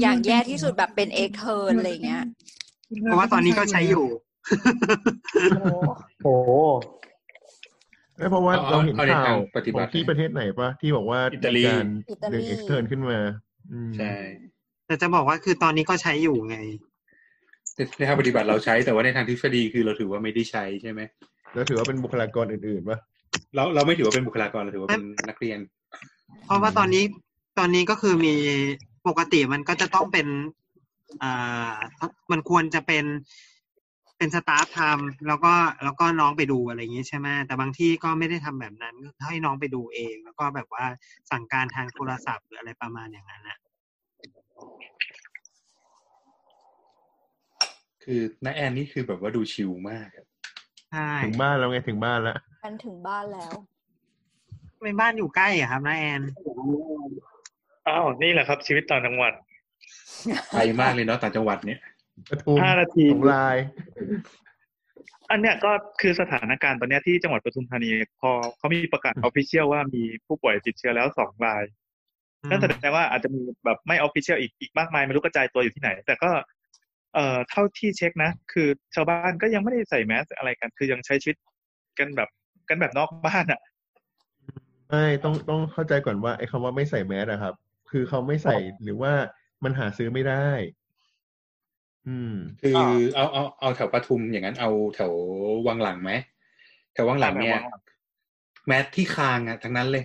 [0.00, 2.24] อย่างแย่ที่สุดแบบเป็นเอ็กเทอร์นอะไรเงี้ย
[3.02, 4.06] เพราะว่าตอนนี้ก็ใช้อยู่
[6.24, 6.34] โอ้
[8.16, 13.18] เอ้ยเพราะว่าเอาเราเห็นเอาในข่าทาวงปฏิขบัองติที่ประเทศไหนปะที่บอกว่าอิตาลีมีการอิตาลีดึงเอ็กเทิร์นขึ้นมา
[13.72, 14.14] อืมใช่
[14.86, 16.58] แต่จะบอกว่าคือตอนนี้ก็ใช้อยู่ไง
[17.96, 21.00] ในทางปฏิบัติเราใช้แต่ว่าในทางทฤษฎีคือเราถือว่าไม่ได้ใช้ใช่ไหม
[21.54, 22.98] แล้วถือว่าเป็นบุคลากรอื่นๆปะ
[23.54, 25.58] เราเราไม่ถือว่าเป็นบุคลากรเราถือว่าเป็นนักเรียน
[26.44, 27.04] เพราะว่าตอนนี้
[27.58, 28.34] ตอนนี้ก็คือมี
[29.08, 30.26] ปกติมันก็จะต้องเป็น
[31.22, 31.74] อ่า
[32.30, 33.04] มันควรจะเป็น
[34.18, 35.54] เป็นสตาฟทำแล้วก็
[35.84, 40.84] แล้วก็น้องไปดูอะไรอย่างนี้ใช่ไหมแต่บางที่ก็ไม่ได้ทำแบบนั้นก็ให้น้องไปดูเอง แล้วก็แบบว่า
[41.30, 43.58] สั่งการทางโทรศัพท์หรืออะไรประมาณอย่างนั้นนะ
[48.04, 50.26] คือน้าแอนนี่คือแบบว่าดูชิลมากอะ
[50.90, 53.52] ใช่ถึงบ้านแล้วไงถึงบ้านแล้ว กันถึงบ้านแล้ว
[54.80, 56.22] ไม่บ้านอยู่ใกล้อะครับน้าแอน
[57.86, 59.32] อ้าวนี่แหละครับ ชีวิตต่างจังหวัด
[60.52, 61.80] ไกลมากเลยเนาะต่างจังหวัดเนี่ย
[62.30, 63.56] ปทุมห้านาทีสงลาย
[65.30, 67.90] อันเนี้ยก็คือสถานการณ์ตอนเนี้ยที่จังหวัดปทุมธานี
[68.20, 71.64] พอเขามีประกาศ official ว่ามีผู้ป่วยติดเชื้อแล้วสองราย
[72.50, 76.30] นั่นแสดงว่าอาจจะมีแบบไม่ official อีกอีกมากมายไม่รู้กระจายตัวอยู่ที่ไหน แต่ก็
[77.14, 81.36] เอ่อเท่าที่เช็คนะ คือชาวบ้านก็ยังไม่ได้ใส่แมสอะไรกัน คือยังใช้ชีวิต
[81.98, 82.28] กันแบบ
[82.68, 83.60] กันแบบนอกบ้านอะ
[84.90, 87.54] ไม่ต้องต้องเข้าใจก่อนว่าไอ้คำว่าไม่ใส่แมสอะครับ
[87.90, 89.12] คือเขาไม่ใส่หรือว่า
[89.64, 90.48] มันหาซื้อไม่ได้
[92.08, 92.74] อืม คือ
[93.14, 95.12] เอาเอาเอาแถวปทุมอย่างนั้นเอาแถว
[95.66, 96.10] วังหลังไหม
[96.92, 97.82] แถววังหลังเนี่ยวังหลัง
[98.66, 100.04] แมสที่คางอะทั้งนั้นเลย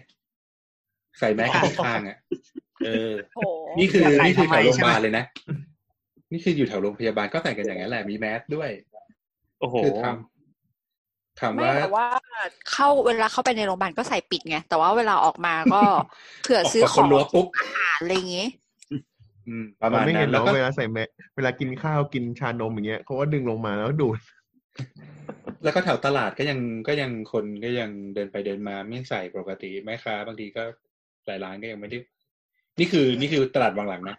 [1.19, 2.17] ใส่แมสที่คางอะ
[2.85, 3.41] เออโห
[3.79, 5.25] นี่คือใส่นี่คือทำไมแถวโรงพใช่ยาไหมบาลเลยนะ
[6.31, 8.69] นี่คืออยู่แถวโรงพยาบาลก็ใส่กันอย่างนั้นแหละมีแมสด้วย
[9.59, 9.91] โอ้โหคือ
[11.39, 12.05] ถามถามไม่ว่าแต่ว่า
[12.71, 15.81] เข้าเวลาเข้าไปในโรงพยาบาลก็ใส่ปิดไง แต่ว่าเวลาออกมาก็
[16.43, 18.47] เผื่อซื้อออกขมาองคนรั้วปุ๊บอาหารอะไรอย่างงี้
[19.47, 24.19] อืมประมาณไม่นั้เห็นนแล้แล้ววก็เวลาใส่แมสเวลากินข้าวกินชานมอย่างเงี้ยเขาก็ดึงลงมาแล้วดูด
[25.63, 30.63] แล้วก็แถวตลาดก็ยังก็ยังคนก็ยังเดินไปเดินมาไม่ใส่ปกติแม่ค้าบางทีก็
[31.25, 31.97] หลายร้านก็ยังไม่ได้
[32.79, 34.15] นี่คือนี่คือตลาดบางหลังนะ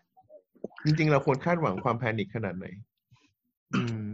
[0.84, 2.66] จริงๆเราควรคาดหวังความแพนิคขนาดไหน
[3.74, 4.04] อืม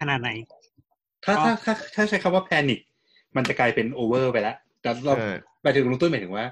[0.00, 0.30] ขนาดไหน
[1.24, 2.80] ถ้าอ๋อถ้าถ้าถ้าใช้คำว่าแพนิค
[3.36, 5.28] มันจะกลายเป็นโอเวอร์ไปแล้วแต่เราใช่
[5.62, 6.46] หมายถึงลุงตุ้ยหมายถึงว่า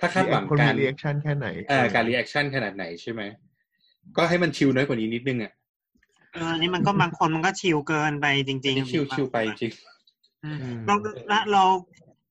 [0.00, 3.22] ถ้าคาดหวังคนกามีรรีแอคชั่นแค่ไหนเอ่อการรีแอคชั่นขนาดไหนใช่ไหม
[4.16, 5.52] ก็ให้มันชิลน้อยกว่านี้นิดนึงอะ
[6.32, 9.72] เอออันนี้มันก็บางคนมันก็ชิลเกินไปจริงนี่ๆชิลชิลไปจริง
[10.44, 10.94] อืมอืมเรา
[11.28, 11.64] เราเรา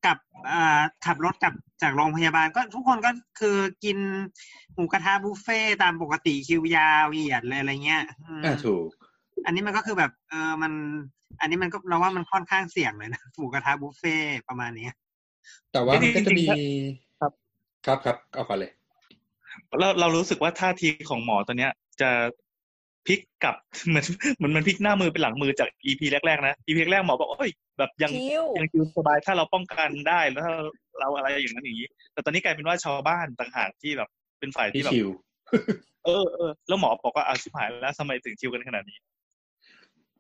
[0.06, 0.18] กลับ
[0.52, 3.98] อ่าขับรถกลับจากโรงพยาบาลก็ทุกคนก็คือกิน
[4.74, 8.88] หมูกระทะบุฟเฟ่ต์ตามปกติคิวยาวเหยียดเลยอะไรเงี้ยอืมอ่าถูก
[9.46, 10.72] อันนี้มันก็คือแบบเออมัน
[11.40, 14.90] อันนี้มันก็เราว่ามันค่อนข้างเสี่ยงเลยนะหมูกระทะบุฟเฟ่ต์ประมาณนี้
[15.72, 17.32] แต่ว่ามันก็จะมีจริงๆครับ
[17.86, 18.72] ครับครับเอาก่อนเลย
[19.80, 21.72] เราเรารู้สึกว่าท่าทีของหมอตัวเนี้ย
[22.02, 22.10] จะ
[23.08, 23.56] พลิกกลับ
[23.88, 24.06] เหมือน
[24.38, 30.54] เหมือนมันพลิกหน้ามือเป็นหลังมือจาก EP แรกๆนะ EP แรกๆหมอบอกโอ้ยแบบยังชิลยังชิลสบายถ้าเราป้องกันได้แล้วถ้า
[31.00, 35.10] เราอะไรอย่างนั้นอย่างนี้ แต่ตอนนี้กลายเป็นว่าชาวบ้านต่างหากที่แบบเป็นฝ่ายที่ที่แบบชิล
[36.06, 38.98] เออเออแล้วหมอบอกว่าอาชิบหายแล้วทำไมถึงชิลกันขนาดนี้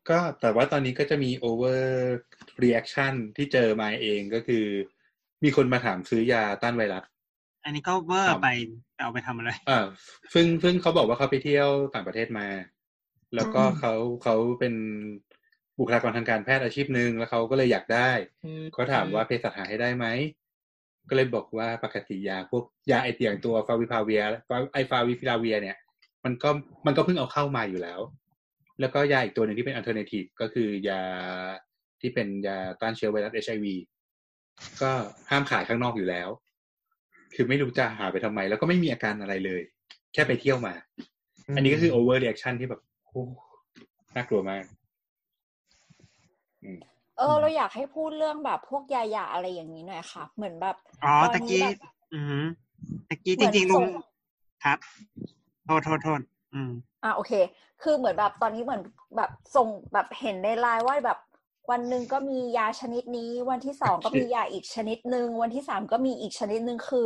[0.10, 1.82] ก็แต่ว่าตอนนี้ก็จะมี over
[2.64, 4.66] reaction ที่เจอมาเองก็คือ
[5.44, 7.04] มีคนมาถามซื้อยาต้านไวรัส
[7.66, 8.48] อันนี้ก็เวอร์ไป
[9.00, 9.86] เอาไปทำอะไรอ่า
[10.34, 12.48] ซึ่งซึ่งเขาบอกว่าเขาไปเที่ยวต่างประเทศมา
[13.36, 13.94] แล้วก็เขา
[14.24, 14.74] เขาเป็น
[15.80, 18.10] บุคลากรทางการแพทย์อาชีพหนึ่งแล้วเขาก็เลยอยากได้
[18.74, 20.06] เขาถามว่าเภสัชหาให้ได้ไหม
[21.10, 24.22] ก็เลยบอกว่าปกติยาพวกยาไอเตียงตัวฟาวิพาเวีย
[24.74, 25.78] ไอฟาวิพิลาเวีย เนี่ย
[26.24, 26.50] มันก็
[26.86, 28.00] มันก็เพิ่งเอาเข้ามาอยู่แล้ว
[28.80, 31.02] แล้วก็ยาอีกตัวหนึ่งที่เป็น alternative ก็คือยา
[32.02, 33.76] ที่เป็นยาต้านเชื้อไวรัสเอชไอวี
[34.82, 34.92] ก็
[35.30, 36.30] ห้ามขายข้างนอกอยู่แล้ว
[37.36, 39.62] คือไม่รู้จะหาไปทำไม แล้วก็ไม่มีอาการอะไรเลย
[40.14, 40.74] แค่ไปเที่ยวมา
[41.56, 43.24] อันนี้ก็คือ over reaction ที่แบบโอ้
[44.16, 44.64] น่ากลัวมาก
[47.18, 51.76] เออ เราอยากให้พูดเรื่องแบบพวกยาหยาอะไรอย่างนี้หน่อยค่ะ เหมือนแบบอ๋อตอนตะนี้กี้แบบ
[52.14, 52.46] อือหือ
[53.10, 53.86] ตะกี้เหจมือนริงๆลุส่งง
[54.64, 54.78] ครับ
[55.66, 56.20] โทษโทษโทษ
[56.54, 56.72] อืม
[57.04, 57.32] อะโอเค
[57.84, 58.82] คือเหมือนแบบตอนนี้เหมือน
[59.18, 61.20] แบบส่งแบบเห็นในไลน์ว่าแบบ
[61.72, 67.06] วันหนึ่งก็มียาชนิดนี้ วันที่สองก็มียาอีกชนิดหนึ่งวันที่สามก็มีอีกชนิดหนึ่งคือ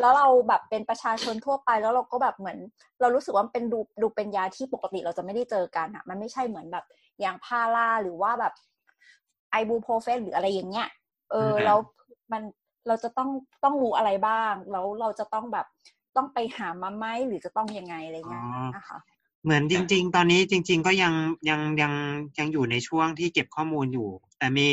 [0.00, 2.58] แล้วเราแบบเป็นประชาชนทั่วไปแล้วเราก็แบบเหมือน
[3.00, 6.84] เรารู้สึกว่าเป็นดูดูเป็นยาที่ปกติเราจะไม่ได้เจอกันอะมันไม่ใช่เหมือนแบบ
[7.20, 8.52] อย่างพาราหรือว่าแบบ
[9.50, 10.88] ไอบูโพรเฟนหรืออะไรอย่างเงี้ย
[11.30, 11.78] เออแล้ว
[12.32, 12.42] มัน
[12.88, 13.30] เราจะต้อง
[13.64, 15.66] ต้องรู้อะไรบ้าง แล้วเราจะต้องแบบ
[16.16, 18.44] ต้องไปหามาไหมหรือจะต้องยังไงอะไรเงี้ย
[18.76, 18.98] นะคะ
[19.44, 21.14] เหมือนจริง ๆ ตอนนี้จริง ๆ ก็ยัง
[21.48, 21.92] ยังยัง
[22.38, 24.68] ยังอยู่ในช่วงที่เก็บข้อมูลอยู่ แต่มี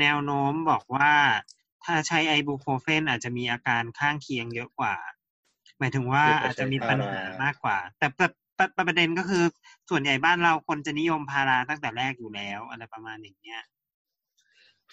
[0.00, 1.12] แนวโน้มบอกว่า
[1.84, 4.94] ถ้าใช้ไอบูโครเฟนอาจจะมีอาการข้างเคียงเยอะกว่า
[5.78, 9.44] หมายถึงว่าเยอะกว่าอาจจะมีปัญหาใช้พารามากกว่า แต่ประประประประเด็นก็คือ
[9.90, 13.60] ส่วนใหญ่บ้านเราคนจะนิยมพาราตั้งแต่แรกอยู่แล้ว อะไรประมาณอย่างเงี้ย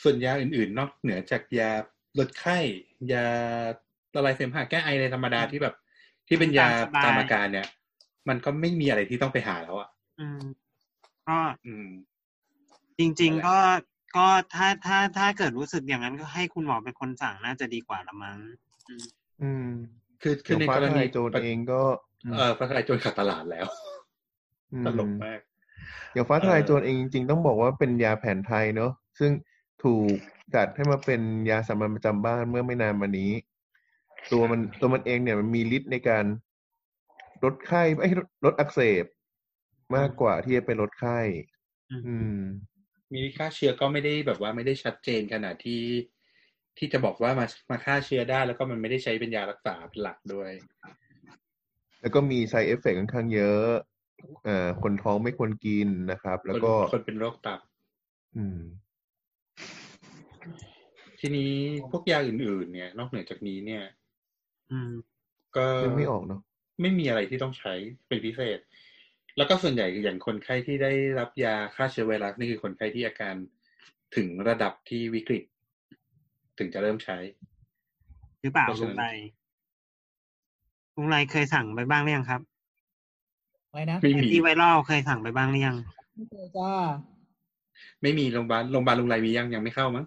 [0.02, 1.72] ส่วนยาอื่นๆ นอกเหนือจากยา
[2.20, 2.58] ลดไข้
[3.12, 3.28] ยา
[4.16, 5.76] ละลายเสมหะแก้ไอในธรรมดาที่แบบ
[6.28, 7.68] ที่เป็นยาตามสบายตามอาการเนี่ย
[8.30, 10.42] มันก็ไม่มีอะไรที่ต้องไปหาแล้วอะ อืม
[11.28, 11.88] ก็อืม
[13.00, 13.58] จริงนั่นแหละๆก็
[14.18, 18.38] ก็ถ้าถ้าถ้าเกิดรู้สึกอย่างนั้นก็ให้คุณหมอเป็นคนสั่งน่าจะดีกว่าละมั้ง
[18.88, 19.06] อืม
[19.42, 19.68] อืม
[20.22, 21.82] คือคือเดี๋ยวในฟ้ากรทณีลายโจรเองก็
[22.26, 23.68] อืมเออฟ้าทลายโจรขาดตลาดแล้ว
[24.74, 25.40] อืมตลกมาก
[26.14, 29.32] อย่างฟ้าทลายโจรเออเองจริง ๆ ต้องบอกว่าเป็นยาแผนไทยเนอะซึ่ง
[29.84, 30.16] ถูก
[30.56, 33.32] จัดให้มาเป็นยาสามัญประจำบ้านเมื่อไม่นานมานี้
[34.32, 36.26] ตัวมันตัวมันเองเนี่ยมันมีฤทธิ์ในการ
[37.44, 39.06] ลดไข้ไอ้ยลดลดอักเสบ
[39.96, 41.20] มากกว่าที่จะเป็นลดไข้
[41.92, 42.42] อืม
[43.14, 45.84] มีค่าเชื้อก็ไม่ได้แบบว่าไม่ได้ชัดเจนขนาดที่
[46.78, 50.52] ที่จะบอกว่ามามาฆ่าเชื้อได้แล้วก็มันไม่ได้ใช้เป็นยารักษาเป็นหลักด้วย
[52.02, 53.70] แล้วก็มี side effect ค่อนข้างเยอะ
[54.44, 57.60] เอ่อคนท้องไม่ควรกินนะครับ แล้วก็คนคนเป็นโรคตับ
[58.38, 58.60] อืม
[61.20, 61.52] ทีนี้
[61.92, 63.84] พวกยาอื่นๆ เนี่ย นอกเหนือจากนี้เนี่ย
[64.72, 64.92] อืม
[65.56, 66.42] ก็ยังไม่ออกเนาะ
[66.82, 67.74] ไม่มีอะไรที่ต้องใช้
[68.08, 68.60] เป็นพิเศษ
[69.38, 73.36] แล้วก็ส่วนใหญ่อย่างคนไข้ที่ได้รับยาฆ่าเชื้อไวรัสนี่คือคนไข้ที่อาการ
[74.16, 75.44] ถึงระดับที่วิกฤต
[76.58, 77.18] ถึงจะเริ่มใช้
[78.42, 79.08] หรือเปล่าเพราะฉะลุนั้งนไร
[80.96, 82.42] ลุงไรเคยสั่งไปบ้างหรือยังครับ
[83.72, 85.76] ไว้นะไม่แอนมีตี้ไวรัลเคยสั่งไปบ้างหรือยัง
[86.16, 86.72] ไม่เคยจ้า
[88.02, 90.06] ไม่มีโรงพยาบาลโรงพยาบาลลุงไรมียังยังไม่เข้ามั้ง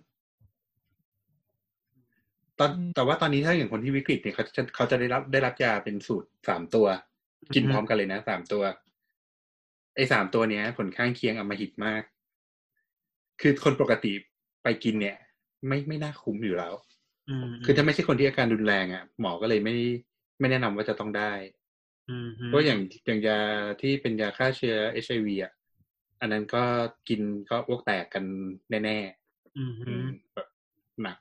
[2.59, 6.87] ตอนแต่ว่าตอนนี้ถ้าอย่างคนที่วิกฤตเนี่ยเขาจะเขาจะได้รับได้รับยาเป็นสูตรสามตัว
[7.55, 8.63] กินอือฮึพร้อมกันเลยนะสามตัว
[9.95, 12.03] ไอ้สามตัวเนี้ย ผลข้างเคียงอำมหิตมาก
[13.41, 14.13] คือคนปกติ
[14.63, 15.17] ไปกินเนี่ย
[15.69, 16.73] ไม่ไม่น่าคุ้มอยู่แล้ว
[17.29, 19.77] อืมคือถ้าไม่ใช่คนที่อาการรุนแรงอะ หมอก็เลยไม่
[20.41, 21.33] ไม่แนะนำว่าจะต้องได้
[22.09, 23.41] อืมอืมเพราะอย่างอย่างยา
[23.81, 25.53] ที่เป็นยาฆ่าเชื้อเอชไอวีอะ
[26.21, 26.63] อันนั้นก็
[27.09, 28.25] กินก็อ้วกแตกกัน
[28.71, 28.99] แน่
[29.57, 30.49] อืมๆอือืมมแบบ
[31.03, 31.17] หนัก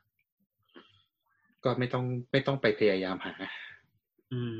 [1.64, 3.32] ก็ไม่ต้องไม่ต้องไปพยายามหา
[4.32, 4.56] อืม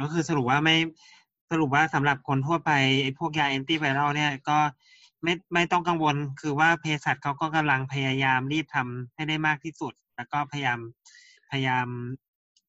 [0.00, 0.76] ก็คือสรุปว่าไม่
[1.50, 2.70] สรุปว่าสำหรับคนทั่วไป
[3.02, 4.58] ไอ้พวกยาแอนตี้ไวรัลเนี่ยก็
[5.22, 10.78] ไม่ไม่ต้องกังวลคือว่าเภสัชเขาก็กำลังพยายามรีบทำให้ได้มากที่สุด แล้วก็พยายาม
[11.50, 11.86] พยายาม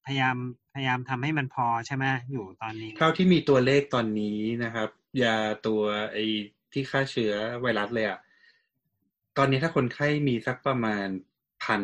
[0.06, 0.36] พยายาม
[0.74, 4.88] พยายามทำให้มันพอใช่ไหมอยู่ตอนนี้ เท่าที่มีตัวเลขตอนนี้นะครับ
[5.22, 6.24] ยาตัวไอ้
[6.72, 8.18] ที่ฆ่าเชื้อไวรัสเลยอะ
[9.38, 11.06] ตอนนี้ถ้าคนไข้มีสักประมาณ
[11.66, 11.80] พัน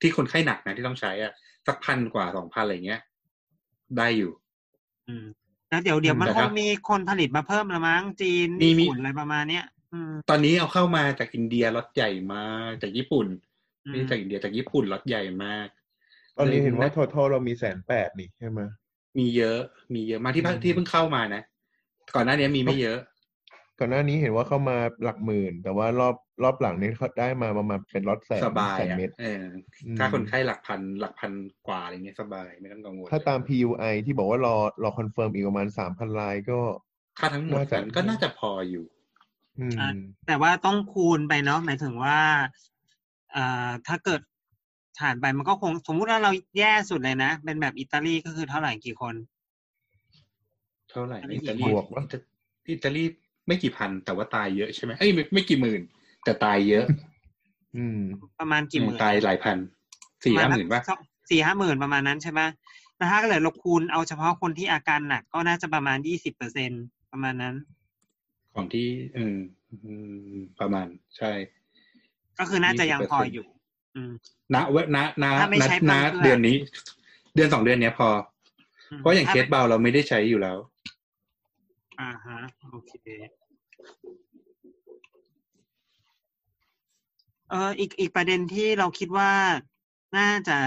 [0.00, 1.32] ที่คนไข้หนักนะที่ต้องใช้อะ
[1.66, 3.00] สักพันกว่าสองพันอะไรเงี้ย
[3.96, 4.32] ได้อยู่
[5.08, 5.26] อืม
[5.68, 13.26] แล้วเดี๋ยวเดี๋ยวมันแต่คถ้างมีคนผลิตมาเพิ่มละมั้งจีนมีมีญี่ปุ่นอะไรประมาณเนี้ยอืมตอนนี้เอาเข้ามาจากอินเดียล็อตใหญ่มากจากญี่ปุ่น
[13.86, 15.68] อืมไม่ใช่จากอินเดียจากญี่ปุ่นล็อตใหญ่มาก
[16.38, 18.60] ตอนนี้เห็นว่า total เรามีแสนแปดนี่ใช่ไหม
[19.18, 19.60] มีเยอะ
[19.94, 21.42] มีเยอะมากที่เพิ่งอืมที่เพิ่งเข้ามานะ
[22.14, 22.98] ก่อนหน้านี้มีไม่เยอะ
[23.78, 29.44] ก่อนหน้านี้เห็นว่าเข้ามาหลักหมื่น แต่ว่ารอบรอบหลังนี้เขาได้มาประมาณเป็นล็อตแสนสบายแสนอะเม็ดเออ
[29.86, 31.32] อืมถ้าคนไข้หลักพันหลักพัน
[31.66, 36.58] กว่าอะไรเงี้ยสบายไม่ต้องกังวลถ้าตาม PUI ที่บอกว่ารอรอ confirm อีกประมาณสามพันรายก็
[37.18, 38.84] ค่าทั้งหมดน่าจะนั้นก็น่าจะพออยู่
[39.58, 39.90] อืมอะ
[40.26, 42.18] แต่ว่าต้องคูณไปเนาะหมายถึงว่า
[43.32, 44.20] เอ่อถ้าเกิด
[45.00, 49.14] ฐานไปมันก็คงสมมุติว่าเราแย่สุดเลยนะ เป็นแบบอิตาลีก็คือเท่าไหร่กี่คน
[50.90, 52.18] เท่าไหร่อันนี้อิตาลีบวกวะอิตา
[52.70, 53.04] อิตาลี
[53.46, 55.80] ไม่กี่พัน แต่ว่าตายเยอะใช่ไหมเอ้ยไม่ไม่กี่หมื่น
[56.24, 56.84] แต่ตายเยอะ
[57.76, 58.00] อืม
[58.40, 59.56] ประมาณกี่หมื่นตายหลายพัน
[60.24, 60.82] สี่ห้าหมื่นป่ะ
[61.30, 62.40] สี่ห้าหมื่นประมาณนั้นใช่ไหม
[62.96, 66.70] แล้วถ้าเกิดเราคูณเอาเฉพาะคนที่อาการหนักก็น่าจะประมาณยี่สิบเปอร์เซ็น
[67.12, 67.54] ประมาณนั้น
[68.54, 69.36] ของที่อืม
[69.84, 69.92] อื
[70.34, 70.86] มประมาณ
[71.16, 71.32] ใช่
[72.38, 73.46] ก็คือน่าจะยังพอ20%อยู่
[73.96, 74.12] อืม
[74.54, 76.56] ณเวณณณถ้าไม่ณใช้ณเพิ่มเพื่อเดือนนี้
[77.34, 78.08] เดือนสองเดือนเนี้ยพอ
[78.90, 80.58] อืมเพราะอย่างเคสเบาเราไม่ได้ใช้อยู่แล้ว
[82.00, 82.38] อ่าฮะ
[82.70, 82.92] โอเค
[87.50, 89.30] เอออีกอีกประเด็นที่เราคิดว่า
[90.16, 90.58] น่าจะ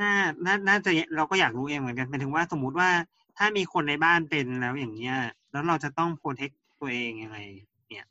[0.00, 0.12] น่า
[0.44, 2.90] น่าน่าจะเราก็อยากรู้เองเหมือนกันหมายถึงว่าสมมุติว่า
[3.38, 5.16] ถ้ามีคนในบ้านเป็นแล้วอย่างเงี้ย
[5.52, 6.50] แล้วเราจะต้องโปรเทค
[6.80, 7.38] ตัวเองยังไง
[7.88, 8.06] เนี่ย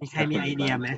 [0.00, 0.88] มีใครมีไอเดียไหม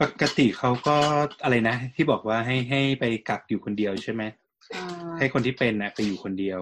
[0.00, 0.96] ปกติเขาก็
[1.42, 4.22] อะไรนะ ที่บอกว่าให้ให้ไปกักอยู่คนเดียวใช่ไหม
[4.74, 4.84] อ่า
[5.18, 6.60] ให้คนที่เป็นน่ะไปอยู่คนเดียว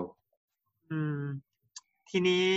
[0.90, 1.20] อืม
[2.10, 2.48] ทีนี้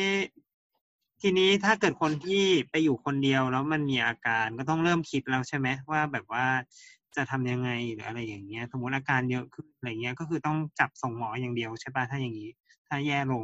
[1.21, 6.45] ทีนี้ถ้าเกิดคนที่ไปอยู่คนเดียวแล้วมันมีอาการก็ต้องเริ่มคิดแล้วใช่ไหมว่าแบบว่า
[7.15, 12.49] จะทำยังไงหรืออะไรอย่างเงี้ย สมมติอาการเยอะขึ้นอะไรเงี้ย ก็คือต้องจับส่งหมออย่างเดียวใช่ปะถ้าอย่างนี้
[12.88, 13.43] ถ้าแย่ลง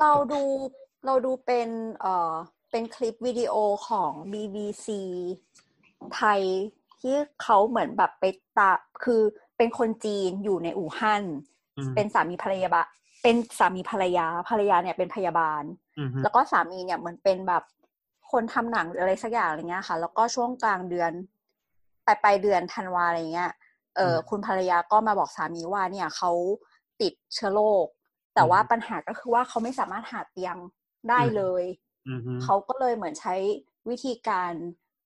[0.00, 0.42] เราดู
[1.06, 1.68] เราดูเป็น
[2.00, 2.34] เอ่อ
[2.70, 3.54] เป็นคลิปวิดีโอ
[3.88, 4.88] ของ BBC
[6.14, 6.40] ไทย
[7.00, 8.24] ที่เขาเหมือนแบบไป
[8.58, 8.72] ตา
[9.04, 9.22] คือ
[9.56, 11.24] เป็นคนจีนอยู่ในอู่ฮั่น
[11.94, 12.84] เป็นสามีภรรยาบะ
[13.22, 15.62] เป็นสามีภรรยาภรรยาเนี่ยเป็นพยาบาล
[15.98, 17.62] อืมฮึแล้วก็สามีเนี่ยเหมือนเป็นแบบ
[18.30, 21.12] คนทำหนังหรืออะไรสักอย่างอะไรเงี้ยค่ะ แล้วก็ช่วงกลางเดือน
[22.06, 23.50] ปลายปลายเดือนธันวาอะไรเงี้ย
[23.96, 26.30] เอออคุณภรรยาก็มาบอกสามีว่าเนี่ยเขา
[27.00, 27.86] ติดเชื้อโรค
[28.34, 30.56] แต่ว่าปัญหาก็คือว่าเขาไม่สามารถหาเตียง
[31.10, 31.64] ได้เลย
[32.08, 33.34] อืมฮึเขาก็เลยเหมือนใช้
[33.90, 34.52] วิธีการ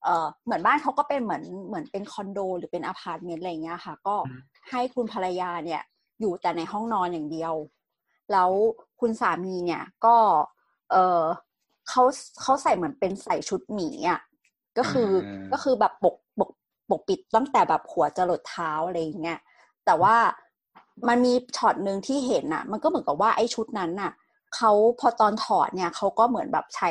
[0.03, 4.17] เอ่อเหมือนบ้านเขาก็เป็นเหมือนเหมือนเป็นคอนโด หรือเป็นอพาร์ตเมนต์อะไรเงี้ยค่ะ ก็
[4.71, 5.83] ให้คุณภรรยาเนี่ย
[6.21, 7.55] อยู่แต่ในห้องนอนอย่างเดียว
[8.33, 8.51] แล้ว
[9.01, 10.17] คุณสามีเนี่ยก็
[10.91, 11.23] เออ
[11.89, 12.03] เขา
[12.43, 14.21] เขาใส่เหมือนเป็นใส่ชุดหมีอะ
[14.79, 16.51] ก็คืออมก็คือแบบปกปก
[16.91, 19.41] ปกปิดตั้งแต่แบบหัวจรดเท้าอะไรอย่างเงี้ย
[19.85, 20.17] แต่ว่า
[21.09, 24.13] มันมีช็อตหนึ่งที่เห็นน่ะ มันก็เหมือนกับว่าไอ้ชุดนั้นน่ะ
[24.57, 26.89] เขาพอตอนถอดเนี่ยเขาก็เหมือนแบบใช้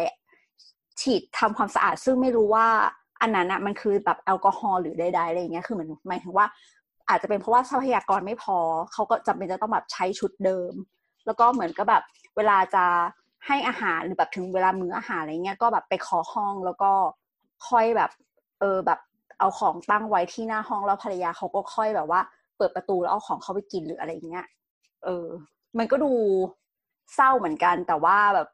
[1.01, 2.67] ฉีดทำความสะอาดซึ่งไม่รู้ว่า
[3.21, 6.45] อันนั้นน่ะมันคือแบบแอลกอฮอล์หรือใดๆอะไรอย่างเงี้ยคือเหมือนหมายถึงว่า
[7.09, 8.57] อาจจะเป็นเพราะว่าทรัพยากรไม่พอ
[8.93, 10.73] เขาก็จำเป็นจะต้องแบบใช้ชุดเดิม
[11.25, 12.03] แล้วก็เหมือนกับแบบ
[12.37, 12.85] เวลาจะ
[13.47, 16.91] ให้อาหารหรือแบบถึงเวลามื้ออาหารอะไรเงี้ยก็แบบไปขอห้องแล้วก็
[17.69, 18.11] ค่อยแบบ
[18.59, 18.99] เออแบบ
[19.39, 22.21] เอาของตั้งไว้ที่หน้าห้องแล้วภรรยาเขาก็ค่อยแบบว่า
[22.57, 24.45] เปิดประตูแล้วเอาของเข้าไปกินหรืออะไรเงี้ย
[25.03, 25.27] เออ
[25.77, 26.11] มันก็ดู
[27.15, 28.47] เศร้าเหมือนกัน แต่ว่าแบบ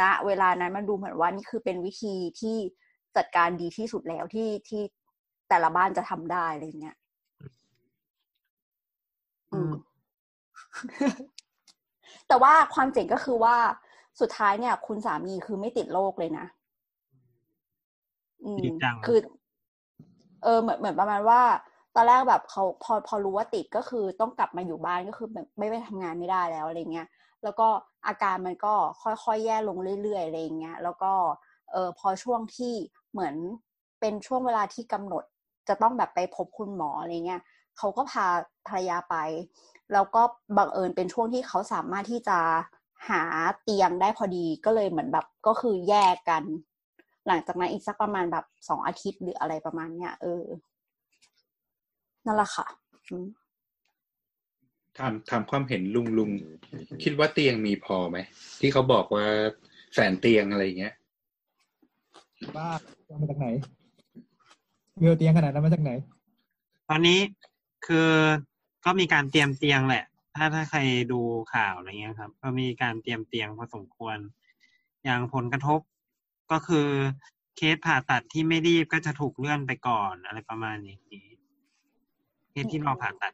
[0.00, 2.56] ณเวลานั้นมันดูเหมือนว่านี่คือเป็นวิธีที่
[3.16, 4.82] จัดการดีที่สุดแล้วที่ที่
[5.48, 6.96] แต่ละบ้านจะทำได้อะไรเงี้ย
[12.28, 13.56] แต่ว่าความเจ๋งก็คือว่า
[14.20, 16.46] สุดท้ายเนี่ย คุณสามีคือไม่ติดโรคเลยนะ
[18.44, 19.18] อืมดีจังคือ
[20.42, 21.42] เออเหมือนเหมือนประมาณว่า
[21.94, 27.08] ตอนแรกแบบเขาพอพอรู้ว่าติดก็คือต้องกลับมาอยู่บ้านก็คือแบบไม่ไปทำงานไม่ได้แล้วอะไรเงี้ย
[27.42, 27.68] แล้วก็
[28.06, 31.12] อาการมันก็ค่อยๆแย่ลงเรื่อยๆอะไรเงี้ยแล้วก็
[31.72, 32.74] เออพอช่วงที่
[33.12, 33.34] เหมือน
[34.00, 35.24] เป็นช่วงเวลาที่กำหนด
[35.68, 37.40] จะต้องแบบไปพบคุณหมออะไรเงี้ย
[37.78, 38.26] เขาก็พา
[38.68, 39.16] ภรรยาไป
[39.92, 40.22] แล้วก็
[40.56, 42.38] บังเอิญเป็นช่วงที่เขาสามารถที่จะ
[43.08, 43.22] หา
[43.62, 46.42] เตียงได้พอดีก็เลยเหมือนแบบก็คือแยกกัน
[47.26, 50.44] หลังจากนั้นอีกสักประมาณแบบสองอาทิตย์หรืออะไรประมาณเนี้ยเออ
[52.26, 52.66] นั่นแหละค่ะ
[53.10, 53.26] อืม
[54.98, 56.30] ถามถามความเห็นลุงลุง
[57.02, 58.18] คิดว่าเตียงมีพอไหม
[58.60, 59.26] ที่เขาบอกว่า
[59.94, 60.94] แสนเตียงอะไรอย่างเงี้ย
[62.56, 62.68] บ้า
[63.06, 63.46] เอามาจากไหน
[65.00, 65.92] เวลเตียงขนาดนั้นมาจากไหน
[66.88, 67.18] พตอนนี้
[67.86, 68.10] คือ
[68.84, 70.04] ก็มีการเตรียมเตียงแหละ
[70.36, 70.80] ถ้าถ้าใคร
[71.12, 71.20] ดู
[71.54, 74.18] ข่าวอะไรเงี้ยครับ ก็มีการเตรียมเตียงพอสมควร
[75.04, 75.80] อย่างผลกระทบ
[76.52, 76.88] ก็คือ
[77.56, 80.96] เคสผ่าตัดที่ไม่รีบก็จะถูกเลื่อนไปก่อนอะไรประมาณนี้
[82.50, 83.32] เคสที่รอผ่าตัด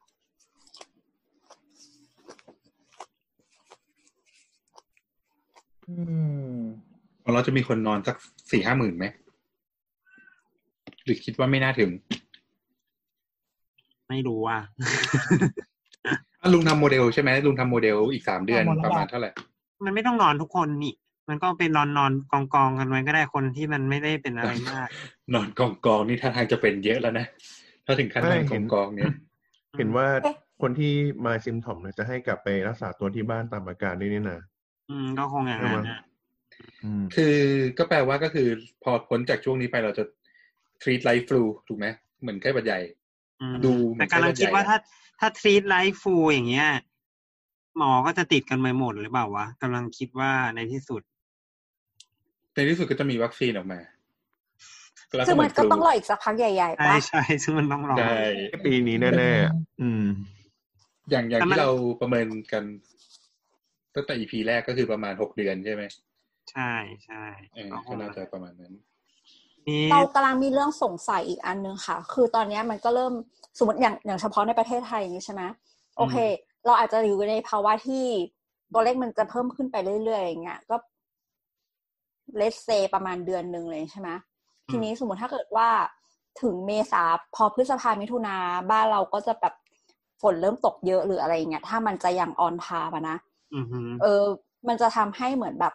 [5.87, 5.95] อื
[6.57, 6.59] ม
[7.23, 8.17] ของเราจะมีคนนอนสัก
[8.51, 9.07] สี่ห้าหมื่นไหม
[11.05, 11.91] หรือคิดว่าไม่น่าถึง
[14.09, 14.57] ไม่รู้ว่า
[16.43, 19.31] อะลุงทำโมเดลใช่ไหมลุงทำโมเดลอีกสามเดือนประมาณเท่าไหร่
[19.85, 20.95] มันไม่ต้องนอนทุกคนนี่
[21.29, 24.89] มันก็เป็นนอนนอนกองกองๆกันไว้ก็ได้คนที่มันไม่ได้เป็นอะไรมาก
[25.35, 27.27] นอนกองกองๆนี่ท่าทางจะเป็นเยอะแล้วนะ
[27.87, 29.13] ถ้าถึงขั้นนอนกองกองๆเนี่ย
[29.79, 30.93] เห็นว่าเอ๊ะคนที่
[31.25, 34.41] มาซิมทอมเนี่ยจะให้กลับไปรักษาตัวที่บ้านตามอาการด้วยนี่นะ
[34.91, 36.01] อืมก็คงอย่างนั้นนะ
[36.85, 37.37] อืมคือ
[37.79, 38.49] ก็แปลว่าก็คือ
[38.83, 40.05] พอพ้นจากช่วงนี้ไปเราจะ
[40.83, 41.87] treat like flu ถูกไหม
[42.21, 42.98] เหมือนไข้หวัดใหญ่อืม
[43.65, 44.77] ดูเหมืแต่อนกำลังคิดว่าไข้หวัดใหญ่ถ้า
[45.21, 46.69] ถ้าทรีตไลฟ์ฟูอย่างเงี้ย
[47.77, 51.03] หมอก็จะติดกันไปหมดหรือเปล่าวะกำลังคิดว่าในที่สุด
[52.55, 53.81] ในที่สุดก็จะมีวัคซีนออกมา
[55.17, 58.17] แล้วซึ่งเหมันก็ต้องรออีกสักพักใหญ่ๆใช่ปะใช่ซึ่งมันต้องรอใช่
[58.67, 60.05] ปีนี้แน่ๆอืม
[61.11, 61.71] อย่างอย่างแต่มันที่เรา
[62.01, 62.65] ประเมินกัน
[63.95, 65.83] ตั้งแต่ EP แรกก็คือประมาณหกเดือนใช่ไหม
[66.53, 66.73] ใช่
[67.07, 67.25] ใช่
[67.55, 68.85] เออก็คก็งน่าจะประมาณนั้นนี่
[69.91, 73.13] เรากำลังมีเรื่องสงสัยอีกอันนึงค่ะ คือตอนเนี้ยมันก็เริ่ม
[73.59, 75.43] สมมติอย่างอย่างเฉพาะในประเทศไทยอย่างนี้ใช่ไหม
[75.97, 76.17] โอเค
[76.67, 78.05] เราอาจจะอยู่ในภาวะที่
[78.73, 80.77] ตัวเลขมันจะเพิ่มขึ้นไปเรื่อยๆอย่างเงี้ยก็
[82.37, 84.11] เลสเซประมาณเดือนหนึ่งเลยใช่ไหม
[84.71, 85.69] ทีนี้สมมติถ้าเกิดว่า
[86.43, 87.03] ถึงเมษา
[87.35, 88.37] พอพฤษภามิถุนา
[88.71, 89.55] บ้านเราก็จะแบบ
[90.23, 93.17] ฝนเริ่มตกเยอะหรืออะไรอย่างเงี้ยถ้ามันจะยังออนทาอะนะ
[93.55, 94.23] อือหือเออ
[94.69, 95.75] มันจะทำให้เหมือนแบบ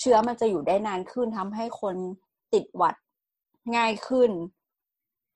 [0.00, 1.96] เชื้อมันจะอยู่ได้นานขึ้นทำให้คน
[2.52, 2.94] ติดหวัด
[3.76, 4.30] ง่ายขึ้น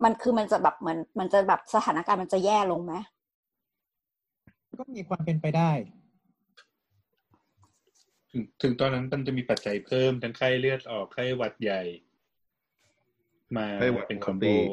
[0.04, 2.94] มันคือมันจะแบบเหมือนมันจะแบบสถานการณ์มันจะแย่ลงไหม
[4.78, 5.70] ก็มีความเป็นไปได้
[8.30, 11.82] ถึงถึงตอนนั้นมันจะมีปัจจัยเพิ่มทั้งไข้เลือดออกไข้หวัดใหญ่
[13.56, 14.64] มาไข้หวัดเป็นปคกอมโบติ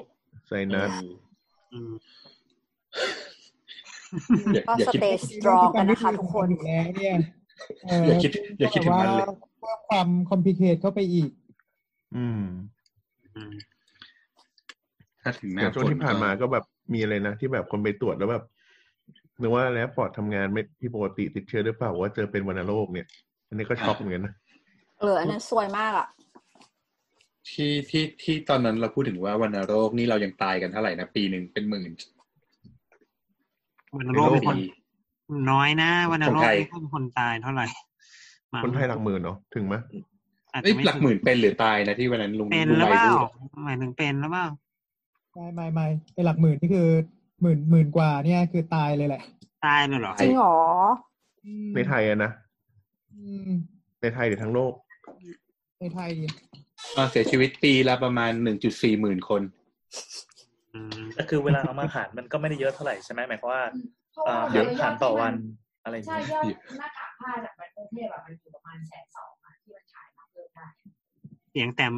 [0.48, 0.92] ไซนัส
[1.72, 1.92] อืม
[4.54, 7.16] อย่าก็อย่าสคิดเตย์สตรองกันนะคะทุกคนอยู่แล้วเนี่ย
[7.86, 11.30] เอย่าคิดอย่าคิดถึงมันเลยแบบว่าเพิ่มความคอมพลิเคทเข้าไปอีก
[12.16, 12.44] อืม
[13.36, 13.54] อืม
[15.24, 18.44] ถ้าถึงหอน้าย่างช่วงที่ผ่านมาก็แบบมีอะไรนะที่แบบคนไปตรวจแล้วแบบ
[19.42, 23.08] นึกว่าแล้วปอดทำงานไม่ที่ปกติติดเชื้อหรือเปล่าว่าเจอเป็นวัณโรคเนี่ย
[23.48, 24.34] อันนี้ก็ช็อกเหมือนกันนะ
[25.00, 26.08] เอออันนั้นซวยมากอะ
[27.50, 31.92] ที่ที่ที่ตอนนั้นเราพูดถึงว่าวัณโรคนี่เรายังตายกันเท่าไหร่นะปีหนึ่งเป็นหมื่น
[33.98, 34.60] วันโรคมีคนปี
[35.52, 37.66] น้อยนะวันของโรคไทยไม่ค่อยมีคนตายเท่าไหร่
[38.54, 39.76] มั้งคนไทยหลักหมื่นเนาะถึงไหม
[40.52, 43.32] อาจเอ้จะยไม่หลักหมื่นเป็นหรือตายนะที่วันนั้นลุงเป็นลุงหรือไวเปล่าพูดอะ
[43.66, 44.48] หมายถึงเป็นหรือเปล่า
[45.34, 46.90] ไม่ไม่ไม่ไอหลักหมื่นนี่คือ
[47.42, 49.22] หมื่นหมื่นกว่าเนี่ยคือตายเลยแหละ
[49.66, 50.58] ตายเลยเหรอจริงเหรอ
[51.46, 52.32] อืมในไทยอะนะ
[53.14, 53.52] อืม
[54.02, 54.74] ในไทยหรือทั้งโลก
[55.80, 56.28] ในไทยดิ
[56.96, 59.42] อ่าเสียชีวิตปีละประมาณหนึ่งจุดสี่หมื่นคน
[60.74, 63.64] อืมแต่คือเวลาเอามาหารมันก็ไม่ได้เยอะเท่าไหร่ใช่ไหมหมายความว่า
[64.14, 66.46] เพราะอ่าว่าเยอะยหารต่อวันที่อะไรอย่างใช่เงี้ยยอด
[66.80, 70.68] หน้ากากผ้าจากกรุงเทพแบบมันอยู่ประมาณแสนสองอะที่มันขายมาเพิ่มได้
[71.52, 71.94] เสียงแต้ม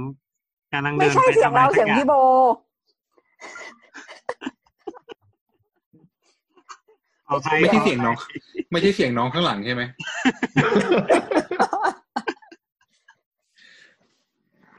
[0.73, 2.13] กำลังไม่เดินใช่ไปเสียงทำอะไรเราสักเสียงอพี่โบ
[7.25, 8.15] เอาใครไม่ใช่เสียงน้อง
[8.71, 9.83] ไม่ใช่เสียงน้องข้างหลังใช่ไหม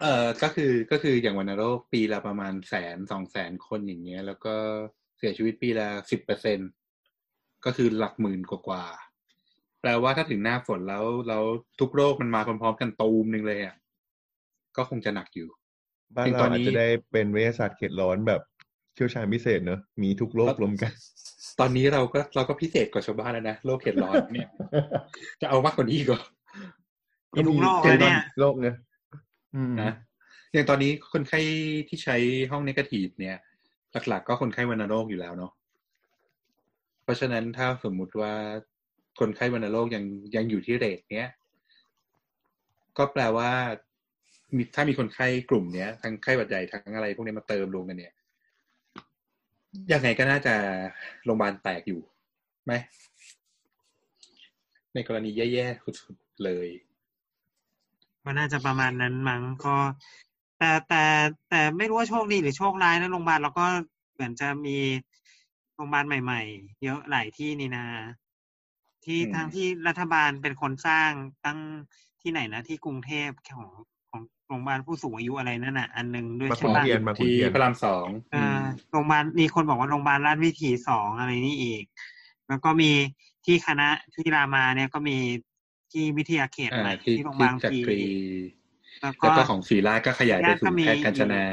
[0.00, 4.54] เอ่อก็คือก็คืออย่างวัณโรคปีละประมาณแสนสองแสนคนอย่างเงี้ย แล้วก็
[5.18, 6.58] เสียชีวิตปีละสิบเปอร์เซ็น
[7.64, 11.44] ก็คือหลักหมื่นกว่าๆแปลว่าถ้าถึงหน้าฝนแล้วแล้ว
[11.80, 13.76] ทุกโรคมันมาพร้อมๆกันตูมหนึ่งเลยอะ
[14.76, 15.48] ก็คงจะหนักอยู่
[16.14, 18.40] บ้านถึงเราตอนอาจนี้จะได้เป็นวิทยาศาสตร์เขตร้อนแบบ
[18.94, 20.92] เชี่ยวชาญพิเศษเนอะมีทุกโรครวมกัน
[21.60, 24.48] ตอนนี้เราก็เราก็พิเศษกว่าชาวบ้านแล้วนะโรคเข็ดร้อนเนี่ย
[25.40, 26.16] จะเอามากกว่านี้อีก็
[27.34, 28.76] มีทุกโรคก็เลยมีเนี่ยโรคเนี่ย
[29.54, 29.94] อืมนะ
[30.52, 31.40] อย่างตอนนี้คนไข้
[31.88, 32.16] ที่ใช้
[32.50, 33.36] ห้องนกาทีฟเนี่ย
[34.08, 35.52] หลักๆ ก็คนไข้วัณโรคอยู่แล้วเนาะ
[37.02, 38.32] เพราะฉะนั้นถ้าสมมุติว่า
[39.20, 40.04] คนไข้วัณโรคยัง
[40.36, 41.30] ยังอยู่ที่เรทเนี้ย
[42.98, 43.50] ก็แปลว่า
[44.56, 48.14] มีถ้ามีคนไข้กลุ่มเนี้ย ทั้งไข้หวัดใหญ่ทั้งอะไร พวกนี้มาเติมรวมกันเนี่ย
[49.92, 50.54] ยังไงก็น่าจะ
[51.24, 52.00] โรงพยาบาลแตกอยู่
[52.64, 52.72] ไหม
[54.94, 56.68] ในกรณีแย่ๆสุดๆเลย
[58.24, 59.76] ก็น่าจะประมาณนั้นมั้งก็
[60.58, 61.04] แต่แต่
[61.48, 63.66] แต่ไม่รู้ว่าโชคดีหรือโชคร้ายนะโรงพยาบาลเราก็
[64.14, 64.78] เหมือนจะมี
[65.74, 67.86] โรงพยาบาลใหม่ ๆ เยอะหลายที่นี่นะ
[69.04, 71.10] ที่อืมทั้งที่รัฐบาลเป็นคนสร้าง
[71.44, 71.58] ตั้ง
[72.22, 73.70] ที่ไหนนะที่กรุงเทพของ
[74.12, 78.46] ของโรงพยาบาลผู้สูงอายุอะไรนั่นน่ะ อันหนึงด้วยบางใช่ขุนปะเทียนบางขุนที่เทียนพระรามสองอ่า
[78.90, 81.84] โรงพยาบาลมีคนบอกว่าโรงพยาบาลราชวิถีสองอะไรนี่อีก
[82.48, 82.90] แล้วก็มี
[83.44, 85.18] ที่คณะที่รามาเนี่ยก็มี
[85.92, 88.02] ที่วิทยาเขตอ่าใหม่ที่ที่โรงพยาที่บาลจักปีรี
[89.02, 91.44] แล้วก็แล้วก็ของศรีราชก็ขยายไปญาติถึก็งมีแพทย์กัญจนา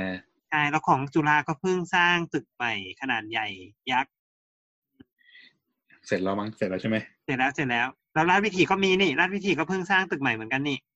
[0.50, 3.48] ใช่แล้วของจุฬาก็เพิ่งสร้างตึกใหม่ขนาดใหญ่
[3.92, 4.12] ยักษ์
[6.08, 10.89] เสร็จแล้วมั้งเสร็จแล้วใช่ไหมเสร็จแล้วเสร็จแล้วแล้วราชวิถีก็มีนี่ราชวิถีก็เพิ่งสร้างตึกใหม่เหมือนกันนี่เ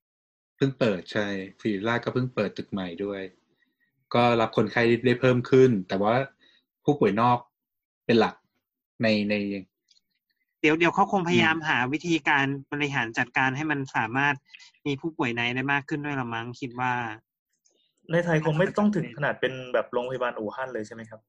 [0.63, 1.27] พิ่งเปิดใช่
[1.61, 3.21] ศรีราชก็เพิ่งเปิดตึกใหม่ด้วย
[4.13, 6.15] ก็รับคนไข้ได้เพิ่มขึ้น แต่ว่า
[6.83, 7.37] ผู้ป่วยนอก
[8.05, 8.35] เป็นหลัก
[9.03, 9.33] ในใน
[10.61, 14.35] เดี๋ยวเดี๋ยวเขาคงพยายามหาวิธีการบริหารจัดการให้มันสามารถ
[14.85, 16.93] มีผู้ป่วยในได้มากขึ้นด้วยละมั้งคิดว่า
[18.11, 21.19] ในไทยคงไม่ต้องถึงขนาดเป็นแบบโรงพยาบาลอู่ฮั่นเลยใช่ไหมครับ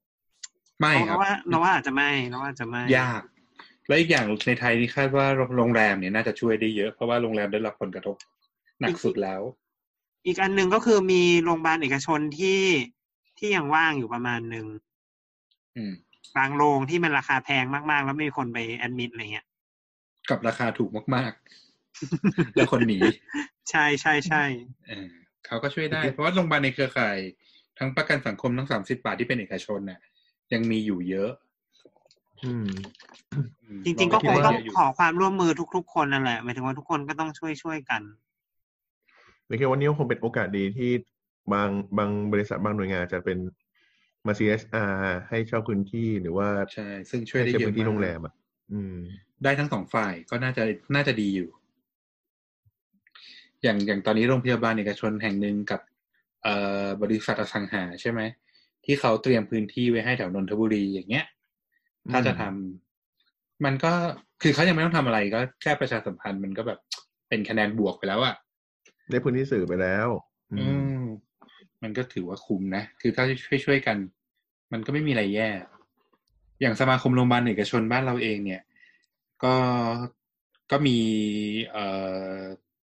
[0.81, 3.23] ไม่คเพรับราะว่าเราว่าอาจจะไม่เราว่าอาจจะไม่ยาก
[3.89, 8.17] แล้วอีกอย่างในไทยนี่คาดว่าโรงแรมเนี่ยน่าจะช่วยได้เยอะเพราะว่าโรงแรมได้รับผลกระทบ
[8.85, 9.43] หนักสุดแล้ว
[10.27, 12.61] อีกอันหนึ่งก็คือมีโรงพยาบาลเอกชนที่
[13.39, 14.67] ที่ยังว่างอยู่ประมาณหนึ่ง
[15.77, 15.93] อืม
[16.37, 19.47] บางโรงที่มันราคาแพงมากๆ แล้วไม่มีคนไปแอดมิดอะไรเงี้ย
[20.31, 23.01] กับราคาถูกมากๆ แล้วคนหนี
[23.71, 24.43] ใช่ใช่ใช่
[24.87, 25.07] เออ
[25.47, 27.19] เขาก็ช่วยได้ เพราะว่าโรงพยาบาลในเครือข่าย
[27.79, 30.01] ทั้งประกันสังคมทั้งสามสิบบาทที่เป็นเอกชนน่ะ
[30.53, 31.31] ยังมีอยู่เยอะ
[32.45, 32.69] อืม
[33.63, 38.03] อืมจริงๆก็คงต้องเยะยู่ขอความร่วมมือทุก ๆ คนนั่นแหละหมายถึงว่าทุกคนก็ต้องช่วยช่วยกัน
[39.47, 40.91] เลยคิดว่านี่ก็คงเป็นโอกาสดีที่
[41.53, 41.69] บาง
[41.99, 43.39] บางบริษัทบางหน่วยงานจะเป็น
[44.27, 44.95] มา CSR
[45.29, 48.35] ให้เช่าพื้นที่หรือว่าใช่ซึ่งช่วยได้ใช้เยอะพื้นที่มากโรงแรมอะ
[48.73, 48.97] อืม
[49.45, 50.63] ได้ทั้งสองฝ่ายก็น่าจะ
[50.95, 51.49] น่าจะดีอยู่
[53.63, 55.81] อย่างอย่างตอนนี้โรงพยาบาลเอกชนแห่งหนึ่งกับ
[56.43, 56.55] เอ่
[56.85, 58.21] อบริษัทอสังหาใช่ไหม
[58.85, 61.25] ที่เขาเตรียมพื้นที่ไว้ให้แถวนนทบุรีอย่างเงี้ย
[62.11, 63.93] ถ้าจะทำมันก็
[64.43, 66.79] คือเขายังไม่ต้องทำอะไรก็แค่ประชาสัมพันธ์มันก็แบบ
[67.29, 68.35] เป็นคะแนนบวกไปแล้วอะ
[69.11, 70.09] ได้พื้นที่สื่อไปแล้ว
[70.53, 70.57] อื
[71.01, 71.03] ม
[71.83, 73.97] มันก็ถือว่าคุ้มนะ คือถ้าช่วยช่วยกัน
[74.73, 75.49] มันก็ไม่มีอะไรแย่
[76.61, 78.63] อย่างสมาคมโรงพยาบาลเอกชนบ้านเราเองเนี่ย
[79.45, 79.55] ก็
[80.71, 80.99] ก็มี
[81.71, 81.87] เอ่
[82.37, 82.41] อ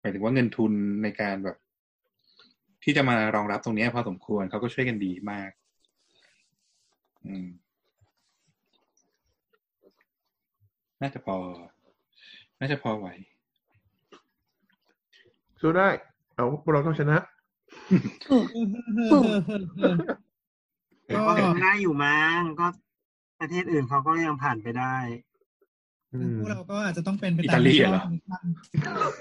[0.00, 0.72] หมายถึงว่าเงินทุน
[1.02, 1.56] ในการแบบ
[2.84, 5.50] ที่จะมารองรับตรงนี้พอสมควรเขาก็ช่วยกันดีมาก
[7.26, 7.46] อืม
[11.02, 11.36] น่าจะพอ
[12.60, 13.08] น่าจะพอไหว
[15.60, 15.88] สู้ได้
[16.34, 17.18] เอาพวกเราต้องชนะ
[18.28, 22.66] ก็คงได้อยู่มั้งก็
[23.40, 24.96] ประเทศอื่นเขาก็ยังผ่านไปได้
[26.14, 28.06] อืมพวกเราก็อาจจะต้องเป็นไปอิตาตามลีที่ชเหรออ
[29.10, 29.12] บ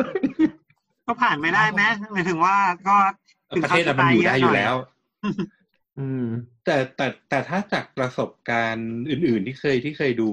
[1.06, 1.82] ก็ผ่านไม่ได้ไหม
[2.14, 2.56] หมายถึงว่า
[2.88, 2.96] ก็
[3.56, 4.76] ถึงประเขาเทศจะเรามันอยู่ตาได้เะอยู่หน่แล้ว
[6.00, 6.26] อืม
[6.66, 10.30] แต่แต่แต่ถ้าจากประสบการณ์อื่น ๆ ที่เคยที่เคยดู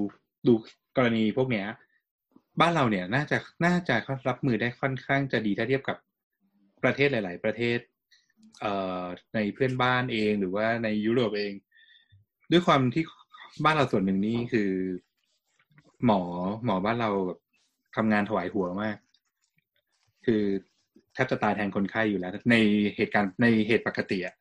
[0.47, 0.53] ดู
[0.97, 1.67] กรณีพวกเนี้ย
[2.59, 3.95] บ้านเราเนี่ยน่าจะน่าจะ
[4.27, 5.97] รับมือได้ค่อนข้างจะดีถ้าเทียบกับ
[6.83, 7.79] ประเทศหลาย ๆ ประเทศ
[8.61, 9.03] เอ่อ
[9.35, 11.53] ในเพื่อนบ้านเองหรือว่าในยุโรปเอง
[12.51, 13.03] ด้วยความที่
[13.65, 14.71] บ้านเราส่วนหนึ่งนี่คือ
[16.05, 16.21] หมอ
[16.65, 17.39] หมอบ้านเราแบบ
[17.95, 18.97] ทำงานถวายหัวมาก
[20.25, 20.43] คือ
[21.13, 22.55] แทบจะตายแทนคนไข้อยู่แล้ว ใน
[22.95, 24.35] เหตุการณ์ในเหตุปกติอะ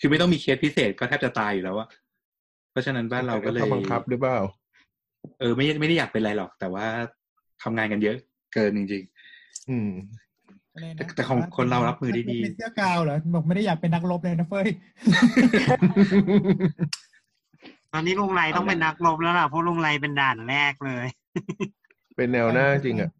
[0.00, 1.88] คือไม่ต้องมีเคสพิเศษก็แทบจะตายอยู่แล้วอะ
[2.70, 4.38] เพราะฉะนั้นบ้านเราก็เลยเขาบังคับหรือเปล่า
[5.38, 6.86] เออไม่ไม่ได้อยากเป็นไรหรอก แต่ว่า
[7.62, 8.16] ทำงานกันเยอะ
[8.54, 9.02] เกินจริง
[9.70, 9.90] อืม
[10.74, 14.68] อะไรนะแต่แต่ของคนเรารับมือได้ดีนักรบในเสื้อกาวเหรอบอกไม่ได้อยากเป็นนักรบเลยนะเฟ้ย
[17.92, 21.06] ตอนนี้ลุงไรต้องเป็นนักรบแล้วล่ะเพราะลุงไรเป็นด่านแรกเลย
[22.16, 23.10] เป็นแนวหน้าจริงอะ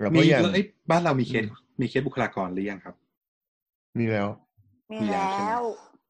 [0.00, 2.94] แล้วๆก็มีอย่างเอ้ยบ้านเรามีเคสอืมมีเคสบุคลากรหรือยังครับ
[3.98, 4.28] มีแล้ว
[4.92, 5.62] มีมีแล้วแล้ใช่ไหมว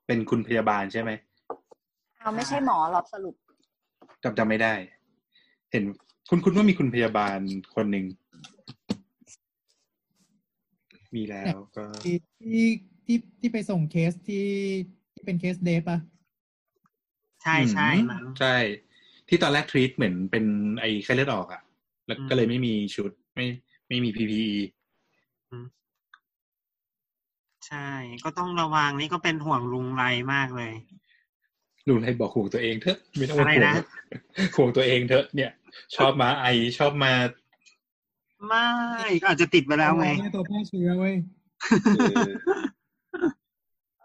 [0.06, 1.10] เป็นคุณพยาบาลใช่ไหม
[2.20, 3.34] เอาไม่ใช่หมอหรอกสรุป
[4.22, 4.74] จำจำไม่ได้
[5.72, 5.84] เห็น
[6.28, 7.38] คุณคุณว่ามีคุณพยาบาล
[7.74, 8.06] คนหนึ่ง
[11.14, 12.66] มีแล้วก็ที่ที่
[13.04, 14.46] ที่ที่ไปส่งเคสที่
[15.12, 15.98] ที่เป็นเคสเดทปะ
[17.42, 18.56] ใช่ใช่อืมมั้งใช่
[19.28, 20.44] ที่ตอนแรกทรีตเหมือนเป็น
[20.80, 21.62] ไอ้ไข้เลือดออกอะ
[22.06, 23.46] แล้วอืมก็เลยไม่มีชุดไม่
[23.88, 24.52] ไม่มี PPE
[27.66, 27.90] ใช่
[28.24, 30.72] ก็ต้องระวังนี่ก็เป็นห่วงลุงไรมากเลย
[31.88, 33.84] ลุงเลยบอกห่วงตัวเองเถอะไม่ต้องมาอะไรห่วงนะ
[34.56, 35.50] ห่วงตัวเองเถอะ เนี่ย
[35.96, 36.46] ชอบมาไอ
[36.78, 37.12] ชอบมา
[38.46, 38.68] ไม่
[39.20, 41.14] ก็อาจจะติดไปแล้วไงม่ตัวแพร่เชื้อเว้ย
[41.98, 42.30] เออ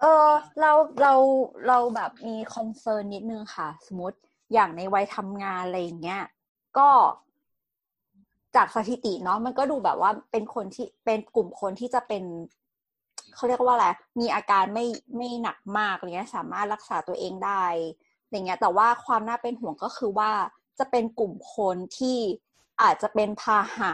[0.01, 0.29] เออ
[0.61, 0.71] เรา
[1.01, 1.13] เรา
[1.67, 4.17] เราแบบมีคอนเซิร์นนิดนึงค่ะ สมมติ
[4.53, 6.21] อย่างในวัยทำงานอะไรอย่างเงี้ย
[6.77, 6.89] ก็
[8.55, 12.23] จากสถิติเนาะมันก็ดูแบบว่าเป็นคนที่เป็นกลุ่มคนที่จะเป็น
[13.35, 13.87] เขาเรียกว่าอะไร
[14.19, 14.85] มีอาการไม่
[15.15, 17.63] ไม่หนักมากอะไรเงี้ยสามารถรักษาตัวเองได้
[18.31, 20.31] อย่างเงี้ยแต่ว่าความน่าเป็นห่วงก็คือว่า
[20.79, 22.17] จะเป็นกลุ่มคนที่
[22.81, 23.91] อาจจะเป็นพาหะ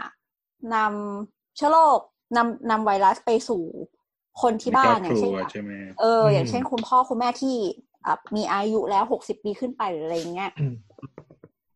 [0.74, 2.00] นำเชื้อโรค
[2.36, 3.62] นำนำไวรัสไปสู่
[4.42, 7.56] คนที่บ้านอย่างเช่นใครอบครัวแบบใช่ไหมเออ อย่างเช่นคุณพ่อคุณแม่ที่
[8.04, 10.74] อะมีอายุแล้วหกสิบปีขึ้นไปหรืออะไรเงี้ยอืม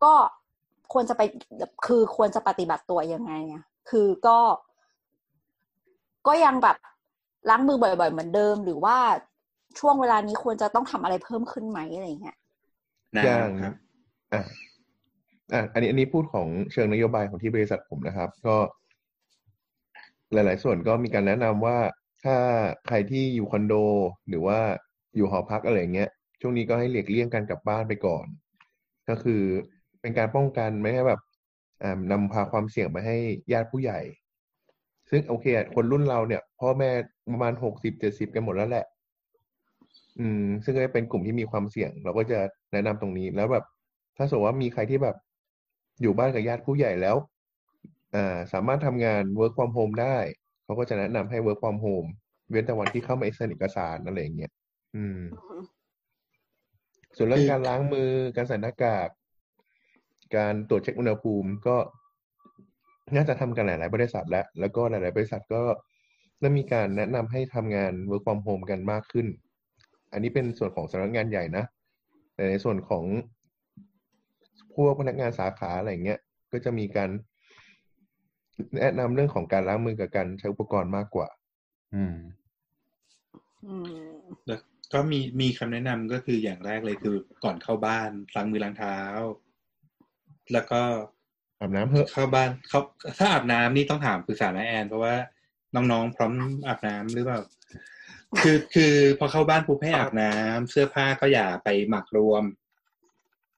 [0.04, 0.14] ก็
[0.92, 1.22] ควรจะไป
[1.86, 4.38] คือควรจะปฏิบัติตัวยังไงอะคือก็
[6.26, 6.76] ก็ยังแบบ
[7.48, 8.96] ล้างมือบ่อย ๆ เหมือนเดิม หรือว่า
[9.78, 12.36] ช่วงเวลานี้ควรจะต้องทำอะไรเพิ่มขึ้นไหมอะไรเงี้ย
[13.24, 13.74] อย่างน้ำครับ
[14.32, 14.42] อะ
[15.52, 18.56] อะอันนี้อันนี้พูดของเชิงนโยบายของที่บริษัทผมนะครับ ก็
[20.32, 21.78] หลาย ๆ ส่วนก็มีการแนะนำว่า
[22.24, 22.36] ถ้า
[22.86, 23.74] ใครที่อยู่คอนโด
[24.28, 24.58] หรือว่า
[25.16, 26.10] อยู่หอพักอะไรเงี้ย
[26.40, 28.26] ช่วงนี้ก็ให้หลีกเลี่ยงการกลับบ้านไปก่อน
[29.08, 29.42] ก็คือ
[30.00, 31.20] เป็นการป้องกันไม่ให้แบบ
[31.82, 33.16] อ่านำพาความเสี่ยงไปให้
[33.52, 34.00] ญาติผู้ใหญ่
[35.14, 36.90] ซึ่งโอเคคนรุ่นเราเนี่ยพ่อแม่
[37.32, 38.86] ประมาณหกสิบเจ็ดสิบกันหมดแล้วแหละ
[40.20, 42.38] อืม ซึ่งก็เป็นกลุ่มที่มีความเสี่ยง เราก็จะ
[42.72, 43.64] แนะนำตรงนี้แล้วแบบ
[44.16, 45.16] ถ้าสมมติว่ามีใครที่แบบ
[46.02, 47.16] อยู่บ้านกับญาติผู้ใหญ่แล้ว
[48.14, 50.16] อ่าสามารถทำงาน work from home ได้
[50.64, 52.08] เขาก็จะแนะนำให้ work from home
[52.50, 54.52] เว้นแต่วันที่เข้ามาเซ็นเอกสารอะไรอย่างเงี้ย
[54.96, 55.18] อืม
[57.16, 59.08] ส่วนเรื่องการล้างมือการใส่หน้ากาก
[60.36, 61.76] การตรวจเช็คอุณหภูมิ ก็
[63.14, 65.62] น่าจะทำกันหลาย ๆ บริษัทแล้ว แล้วก็หลาย ๆ บริษัทก็
[66.38, 69.26] เริ่มมีการแนะนำให้ทำงาน work from home กันมากขึ้น
[70.12, 71.64] อันนี้เป็นส่วนของสำนักงานใหญ่นะ
[72.34, 73.04] แต่ในส่วนของ
[74.74, 76.20] พวกพนักงานสาขาอะไรอย่างเงี้ย
[76.52, 77.10] ก็จะมีการ
[78.78, 81.28] แนะนำเรื่องของการล้างมือกับการใช้อุปกรณ์มากกว่า
[81.94, 82.16] อืม
[83.66, 83.92] อืม
[84.46, 84.60] แล้ว
[84.92, 88.98] ก็มีมีคำแนะนำก็คืออย่างแรกเลยคือก่อนเข้าบ้านล้างมือล้างเท้า
[90.52, 90.80] แล้วก็
[91.62, 92.80] อาบน้ำเถอะเข้าบ้านเขา
[93.18, 95.14] ถ้าอาบน้ำนี่ต้องถามปรึกษาน้าแอนเพราะว่า
[95.74, 96.32] น้องๆพร้อม
[96.66, 97.40] อาบน้ำหรือเปล่า
[98.42, 102.44] คือคือพอเข้าบ้านปุ๊บให้อาบน้ำเสื้อผ้าก็อย่าไปหมักรวม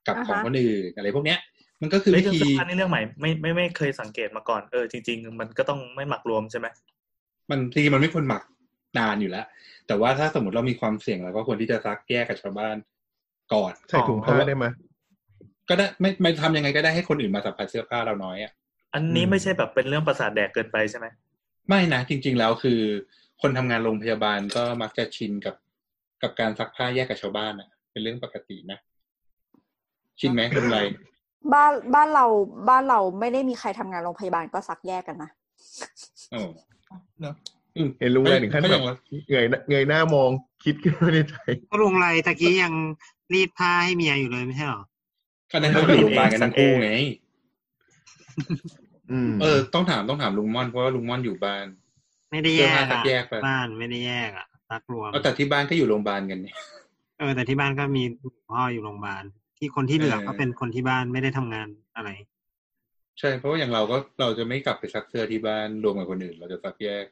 [0.07, 1.39] กับอ่าฮะของคนอื่นอะไรพวกเนี้ย
[1.81, 6.67] มันก็คือเรื่วิองธีเสื้อผ้านี่เรื่องใหม่ไม่ไม่ไม่เคยสังเกตมาก่อนเออจริง ๆ มันก็ต้องไม่หมักรวมใช่ไหม
[7.49, 8.43] มันจริงๆมันไม่ควรหมัก
[8.97, 9.45] นานอยู่แล้ว
[9.87, 12.75] แต่ว่าถ้าสมมติเรามีความเสี่ยงเราก็ควรที่จะซักแยกกับชาวบ้าน
[13.53, 14.65] ก่อนใส่ถุงผ้าได้ไหม
[15.69, 18.51] ก็ได้ไม่ไม่ทำยังไงก็ได้ให้คนอื่นมาสัมผัสเสื้อผ้าเราน้อยอะ
[18.93, 21.07] อันนี้อืมไม่ใช่แบบเป็นเรื่องประสาทแดกเกินไปใช่ไหม
[21.67, 22.79] ไม่นะจริง ๆ แล้วคือ
[23.41, 25.55] คนทำงานโรงพยาบาลก็มักจะชินกับ
[26.21, 28.79] กับการซักผ้าแยกกับชาวบ้านอะ เป็นเรื่องปกตินะ
[30.19, 30.79] ชินไหมเป็นไร
[31.53, 32.25] บ้านบ้านเรา
[32.69, 35.29] บ้านเราไม่ได้มีใครทำงานโรงพยาบาลก็ซักแยกกันนะ
[36.31, 36.41] โอ้
[37.21, 37.35] เนอะ
[37.75, 38.95] อืมเห็นลุงไรถึงขั้นก็แบอบย่างว่า
[39.29, 40.29] เงยหน้าเงยหน้ามอง
[40.63, 41.35] คิดขึ้นมาในใจ
[41.69, 42.73] ก็ลุงไรตะกี้ยัง
[43.33, 44.83] รีดผ้าให้เมียอยู่เลยไม่ใช่หรอ
[45.51, 46.89] ก็นั่นเขาอยู่โรงพยาบาลกันทั้งคู่ไง
[49.11, 51.65] อืมเออ ต้องถามต้องถามลุงม่อนเพราะว่าลุงม่อนอยู่บ้าน
[52.31, 56.55] ไม่ได้เสื้แยอกผ้าซักอะแยกไปบ้านไม่ได้แยกอะซักรวมเอาแต่ที่บ้านก็อยู่โรงพยาบาลกันเนี่ย
[57.19, 58.03] เออแต่ที่บ้านก็มี
[58.51, 59.23] พ่ออยู่โรงพยาบาล
[59.57, 62.09] ที่คนที่เหลือเออก็เป็นคนที่บ้านไม่ได้ทำงานอะไร
[63.19, 67.05] ใช่ เพราะว่าอย่างเราก็เราจะไม่กลับไปซักเสื้อที่บ้านรวมกับคนอื่น เราจะซักแยก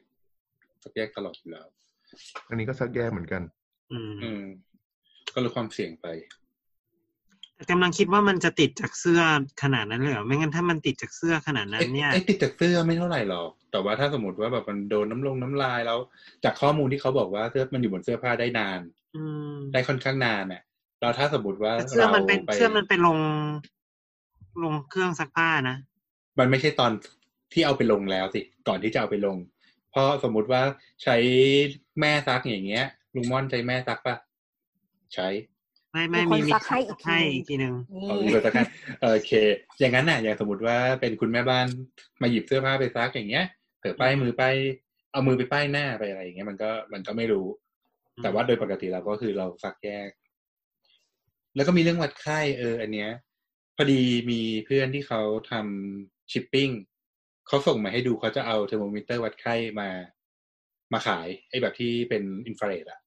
[0.82, 1.66] ซักแยกตลอดอยู่แล้ว
[2.48, 3.42] อันนี้ก็ซักแยกเหมือนกัน
[3.92, 4.42] อืมอืม
[5.34, 6.06] ก็ลดความเสี่ยงไป
[7.56, 9.20] แต่กำลังคิดว่ามันจะติดจากเสื้อ
[9.62, 15.98] ขนาดนั้นเลยเหรอไม่งั้นถ้ามันติดจากเสื้อขนาดนั้นเนี่ยไอ้ไอ้ติดจากเสื้อไม่เท่าไหร่หรอก แต่ว่าถ้าสมมติว่าแบบมันโดนน้ำลงน้ำลายแล้ว
[16.44, 18.80] จากข้อมูลที่เขาบอกว่าเสื้อมันอยู่บนเสื้อผ้าได้นาน
[19.16, 20.62] อืมได้ค่อนข้างนานเนี่ย
[21.00, 23.18] เราถ้าสมมติว่าแต่เสื้อมันเป็นราไปเสื้อมันเป็นลง
[24.62, 25.76] ลงเครื่องซักผ้านะ
[26.38, 26.92] มันไม่ใช่ตอน
[27.52, 29.36] ที่เอาไปลงแล้วสิก่อนที่จะเอาไปลง
[29.90, 30.62] เพราะสมมุติว่า
[31.02, 31.16] ใช้
[32.00, 34.16] แม่ซักอย่างเงี้ยลุงม่อนใช้แม่ซักปะ
[35.14, 35.28] ใช้
[35.94, 38.64] ไม่ไม่มีมีคนซักให้อีกทีให้อีกทีหนึ่งนี่เอามีคนซักให้
[39.00, 39.32] โอเค
[39.80, 41.66] อย่างนั้นน่ะ อย่างสมมติว่าเป็นคุณแม่บ้าน
[42.22, 43.44] มาหยิบเสื้อผ้าไปซักอย่างเงี้ย
[43.78, 44.54] เผลอป้ายมือป้าย
[45.12, 47.46] เอามือไปป้ายหน้าไปอะไรอย่างเงี้ยมันก็มันก็ไม่รู้
[48.22, 50.10] แต่ว่าโดยปกติเราก็คือเราซักแยก
[51.54, 53.10] แล้วก็มีเรื่องวัดไข้เออ อันเนี้ย
[53.76, 56.70] พอดีมีเพื่อนที่เขาทำชิปปิ้ง
[57.46, 59.88] เขาส่งมาให้ดูเขาจะเอาเทอร์โมมิเตอร์วัดไข้มา
[60.92, 62.98] มาขายไอ้แบบที่เป็นอินฟราเรดอะ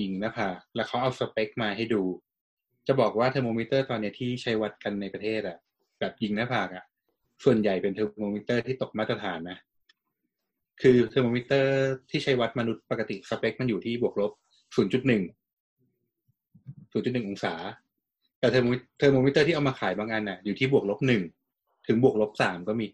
[0.00, 2.02] ยิงหน้าผากแล้วเขาเอาสเปคมาให้ดู
[2.86, 5.58] จะบอกว่าเทอร์โมมิเตอร์ตอนเนี้ยที่ใช้วัดกันในประเทศอะ
[6.00, 6.84] แบบยิงหน้าผากอะ
[7.44, 9.58] ส่วนใหญ่เป็นเทอร์โมมิเตอร์ที่ตกมาตรฐานนะ
[10.82, 11.72] คือเทอร์โมมิเตอร์
[12.10, 14.32] ที่ใช้วัดมนุษย์ปกติสเปคมันอยู่ที่บวกลบ
[14.76, 14.76] 0.1
[16.92, 17.54] 0.1องศา
[18.38, 21.22] แต่เทอร์โมมิเทอร์โมมิเตอร์ที่เอามาขายบางอันน่ะอยู่ที่บวกลบหนึ่ง
[21.86, 22.86] ถึงบวกลบสามก็มี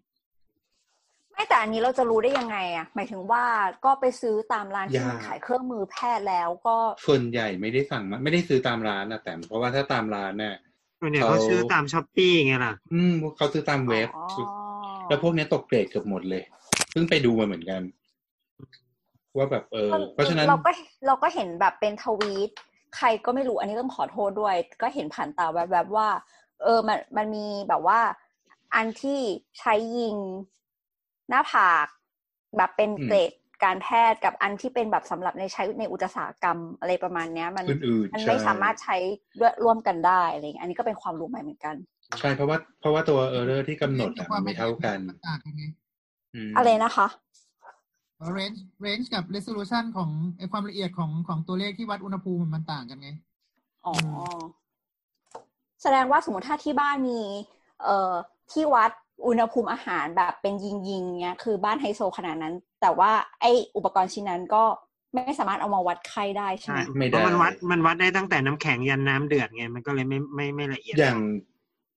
[1.49, 3.45] แต่อันนี้เราจะรู้ได้ยังไงอะ หมายถึงว่า
[3.85, 10.55] ก็ไปซื้อตามร้านที่ยากมันขายเครื่องมือแพทย์แล้วก็ ส่วนใหญ่ไม่ได้สั่งมาไม่ได้ซื้อตามร้านนะแต่เพราะว่าถ้าตามร้านเนี่ย
[11.01, 14.27] ส่วนใหญ่เขาเขาซื้อตามช้อปปี้ไงล่ะ อืมเขาซื้อตามเว็บอ๋อ
[15.09, 16.43] แล้วพวกเนี้ยตกเกรดเกือบหมดเลย
[16.91, 17.83] เพิ่งไปดูมาเหมือนกัน
[19.37, 20.71] ว่าแบบเออ เพราะฉะนั้นเราก็
[21.07, 22.51] เราก็เห็นแบบเป็นทวีต
[22.97, 26.09] ใครก็ไม่รู้อันนี้ต้องขอโทษด้วย ก็เห็นผ่านตาแวบๆว่า
[26.63, 28.01] เออมันมันมีแบบว่า
[28.75, 29.21] อันที่
[29.59, 30.17] ใช้ยิง
[31.29, 31.87] หน้าผาก
[32.57, 33.33] แบบเป็นอืมเกรด
[33.65, 38.97] การแพทย์กับอันที่เป็นแบบสำหรับในใช้ในอุตสาหกรรมอะไรประมาณเนี้ย มันอื่นๆมันใช่ไม่สามารถใช้
[39.41, 41.75] ด้วยร่วมกันได้อะไรเงี้ยอันนี้ก็เป็นความรู้ใหม่เหมือนกัน
[42.21, 45.65] ใช่เพราะว่าเพราะว่าตัวเออร์เรอร์ที่กำหนดอะมันไม่เท่ากันมันต่างกันไง
[46.53, 47.07] มอะไรนะคะ
[48.37, 53.11] range range กับ resolution ของไอความละเอียดของของตัวเลขที่วัดอุณหภูมิมันต่างกันไง
[53.87, 54.23] อ๋ออ
[55.83, 57.21] แสดงว่าสมมติถ้าที่บ้านมี
[57.83, 58.13] เอ่อ
[58.53, 58.91] ที่วัด
[59.27, 63.11] อุณหภูมิอาหารแบบเป็นยิงยิงๆเนี้ยคือบ้านไฮโซขนาดนั้น แต่ว่า
[63.41, 63.45] ไอ
[63.77, 64.65] อุปกรณ์ชิ้นนั้นก็
[65.15, 71.19] ไม่สามารถเอามาวัดไข้ได้ใช่ใช่ไหมไม่เพได้ราะมันวัดมันวัดได้ตั้งแต่น้ำแข็งยันน้ำเดือดไงมันก็เลยไม่ไม่ไม่ละเอียด อย่าง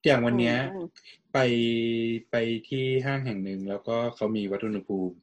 [0.05, 0.85] อย่างวันเนี้ยอืม
[1.33, 1.39] ไป
[2.31, 2.35] ไป
[2.67, 5.15] ที่ห้างแห่งหนึ่งแล้วก็เขามีวัดอุณหภูมิ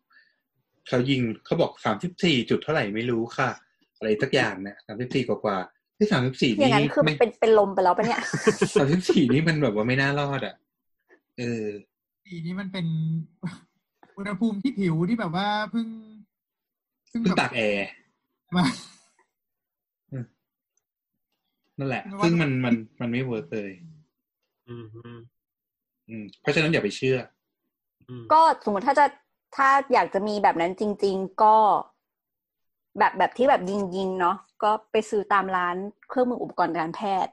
[0.88, 3.50] เขายิงเขาบอกสามสิบสี่จุดเท่าไหร่ไม่รู้ค่ะ
[3.96, 8.20] อะไรสักอย่างเนี่ยสามสิบสี่กว่าๆที่สามสิบสี่อย่างนี่นั้นคือไม่เป็นเป็นลมไปแล้วปะเนี่ย
[8.76, 10.54] สามสิบสี่นี่มันแบบว่าไม่น่ารอดอะ
[11.42, 11.68] เออ
[12.24, 12.86] ปีนี้มันเป็น
[14.16, 15.86] อุณหภูมิที่ผิวที่แบบว่าเพิ่ง
[17.08, 17.88] เพิ่งแบบตากแอร์
[18.56, 18.64] มา
[21.78, 23.70] นั่นแหละคือว่าซึ่งมันมันมันไม่เวิร์กเลย
[24.68, 25.18] อืมอืม
[26.08, 27.18] อืมเพราะฉะนั้นอย่าไปเชื่อ
[28.08, 29.06] อืมก็สมมติถ้าจะ
[29.56, 31.56] ถ้าอยากจะมีแบบนั้นจริง ๆ ก็
[32.98, 35.76] แบบแบบที่แบบยิงยิงๆเนาะก็ไปซื้อตามร้าน
[36.08, 37.32] เครื่องมืออุปกรณ์การแพทย์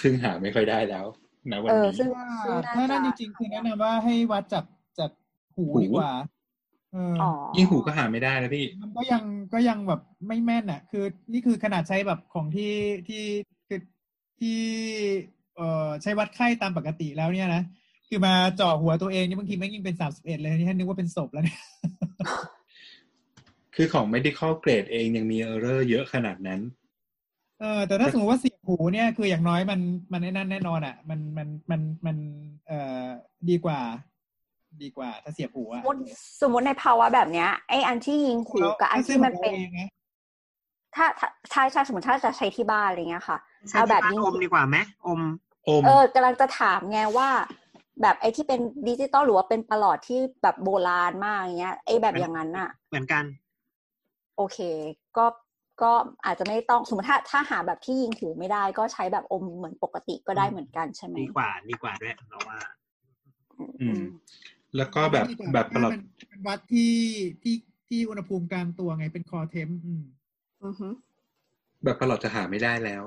[0.00, 1.06] ซึ่งหาไม่ค่อยได้แล้ว
[1.50, 4.64] นะวันเออนี้ซึ่งว่าซึ่งน่าถ้านั่นจจะริงๆคือแนะนำว่าให้วัดจาก
[4.98, 5.10] จาก
[5.54, 6.12] หูหูดีกว่า
[6.92, 12.72] เออออ๋อยิ่งหูก็หาไม่ได้แล้วพี่ มันก็ยังก็ยังแบบไม่แม่นอะ คือนี่คือขนาดใช้แบบของที่
[13.08, 13.24] ที่
[13.68, 13.80] คือ
[14.40, 14.58] ที่
[15.54, 17.62] เอ่อใช้วัดไข้ตามปกติแล้วเนี่ยนะ
[18.08, 21.60] คือมาเจาะหัวตัวเองนี่บางทีแม่งยิ่งเป็นสามสิบเอ็ดเลยนี่ท่านนึกว่าเป็นศพแล้วเนี่ย
[23.74, 26.60] คือของ medical grade เองยังมี error เยอะขนาดนั้น
[27.62, 29.80] เออแต่ถ้าสมมติว่าเสียบหูเนี่ยคืออย่างน้อยมัน
[30.12, 32.16] มันไอ้นั่นแน่นอนอะ มันมันมันมัน
[32.66, 33.06] เอ่อ
[33.50, 33.80] ดีกว่า
[34.82, 36.00] ดีกว่า ถ้าเสียบหูสอะมมติ
[36.42, 39.52] สมมติในภาวะแบบเนี้ยไออันที่ยิงหูกับอันที่มันเป็น
[40.96, 44.76] ถ้าซื้อของราองะถ้าถ้าใช่ใช่สมมติถ้าจะใช้ที่บ้านอะไรเงี้ยค่ะใช้เอาที่แบบบ้านยิงอมดีกว่าไหม
[45.06, 45.20] อม
[45.68, 47.28] อมเออกำลังจะถามไงว่า
[48.02, 53.24] แบบไอที่เป็นดิจิตอลหรือว่าเป็นประหลอดที่แบบโบราณมากอย่างเงี้ยไอแบบอย่างนั้นอะเหมือนกัน
[54.36, 54.58] โอเค
[55.16, 55.24] ก็
[55.82, 55.92] ก็
[56.24, 62.58] อาจจะไม่ต้องสมมติถ้าถ้าหาแบบที่ยิงหูไม่ได้ก็ใช้แบบอมเหมือนปกติก็ได้เหมือนกันใช่ไหมดีกว่าดีกว่าด้วยเราว่า
[63.80, 64.02] อืม
[64.76, 66.94] แล้วก็แบบดีกว่าแบบประหลอดมันเป็นวัดที่
[67.42, 67.54] ที่
[67.88, 70.02] ที่อุณหภูมิกลางตัวไงเป็นคอเทมอืม
[70.64, 70.88] อือฮึ
[71.84, 73.02] แบบประหลอดจะหาไม่ได้แล้ว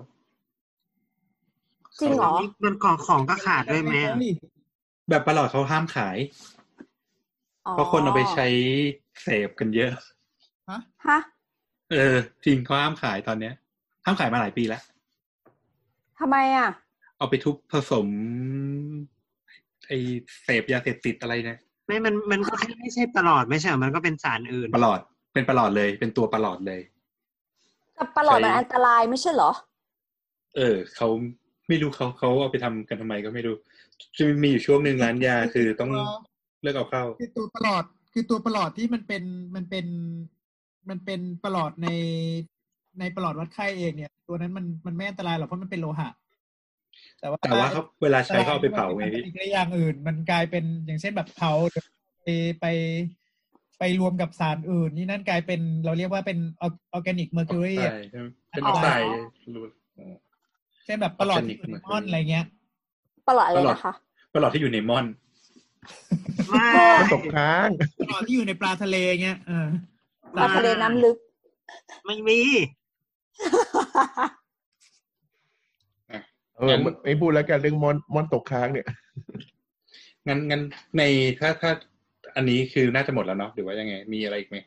[2.02, 2.34] จริงเหรอ
[2.64, 4.16] มันของของก็ขาดด้วยไหมอะ
[5.10, 6.18] แบบประหลอดเขาห้ามขาย
[7.68, 8.48] อ๋อเพราะคนเอาไปใช้
[9.22, 9.92] เสพกันเยอะ
[10.70, 11.20] ฮะฮะ
[11.92, 13.54] เออจริงเขาห้ามขายตอนเนี้ย
[14.06, 14.82] ห้ามขายมาหลายปีแล้ว
[16.20, 16.70] ทำไมอะ
[17.18, 18.08] เอาไปทุบผสม
[19.88, 19.92] ไอ
[20.44, 25.00] เสพยาเสพติดอะไรเนี่ยไม่มันมันก็แค่ไม่ใช่ประหลอดไม่ใช่เหรอมันก็เป็นสารอื่นประหลอด
[25.34, 26.82] เป็นประหลอดเลย เป็นตัวประหลอดเลย
[27.96, 29.52] แต่ประหลอดมันใช้อันตรายไม่ใช่เหรอ
[30.56, 31.08] เออเขา
[31.68, 33.56] ไม่รู้เขาเขาเอาไปทำกันทำไมก็ไม่รู้
[34.18, 35.92] จะมีอยู่ช่วงหนึ่งร้านยาคือต้อง
[36.62, 37.84] เลิกเอาเข้า คือตัวประหลอด
[38.14, 39.24] คือตัวประหลอดที่มันเป็น
[39.56, 39.86] มันเป็น
[40.90, 41.88] มันเป็นประหลอดใน
[43.00, 46.10] ในประหลอดวัดไข้เองเนี่ย ตัวนั้นมันมันไม่อันตรายหรอกเพราะมันเป็นโลหะ
[47.20, 51.84] แต่ว่าแต่ว่าเขาเวลาใช้เขาเอาไปเผาไงแต่พี่ว่อีกอย่างอื่น มันกลายเป็นอย่างเช่นแบบเผาหรือ
[52.24, 52.30] ไป
[52.62, 52.66] ไป
[53.80, 56.64] ไปรวมกับสารอื่น นี่นั่นกลายเป็นเราเรียกว่าเป็นอ
[56.94, 59.10] อร์แกนิกเมอร์คิวรีใช่ใช่ไหมเป็นออ๋ออกไซด์
[59.56, 59.64] รู้
[60.86, 62.46] เช่นแบบประหลอดที่อยู่ Organic ในมอนอะไรเงี้ย
[63.28, 63.94] ประหลอดอะไรประหลอดนะคะ
[64.34, 65.06] ประหลอดที่อยู่ในม่อน
[66.50, 69.68] ไม่มันตกค้างประหลอดที่อยู่ในปลาทะเลเงี้ยเออ
[70.34, 71.18] ปลาทะเลน้ำลึก
[72.06, 72.40] ไม่มี
[76.58, 78.88] เออไม่พูดแล้วกันเรื่องมอนมอนตกค้างเนี่ย
[80.28, 80.62] งั้นงั้น
[80.98, 81.04] ใน
[81.40, 81.72] ถ้าถ้า
[82.36, 84.58] อันนี้คือน่าจะหมดแล้วเนาะหรือว่ายังไง มีอะไรอีกไหม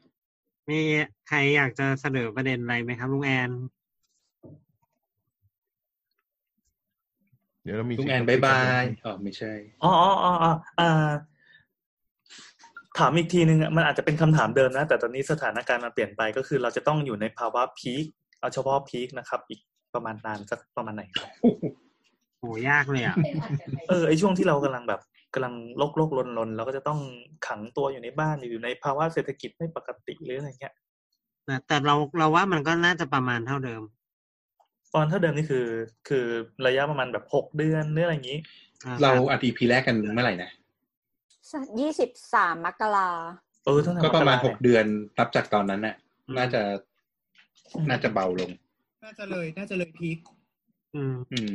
[0.70, 0.80] มี
[1.28, 3.50] ใครอยากจะเสนอประเด็นอะไรไหมครับลุงแอน
[7.62, 9.52] เดี๋ยวเรามีลุงแอนบายบายอ๋อไม่ใช่
[9.84, 11.10] อ๋ออ๋ออ๋ออ๋ออ่า
[12.98, 18.04] ถามอีกทีนึงอะมันอาจจะเป็นคำถามเดิมนะ แต่ตอนนี้สถานการณ์มันเปลี่ยนไปก็คือเราจะต้องอยู่ในภาวะพีค
[18.40, 19.60] เอาเฉพาะพีคนะครับ อีก
[19.94, 21.30] ประมาณนานสักประมาณไหนครับ
[22.40, 23.16] โหยากเลยอะ
[23.88, 25.00] เออไอช่วงที่เรากำลังแบบ
[25.34, 27.00] กำลังโลกโลกลนลนเราก็จะต้อง
[27.46, 30.74] ขังตัวอยู่ในบ้านอยู่ในภาวะเศรษฐกิจไม่ปกติหรืออะไรเงี้ย
[31.44, 33.82] แต่แต่เราเราว่ามันก็น่าจะประมาณเท่าเดิม
[34.94, 35.66] ตอนถ้าเดิมนี่คือ
[36.08, 36.26] คือ
[36.66, 38.38] ระยะประมาณแบบหกเดือนหรืออะไรอย่างนี้
[38.84, 40.50] อ่เราครับอัดอีพีแรกกันเมื่อไหร่นะ
[41.80, 43.10] ยี่สิบสามมกรา
[43.64, 44.84] เออตั้งแต่ก็ประมาณกหรกเดือน
[45.18, 45.94] นับจากตอนนั้นน่ะ
[46.38, 46.62] น่าจะ
[47.90, 48.50] น่าจะเบาลง
[49.04, 50.18] น่าจะเลย น่าจะเลยพีค
[50.96, 51.54] อืมอืม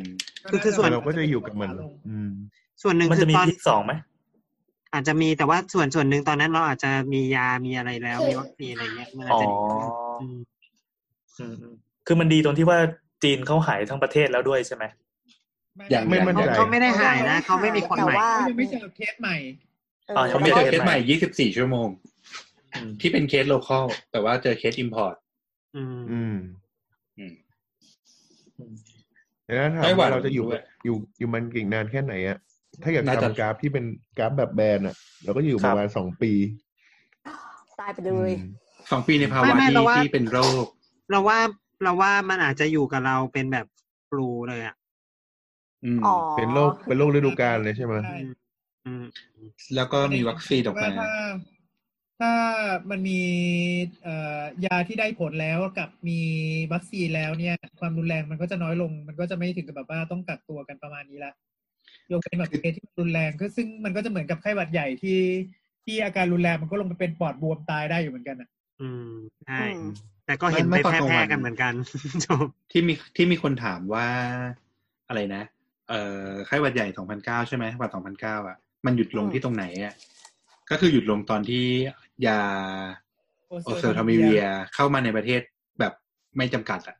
[0.49, 1.69] คือคือส่วนเราก็จะอยู่กับมัน
[2.09, 2.31] อืม
[2.81, 3.93] ส่วนหนึ่งมันคืจะอมีตอนพีคสองไหม
[4.93, 9.85] อาจจะมีแต่ว่าส่วนส่วนหนึ่งตอนนั้นเราอาจจะมียามีอะไรแล้วมีวัคซีนอะไรเงี้ยมันอาจอ๋อจะดีขึ้น
[10.21, 10.39] อืม
[11.39, 11.73] อืมอืม
[12.07, 12.79] คือมันดีตรงที่ว่า
[13.23, 14.83] จีนเขาหายทั้งประเทศแล้วด้วยใช่ไหม
[15.91, 19.35] อย่างไม่มั่นเขาใจเขาไม่ได้หายนะเขาไม่มีคนแต่ใหม่ว่าเขายังไม่เจอเคสใหม่
[20.07, 20.97] เอออ๋อเขาไม่เจอเคสใหม่
[21.49, 21.87] 24ชั่วโมง
[22.75, 25.15] อืมที่เป็นเคสโลคอลแต่ว่าเจอเคสอิมพอร์ต
[25.75, 26.35] อืม อืม
[27.17, 27.33] อืม
[29.45, 32.37] แล้วถามไต้หวัว่านเราจะอยู่ด้วยอยู่อยู่มันกี่นานแค่ไหนอะ
[32.83, 33.85] ถ้าอยากน่าจะทำกราฟที่เป็น
[34.17, 36.31] กราฟแบบแบนอะเราก็อยู่ประมาณสองปี
[37.79, 38.49] ตายไปเลยอืม
[38.91, 40.65] สองปีในภาวะไม่ไม่ที่เราว่าที่เป็นโรค
[41.11, 41.39] เราว่า
[41.83, 43.65] เราว่ามันอาจจะอยู่กับเราเป็นแบบ
[44.09, 44.75] ฟลูเลยอะ
[45.85, 48.33] อืมอ๋อเป็นโรคเป็นโรคฤดูกาลเลยใช่ไหมใช่อืม
[49.75, 51.11] แล้วก็มีวัคซีนออกมาว่าถ้า
[52.19, 52.33] ถ้า
[52.89, 53.21] มันมี
[54.03, 56.19] เอ่อยาที่ได้ผลแล้วกับมี
[56.73, 61.33] วัคซีนแล้วเนี่ย ความรุนแรงมันก็จะน้อยลง มันก็จะไม่ถึงกับแบบว่าต้องกักตัวกันประมาณนี้ละ
[62.11, 65.19] ยกเป็นแบบเคสที่รุนแรงก็ซึ่งมันก็จะเหมือนกับไข้หวัดใหญ่ที่
[65.85, 68.49] ที่อาการรุนแรงมันก็ลงไปเป็นปอดบวมตายได้อยู่เหมือนกันอะ
[68.81, 69.09] อืม
[69.45, 69.93] ใช่อืม
[70.25, 71.73] แต่ก็เห็นไม่ไปไม่ตอนกลางแพร่วันๆกันเหมือนกัน
[72.25, 74.07] จบที่มีที่มีคนถามว่า
[75.07, 75.43] อะไรนะ
[75.89, 76.87] เอ่อไข้หวัดใหญ่
[77.17, 79.93] 2009ใช่ไหมหวัด2009อะ มันหยุดลงอืมที่ตรงไหนอะ
[80.69, 81.65] ก็คือหยุดลงตอนที่
[82.27, 82.39] ยา
[83.49, 84.43] โอ oseltamivir
[84.73, 85.41] เข้ามาในประเทศ
[85.79, 85.93] แบบ
[86.37, 86.97] ไม่จำกัดอะ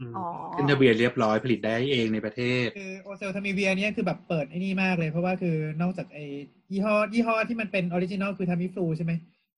[0.00, 0.24] อืมอ๋อ
[0.54, 6.24] ขึ้นทะเบียนเรียบร้อยผลิตได้เองในประเทศคือ oseltamivir เนี่ยคือแบบเปิดไอ้นี่มากเลย เพราะว่าคือนอกจากไอ้
[6.72, 9.12] ยี่ห้อยี่ห้อที่มันเป็น original คือทามิฟลูใช่ไหม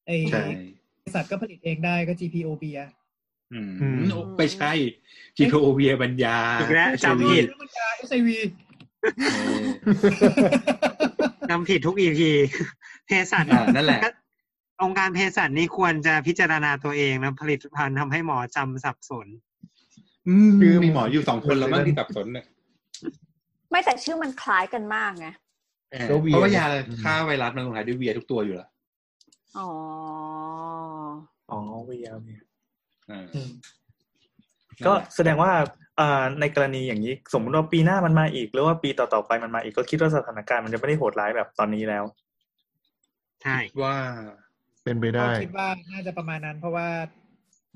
[0.06, 0.44] ไอ้ใช่
[1.02, 2.78] บริษัทก็ผลิตเองได้ก็ GPO เบีย
[3.52, 3.96] อืมอืม
[4.38, 4.72] ไม่ใช่
[5.36, 8.28] GPO เวียบรรยาอีกแล้วไม่ใช่จำผิดมันจะ HIV
[9.32, 9.64] เออ
[11.50, 12.30] จำผิดทุกอีพี
[13.06, 14.00] เภสัชอ่านั่นแหละ
[14.82, 19.26] องค์การเภสัชนี่ควรจะพิจารณาตัวเองนะผลิตภัณฑ์ทำให้หมอจำสับสน
[20.28, 22.46] อืมคือมีหมออยู่สองคนแล้วมั้งที่สับสนเนี่ย
[23.70, 25.28] ไม่แต่ชื่อมันคล้ายกันมากไง
[25.90, 28.68] เออก็เวียเพราะว่ายาอืมฆ่าไวรัสมันลงท้ายด้วยเวียทุกตัวอยู่แล้ว
[29.58, 29.68] อ๋อ
[31.50, 32.40] อ๋อเวียเวีย
[33.10, 33.50] อ่าอืม
[34.86, 35.62] ก็แสดงว่าอ่า
[36.40, 42.04] ในกรณีอย่างนี้สมมติว่าปีหน้ามันมาอีก หรือว่าปีต่อๆไปมันมาอีกก็คิดว่าสถานการณ์มันจะไม่ได้โหดร้ายแบบตอนนี้แล้ว
[43.42, 43.96] ใช่ว่า
[44.84, 46.88] เป็นไปก็ได้คิดว่าน่าจะประมาณนั้น เพราะว่า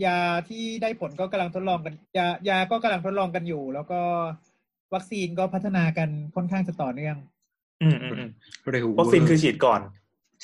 [0.04, 0.18] ยา
[0.48, 4.00] ที่ได้ผลก็กำลังทดลองกันยายาก็กำลังทดลองกันอยู่ แล้วก็
[4.94, 7.16] วัคซีนก็พัฒนากันค่อนข้างจะต่อเนื่อง
[7.82, 8.30] อืมอืมอืม
[8.70, 9.80] เร็ววัคซีนคือฉีดก่อน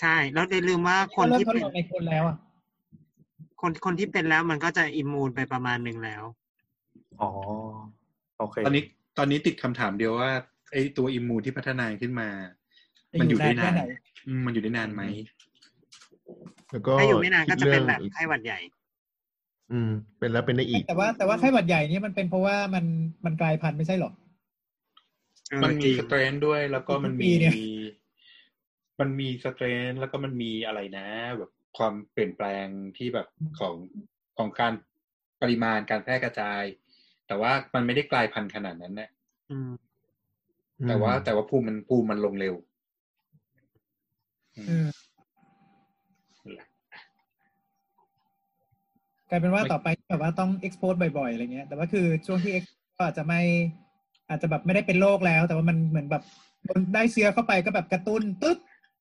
[0.01, 2.37] ใช่ แล้วอย่าลืมว่าคนเริ่มที่ทดเป็นลองในคนแล้วอะ
[3.61, 6.23] คนคนที่เป็นแล้วมันก็จะอิมมูนไปประมาณหนึ่งแล้ว
[7.23, 7.31] อ๋อ
[8.39, 8.85] โอเค ตอนนี้
[9.19, 10.31] ตอนนี้ติดคำถามเดียวว่า
[10.73, 12.29] ไอ้ตัวอิมมูนที่พัฒนาขึ้นมา
[13.13, 13.83] จะมันออยู่ยู่นาได้นแค่นานไหน
[14.27, 15.03] อืมมันอยู่ได้นานไหม
[16.73, 18.59] แล้วก็ถ้าอยู่ไม่นานก็จะเป็นแบบคิดไข้หวัดใหญ่
[19.73, 22.85] อืม เป็นแล้วเป็นได้อีก แต่ว่าแต่ว่าไข้หวัดใหญ่เนี่ยมันเป็นเพราะว่ามัน
[23.25, 24.13] มันกลายพันธุ์ไม่ใช่หรอ
[25.49, 27.55] เออมันจมีริงสเตรนด้วยแล้วก็มันทุกปีมีเนี่ย
[29.01, 31.07] มันมีสเตรนแล้วก็มันมีอะไรนะ
[31.39, 32.67] แบบความเปลี่ยนแปลง
[32.97, 33.27] ที่แบบ
[33.59, 33.75] ของ
[34.39, 34.73] ของการ
[35.43, 36.63] ปริมาณการแพร่กระจาย
[37.31, 39.09] แต่ว่ามันไม่ได้กลายพันธุ์ขนาดนั้นนะ
[39.51, 39.71] อืม
[40.89, 42.55] แต่ว่าแต่ว่าภูมิมันภูมิมันลงเร็ว
[44.57, 44.89] อืมอืม
[46.45, 46.69] นั่นแหละ
[49.29, 53.41] กลายเป็นว่าไม่ต่อไปแบบว่าต้อง expose บ่อยๆอะไรเงี้ย แต่ว่าคือช่วงที่ expose ก็อาจจะไม่
[54.29, 56.23] อาจจะแบบไม่ได้เป็นโรคแล้ว แต่ว่ามันเหมือนแบบ
[56.65, 58.59] โดนได้เชื้อเข้าไปก็แบบกระตุ้นตึ๊ด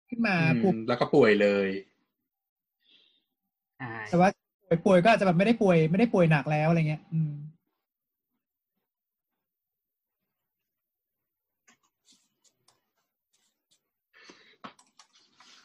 [0.10, 1.69] ขึ้นมาอืมภูมิแล้วก็ป่วยเลย
[3.77, 4.30] ใช่แต่ว่า
[4.68, 7.31] ป่วยป่วยก็อาจจะแบบไม่ได้ป่วย ไม่ได้ป่วยหนักแล้วอะไรเงี้ย อืม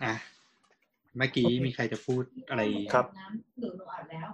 [0.02, 0.14] อะ
[1.16, 2.62] เมื่อกี้มีใครจะพูดอะไร
[2.94, 4.28] ครับน้ำหรือหนูอาบแล้ว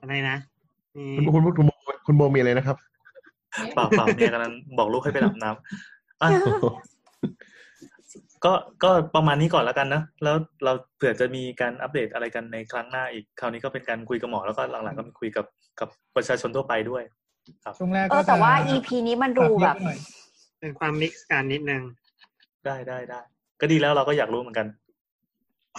[0.00, 0.36] อะไรนะ
[0.96, 1.72] นี่คุณคุณคุณโบ
[2.06, 2.76] คุณโบมีอะไรนะครับ
[3.74, 6.28] เปล่าเปล่าเนี่ยกำลังบอกลูกให้ไปอาบน้ำอะ
[8.44, 8.52] ก็
[8.84, 15.46] ก็ประมาณนี้ก่อนแล้วกันนะแล้วเราเผื่อจะมีการอัปเดตอะไรกันในครั้งหน้าอีกคราวนี้ก็เป็นการคุยกับหมอแล้วก็หลังๆก็มีคุยกับ
[15.80, 17.02] กับประชาชนทั่วไปด้วย
[17.78, 19.98] ช่วงแรกเอก็อแต่ว่าจะ EP นี้มันดูแบบปรับเยอะไปหน่อย
[20.60, 21.82] เป็นความมิกซ์กันนิดนึง
[22.66, 23.20] ได้ได้ได้
[23.60, 24.66] ก็ดีแล้วเราก็อยากรู้เหมือนกัน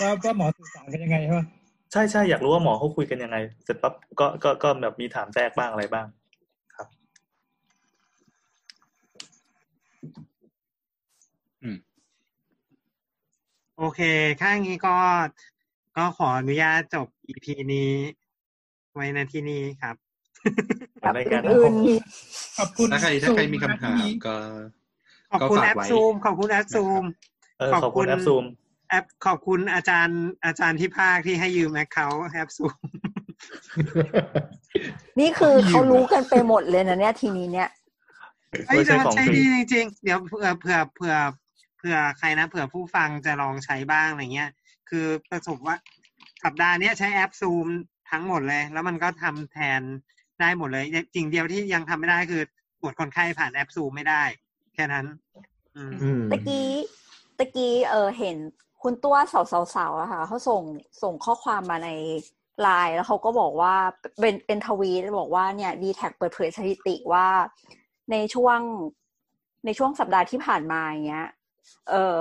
[0.02, 1.46] ว่าว่าหมอสื่อสารกันยังไงใช่ปะ
[1.92, 6.08] ใช่ใช่อยากรู้ว่าหมอเขาคุยกันยังไง เสร็จปั๊บก็ก็ก็แบบมีถามแทรกบ้างอะไรบ้าง
[13.80, 14.02] โอเค
[14.40, 14.96] ถ้าอย่างนี้ก็
[15.98, 17.92] ก็ขออนุญาตจบ EP นี้
[18.94, 19.96] ไว้ในที่นี้ครับ
[21.02, 21.74] แบบรายการอื่น
[22.58, 23.98] ขอบคุณถ้าใครถ้าใครมีคำถาม
[24.28, 24.36] ก็
[25.32, 27.04] ขอบคุณก็ฝากแอปไว้ซูมขอบคุณแอปซูม
[27.60, 28.44] เออขอบขอบคุคุณณแอปซูม
[28.90, 32.76] แอปขอบคุณอาจารย์อาจารย์ที่ภาคที่ให้ยืมแอคเคาท์แอปซูม
[35.20, 37.70] นี่คือเขารู้กันไปหมดเลยนะเนี่ยทีนี้เนี่ย
[38.68, 41.16] เฮ้ยไม่ใช่แต่มันของใช้ฟรีดีจริงๆ เดี๋ยวเผื่อเผื่อเผื่อ
[41.78, 44.52] เผื่อผื่อใครนะเผื่อผู้ฟังจะลองใช้บ้างอะไรเงี้ย
[44.90, 45.76] คือประสบว่า
[46.44, 47.68] สัปดาห์เนี้ยใช้แอปซูม
[48.12, 49.82] ทั้งหมดเลย แล้วมันก็ทำแทน
[50.40, 52.42] ได้หมดเลยจริงเดียวที่ยังทำไม่ได้คือ
[52.82, 54.24] ตรวจคนไข้ผ่านแอปซูมไม่ได้
[54.76, 55.06] แค่นั้น
[55.76, 56.70] อืมอืมตะกี้
[57.38, 58.38] ตะกี้เออเห็น
[58.84, 60.62] คุณตัวสาวๆๆอะค่ะเขาส่ง
[61.04, 61.90] ส่งข้อความมาใน
[62.62, 63.76] ไลน์แล้วเขาก็บอกว่า
[64.20, 67.28] เป็นเป็นทวีตบอกว่าเนี่ยดีแท็เปิดเผยสถิติว่า
[68.12, 68.60] ในช่วง
[69.66, 71.28] ในช่วงสัปดาห์ที่ผ่านมาอย่างเงี้ย
[71.90, 72.18] เออ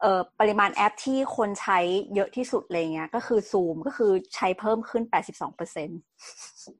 [0.00, 1.78] เออปริมาณแอปที่คนใช้
[2.14, 5.88] เยอะที่สุดเลยเงี้ย ก็คือซูมก็คือใช้เพิ่มขึ้น82เปอร์เซ็น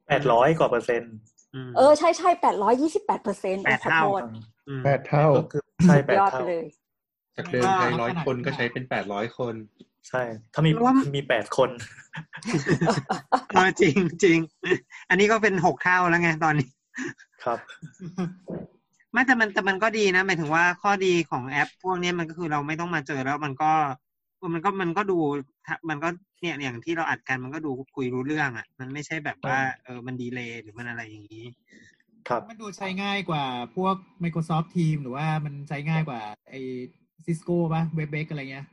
[0.07, 1.13] แปดร้อยกว่าเปอร์เซ็นต์
[1.53, 4.41] อืมเออใช่ใช่แปดร้อยยี่สิบแปดเปอร์เซ็นต์แปดขอเท่าโทษอืม
[4.85, 6.63] แปดเท่าก็คือใช่แปดยอดไปเท่าเลย
[7.37, 9.55] จากเดิมใช้ร้อยคนก็ใช้เป็นแปดร้อยคน
[10.09, 10.21] ใช่
[10.53, 11.69] ถ้ามีรวมมีแปดคน
[13.49, 14.37] เออจริงจริง
[15.09, 16.69] อันนี้ก็เป็นหกเท่าแล้วไงตอนนี้
[17.43, 17.59] ครับ
[19.11, 23.71] ไม่แต่มันแต่มันก็ดีนะหมายถึงว่าข้อดีของแอป พวกเนี้ยมันก็คือเราไม่ต้องมาเจอแล้วมันก็
[24.53, 25.19] มันก็มันก็ดู
[25.89, 26.09] มันก็
[26.41, 31.45] เนี่ยอย่างที่เราอัดกันมันก็ดูคุยรู้เรื่องอะ มันไม่ใช่แบบว่า เออมันดีเลย์หรือมันอะไรอย่างนี้
[32.29, 33.45] ครับมันดูใช้ง่ายกว่า
[33.75, 36.19] พวก Microsoft Team หรือว่ามันใช้ง่ายกว่า
[36.49, 36.59] ไอ้
[37.25, 38.65] Cisco ป่ะ Webex อะไรเงี้ย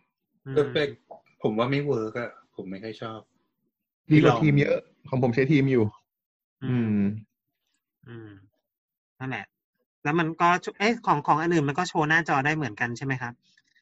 [0.47, 3.19] อืมเล็กๆผมว่าไม่เวิร์กอะผมไม่ค่อยชอบ
[4.13, 4.77] ดีกว่าลองทีมเยอะ
[5.09, 5.85] ของผมใช้ Teams อยู่
[6.65, 6.99] อืม
[8.09, 8.31] อืม
[9.19, 9.45] นั่นแหละ
[10.05, 13.33] แล้วมันก็เอ๊ะของของอันอื่นมันก็โชว์หน้าจอได้เหมือนกันใช่ไหมครับ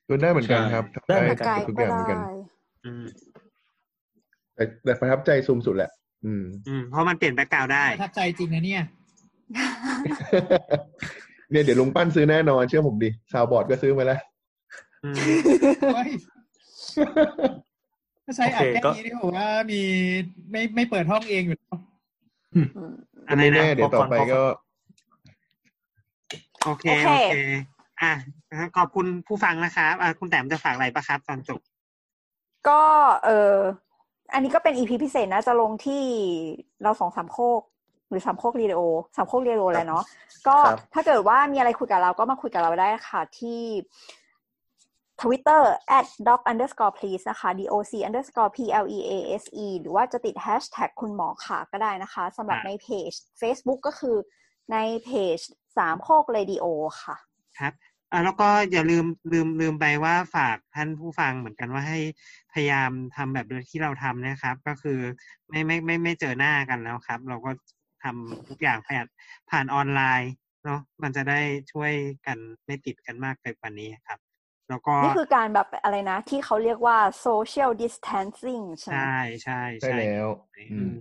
[0.09, 2.33] ก็ได้เหมือนกันครับได้ได้เหมือนกันไกลทุกอก็ย่างเหมือนกันได้
[2.85, 3.05] อืม
[4.55, 5.91] แต่แต่ประทับใจซูมสุดแหละ
[6.25, 8.83] อืม อืมเพราะมันเปลี่ยน background ได้ประทับใจจริงนะเนี่ย
[11.51, 14.21] เนี่ยเดี๋ยวลุงปั้นซื้อแน่นอนเชื่อผมดิ soundboard ก็ซื้อมาแล้ว
[15.05, 15.15] อืม
[15.95, 16.11] เฮ้ย
[18.25, 19.81] ถ้าใช้อัดโอเคแค่ก็นี้นี่ผมว่ามี
[20.51, 21.79] ไม่ไม่เปิดห้องเองอยู่แล้ว
[22.55, 22.69] อืม
[23.29, 24.43] อะไรไม่นะแน่เดี๋ยวต่อไปก็
[26.65, 27.35] โอเคโอเคโอเค
[28.03, 28.13] อะ
[28.77, 31.61] ขอบคุณผู้ฟังนะครับอะคุณแต้มจะฝากอะไรปะครับตอนจบ
[32.69, 32.81] ก็
[33.25, 33.55] เออ
[34.33, 36.03] อันนี้ก็เป็นอีพีพิเศษนะ จะลงที่
[36.83, 37.74] เราสองสามโคกห
[38.15, 38.83] รือสามโคกเรียโอ
[39.17, 40.05] สามโคกเรียโอแหล้วเนาะ
[40.49, 43.63] ก็ครับถ้าเกิดว่ามีอะไรคุยกับเราก็มาคุยกับเราได้ค่ะที่
[45.23, 45.63] Twitter
[45.99, 49.47] at doc underscore please นะคะ doc underscore please
[49.81, 54.17] หรือว่าจะติด hashtag คุณหมอขาก็ได้นะคะสำหรับครับในเพจ Facebook ก็คือ
[54.73, 55.39] ในเพจ
[55.79, 56.65] สามโคกเรดิโอ
[57.03, 57.17] ค่ะ
[57.59, 57.73] ครับ
[58.13, 62.01] อะแล้วก็อย่าลืมลืมลืมไปว่าฝากท่านผู้ฟังเหมือนกันว่าให้
[62.53, 64.99] พยายามทำแบบที่เราทำนะครับ ก็คือ
[65.49, 67.51] ไม่ไม่ไม่ไม่เจอหน้ากันแล้วครับ เราก็
[68.05, 69.07] ทำทุกอย่างผ่าน
[69.51, 70.33] ผ่านออนไลน์
[70.65, 71.41] เนาะมันจะได้
[71.73, 71.93] ช่วย
[72.27, 74.21] กันไม่ติดกันมากไปกว่านี้ครับ
[74.69, 80.29] แล้วก็นี่คือการแบบอะไรนะ ที่เขาเรียกว่า social distancing ใช่ไหมใช่ใช่ใช่แล้ว
[80.73, 80.93] อืม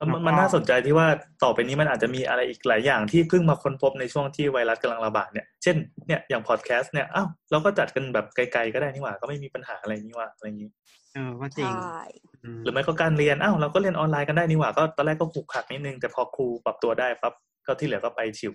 [0.00, 1.06] มันมันน่าสนใจที่ว่า
[1.42, 5.76] ต่อไปนี้มันอาจจะมีอะไรอีกหลายอย่างที่เพิ่งมาค้นพบในช่วงที่ไวรัสกำลังระบาดเนี่ย เช่น
[6.06, 10.70] เนี่ยอย่างพอดแคสต์เนี่ยอ้าวเราก็จัดกันแบบไกลๆก็ได้นี่หว่า ก็ไม่มีปัญหาอะไรนี่หว่าอะไรอย่างนี้
[11.14, 12.00] เออก็จริงใช่
[12.44, 17.34] อืมหรือไม่ก็การเรียนอ้าวเราก็เรียนออนไลน์กันได้นี่หว่าก็ตอนแรกก็ผูกขัดนิดนึงแต่พอครูปรับตัวได้ปั๊บ
[17.66, 18.52] ก็ที่เหลือก็ไปชิว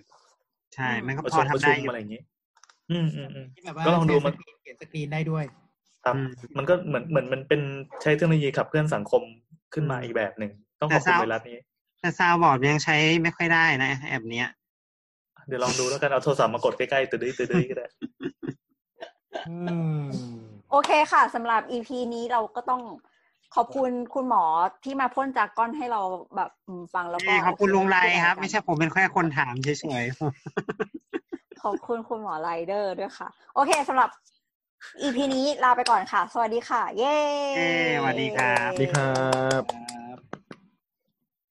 [0.74, 2.22] ใช่มันก็ประพชุอมประทำชุได้มอยู่อะไรอย่างนี้
[2.90, 5.44] อืมอืมอืมที่แบบว่าก็ลองดูมันเขียนสกรีนได้ด้วย
[6.04, 7.60] ครับอืมมันก็เหมือนเหมือนมันเป็น
[8.02, 9.22] ใช้เทคโนโลยีขับเคลื่อนสังคม
[9.74, 11.58] ขึ้นมาอีกแบบหนึ่งต้องขอบคุณไวรัสนี้
[12.00, 14.48] แต่ซาวบอร์ดยังใช้ไม่ค่อยได้นะแอปเนี้ย
[15.48, 17.86] เดี๋ยวลองดูแล้วกันเอาโทรศัพท์มากดใกล้ๆตื่นๆตื่นๆก็ได้
[19.48, 19.56] อื
[19.98, 20.04] ม
[20.74, 22.82] โอเคค่ะสำหรับ EP นี้เราก็ต้อง
[23.54, 24.44] ขอบคุณคุณหมอ
[24.84, 26.00] ที่มาพ่นจากก้อนให้เรา
[26.36, 29.68] แบบอืมฟังแล้วก็เอ้ยขอบคุณลุงไรครับกันไม่ใช่ผมเป็นแค่คนถามเฉ
[30.02, 30.04] ย
[31.62, 34.10] ขอบคุณคุณหมอไรเดอร์ด้วยค่ะ โอเคสำหรับ
[35.00, 37.16] EP นี้ลาไปก่อนค่ะ สวัสดีค่ะ เย้
[37.56, 39.12] เย้สวัสดีครับสวัสดีครั
[39.58, 40.03] บครับ